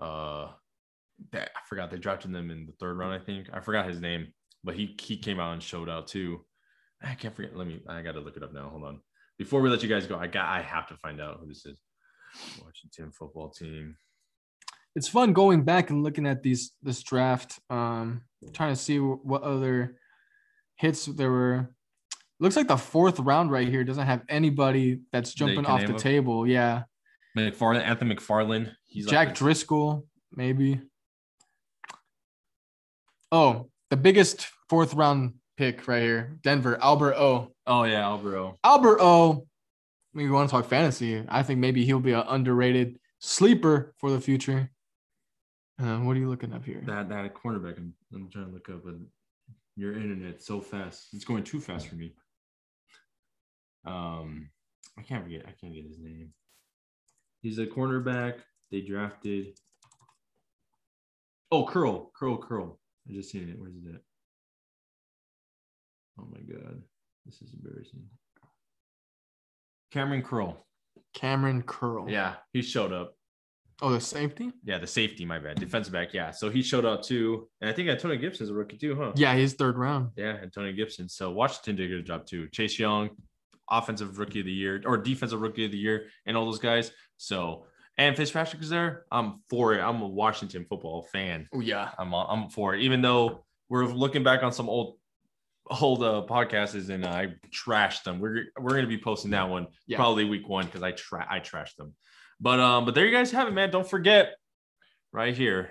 Uh, 0.00 0.48
that 1.32 1.50
I 1.56 1.60
forgot 1.68 1.90
they 1.90 1.98
drafted 1.98 2.34
him 2.34 2.50
in 2.50 2.66
the 2.66 2.72
third 2.72 2.98
round. 2.98 3.14
I 3.14 3.18
think 3.18 3.48
I 3.52 3.60
forgot 3.60 3.88
his 3.88 4.00
name, 4.00 4.28
but 4.64 4.74
he 4.74 4.96
he 5.00 5.16
came 5.16 5.40
out 5.40 5.52
and 5.52 5.62
showed 5.62 5.88
out 5.88 6.08
too. 6.08 6.44
I 7.02 7.14
can't 7.14 7.34
forget. 7.34 7.56
Let 7.56 7.66
me. 7.66 7.80
I 7.88 8.02
got 8.02 8.12
to 8.12 8.20
look 8.20 8.36
it 8.36 8.42
up 8.42 8.52
now. 8.52 8.68
Hold 8.68 8.84
on. 8.84 9.00
Before 9.38 9.60
we 9.60 9.68
let 9.70 9.82
you 9.82 9.88
guys 9.88 10.06
go, 10.06 10.18
I 10.18 10.26
got. 10.26 10.48
I 10.48 10.62
have 10.62 10.86
to 10.88 10.96
find 10.96 11.20
out 11.20 11.38
who 11.40 11.46
this 11.46 11.64
is. 11.66 11.78
Washington 12.62 13.12
football 13.12 13.50
team. 13.50 13.96
It's 14.94 15.08
fun 15.08 15.32
going 15.32 15.62
back 15.62 15.90
and 15.90 16.02
looking 16.02 16.26
at 16.26 16.42
these 16.42 16.72
this 16.82 17.02
draft. 17.02 17.60
Um, 17.70 18.22
trying 18.52 18.74
to 18.74 18.80
see 18.80 18.98
what 18.98 19.42
other 19.42 19.98
hits 20.76 21.06
there 21.06 21.30
were. 21.30 21.70
Looks 22.38 22.56
like 22.56 22.68
the 22.68 22.76
fourth 22.76 23.18
round 23.18 23.50
right 23.50 23.68
here 23.68 23.82
doesn't 23.84 24.06
have 24.06 24.22
anybody 24.28 25.00
that's 25.12 25.32
jumping 25.32 25.64
off 25.66 25.86
the 25.86 25.94
table. 25.94 26.46
Yeah, 26.46 26.82
McFarland, 27.36 27.82
Anthony 27.82 28.14
McFarland. 28.14 28.72
He's 28.86 29.06
Jack 29.06 29.28
like 29.28 29.36
Driscoll, 29.36 30.06
maybe. 30.32 30.80
Oh, 33.32 33.70
the 33.90 33.96
biggest 33.96 34.48
fourth 34.68 34.94
round 34.94 35.34
pick 35.56 35.86
right 35.88 36.02
here, 36.02 36.38
Denver, 36.42 36.78
Albert 36.80 37.14
O. 37.14 37.52
Oh 37.66 37.84
yeah. 37.84 38.06
Albert 38.06 38.98
O. 39.00 39.46
I 40.14 40.18
mean, 40.18 40.28
we 40.28 40.32
want 40.32 40.48
to 40.48 40.54
talk 40.54 40.66
fantasy. 40.66 41.24
I 41.28 41.42
think 41.42 41.60
maybe 41.60 41.84
he'll 41.84 42.00
be 42.00 42.12
an 42.12 42.24
underrated 42.26 42.98
sleeper 43.18 43.92
for 43.98 44.10
the 44.10 44.20
future. 44.20 44.70
Uh, 45.80 45.98
what 45.98 46.16
are 46.16 46.20
you 46.20 46.28
looking 46.28 46.52
up 46.54 46.64
here? 46.64 46.82
That 46.86 47.08
that 47.10 47.34
cornerback. 47.34 47.76
I'm, 47.76 47.92
I'm 48.14 48.30
trying 48.30 48.46
to 48.46 48.52
look 48.52 48.68
up, 48.70 48.82
but 48.84 48.94
your 49.76 49.92
internet's 49.92 50.46
so 50.46 50.60
fast. 50.60 51.08
It's 51.12 51.24
going 51.24 51.44
too 51.44 51.60
fast 51.60 51.88
for 51.88 51.96
me. 51.96 52.14
Um, 53.86 54.50
I 54.98 55.02
can't 55.02 55.22
forget. 55.22 55.44
I 55.46 55.52
can't 55.52 55.74
get 55.74 55.86
his 55.86 55.98
name. 55.98 56.32
He's 57.42 57.58
a 57.58 57.66
cornerback. 57.66 58.40
They 58.70 58.80
drafted. 58.80 59.58
Oh, 61.52 61.64
Curl, 61.64 62.10
Curl, 62.18 62.38
Curl. 62.38 62.78
I 63.08 63.12
just 63.12 63.30
seen 63.30 63.48
it. 63.48 63.58
Where's 63.58 63.76
it 63.76 63.94
at? 63.94 64.00
Oh 66.18 66.26
my 66.32 66.40
god, 66.40 66.82
this 67.24 67.40
is 67.42 67.52
embarrassing. 67.54 68.02
Kamren 69.94 70.24
Curl. 70.24 70.66
Kamren 71.16 71.64
Curl. 71.64 72.10
Yeah, 72.10 72.34
he 72.52 72.62
showed 72.62 72.92
up. 72.92 73.14
Oh, 73.82 73.92
the 73.92 74.00
safety? 74.00 74.50
Yeah, 74.64 74.78
the 74.78 74.86
safety, 74.86 75.26
my 75.26 75.38
bad. 75.38 75.60
Defensive 75.60 75.92
back. 75.92 76.14
Yeah. 76.14 76.30
So 76.30 76.48
he 76.48 76.62
showed 76.62 76.86
up 76.86 77.02
too. 77.02 77.46
And 77.60 77.68
I 77.68 77.74
think 77.74 77.90
Antonio 77.90 78.16
Gibson's 78.16 78.48
a 78.48 78.54
rookie 78.54 78.78
too, 78.78 78.96
huh? 78.96 79.12
Yeah, 79.16 79.36
he's 79.36 79.52
third 79.52 79.76
round. 79.76 80.12
Yeah, 80.16 80.38
Antonio 80.42 80.72
Gibson. 80.72 81.10
So 81.10 81.30
Washington 81.30 81.76
did 81.76 81.92
a 81.92 81.96
good 81.96 82.06
job 82.06 82.26
too. 82.26 82.48
Chase 82.48 82.78
Young, 82.78 83.10
offensive 83.70 84.18
rookie 84.18 84.40
of 84.40 84.46
the 84.46 84.52
year 84.52 84.82
or 84.86 84.96
defensive 84.96 85.40
rookie 85.40 85.64
of 85.64 85.70
the 85.72 85.78
year, 85.78 86.06
and 86.26 86.36
all 86.36 86.44
those 86.46 86.58
guys. 86.58 86.90
So 87.16 87.66
and 87.98 88.16
Fitzpatrick 88.16 88.62
is 88.62 88.68
there. 88.68 89.06
I'm 89.10 89.40
for 89.48 89.74
it. 89.74 89.80
I'm 89.80 90.02
a 90.02 90.06
Washington 90.06 90.66
football 90.68 91.02
fan. 91.12 91.48
Oh 91.54 91.60
yeah. 91.60 91.90
I'm 91.98 92.12
I'm 92.14 92.48
for 92.50 92.74
it. 92.74 92.82
Even 92.82 93.00
though 93.02 93.44
we're 93.68 93.86
looking 93.86 94.22
back 94.22 94.42
on 94.42 94.52
some 94.52 94.68
old 94.68 94.98
old 95.80 96.02
uh, 96.02 96.22
podcasts 96.28 96.90
and 96.90 97.04
I 97.04 97.34
trashed 97.50 98.04
them. 98.04 98.20
We're 98.20 98.44
we're 98.60 98.74
gonna 98.74 98.86
be 98.86 98.98
posting 98.98 99.30
that 99.32 99.48
one 99.48 99.66
Yeah. 99.86 99.96
probably 99.96 100.24
week 100.24 100.48
one 100.48 100.66
because 100.66 100.82
I 100.82 100.92
tra- 100.92 101.26
I 101.28 101.40
trashed 101.40 101.76
them. 101.76 101.94
But 102.40 102.60
um, 102.60 102.84
but 102.84 102.94
there 102.94 103.06
you 103.06 103.12
guys 103.12 103.30
have 103.32 103.48
it, 103.48 103.52
man. 103.52 103.70
Don't 103.70 103.88
forget 103.88 104.34
right 105.12 105.34
here. 105.34 105.70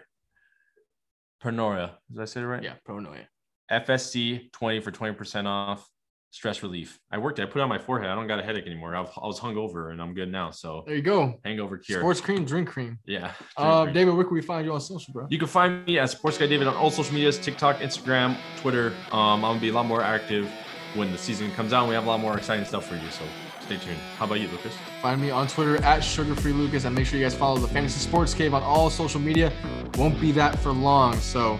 Pernoria. 1.43 1.91
Did 2.11 2.21
I 2.21 2.25
say 2.25 2.41
it 2.41 2.45
right? 2.45 2.63
Yeah, 2.63 2.73
Pronoia. 2.87 3.25
FSC 3.71 4.51
20 4.51 4.79
for 4.81 4.91
20% 4.91 5.45
off 5.45 5.87
stress 6.31 6.61
relief. 6.63 6.99
I 7.11 7.17
worked 7.17 7.39
it. 7.39 7.43
I 7.43 7.45
put 7.45 7.59
it 7.59 7.61
on 7.63 7.69
my 7.69 7.77
forehead. 7.77 8.09
I 8.09 8.15
don't 8.15 8.27
got 8.27 8.39
a 8.39 8.43
headache 8.43 8.65
anymore. 8.65 8.93
I 8.95 8.99
was, 9.01 9.09
I 9.15 9.25
was 9.25 9.39
hungover 9.39 9.91
and 9.91 10.01
I'm 10.01 10.13
good 10.13 10.29
now. 10.31 10.51
So 10.51 10.83
There 10.85 10.95
you 10.95 11.01
go. 11.01 11.39
hangover 11.45 11.77
cure. 11.77 11.99
Sports 11.99 12.19
cream, 12.21 12.43
drink 12.45 12.67
cream. 12.67 12.99
Yeah. 13.05 13.31
Uh, 13.55 13.83
Drink, 13.83 13.93
drink. 13.93 13.93
David, 13.95 14.15
where 14.15 14.25
can 14.25 14.33
we 14.33 14.41
find 14.41 14.65
you 14.65 14.73
on 14.73 14.81
social, 14.81 15.13
bro? 15.13 15.27
You 15.29 15.39
can 15.39 15.47
find 15.47 15.85
me 15.85 15.97
at 15.99 16.09
Sports 16.09 16.37
Guy 16.37 16.47
David 16.47 16.67
on 16.67 16.75
all 16.75 16.91
social 16.91 17.13
medias 17.13 17.37
TikTok, 17.39 17.77
Instagram, 17.77 18.35
Twitter. 18.57 18.87
Um, 19.11 19.19
I'm 19.21 19.41
going 19.41 19.55
to 19.55 19.61
be 19.61 19.69
a 19.69 19.73
lot 19.73 19.85
more 19.85 20.01
active 20.01 20.49
when 20.95 21.11
the 21.11 21.17
season 21.17 21.51
comes 21.51 21.71
out. 21.73 21.87
We 21.87 21.93
have 21.95 22.03
a 22.05 22.07
lot 22.07 22.19
more 22.19 22.37
exciting 22.37 22.65
stuff 22.65 22.85
for 22.85 22.95
you. 22.95 23.09
So 23.11 23.23
stay 23.61 23.77
tuned. 23.77 23.97
How 24.17 24.25
about 24.25 24.41
you, 24.41 24.47
Lucas? 24.49 24.73
Find 25.01 25.21
me 25.21 25.29
on 25.31 25.47
Twitter 25.47 25.77
at 25.83 26.01
SugarFreeLucas 26.01 26.83
and 26.85 26.93
make 26.95 27.05
sure 27.05 27.17
you 27.17 27.25
guys 27.25 27.35
follow 27.35 27.57
the 27.59 27.67
Fantasy 27.69 27.99
Sports 27.99 28.33
Cave 28.33 28.53
on 28.53 28.61
all 28.61 28.89
social 28.89 29.19
media. 29.21 29.53
Won't 29.97 30.19
be 30.19 30.31
that 30.33 30.59
for 30.59 30.71
long, 30.73 31.15
so 31.19 31.57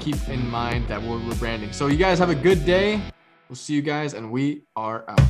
keep 0.00 0.16
in 0.28 0.48
mind 0.48 0.88
that 0.88 1.02
we're 1.02 1.18
rebranding. 1.18 1.74
So 1.74 1.86
you 1.88 1.96
guys 1.98 2.18
have 2.18 2.30
a 2.30 2.34
good 2.34 2.64
day. 2.64 3.00
We'll 3.48 3.56
see 3.56 3.74
you 3.74 3.82
guys, 3.82 4.12
and 4.12 4.32
we 4.32 4.62
are 4.74 5.04
out. 5.08 5.20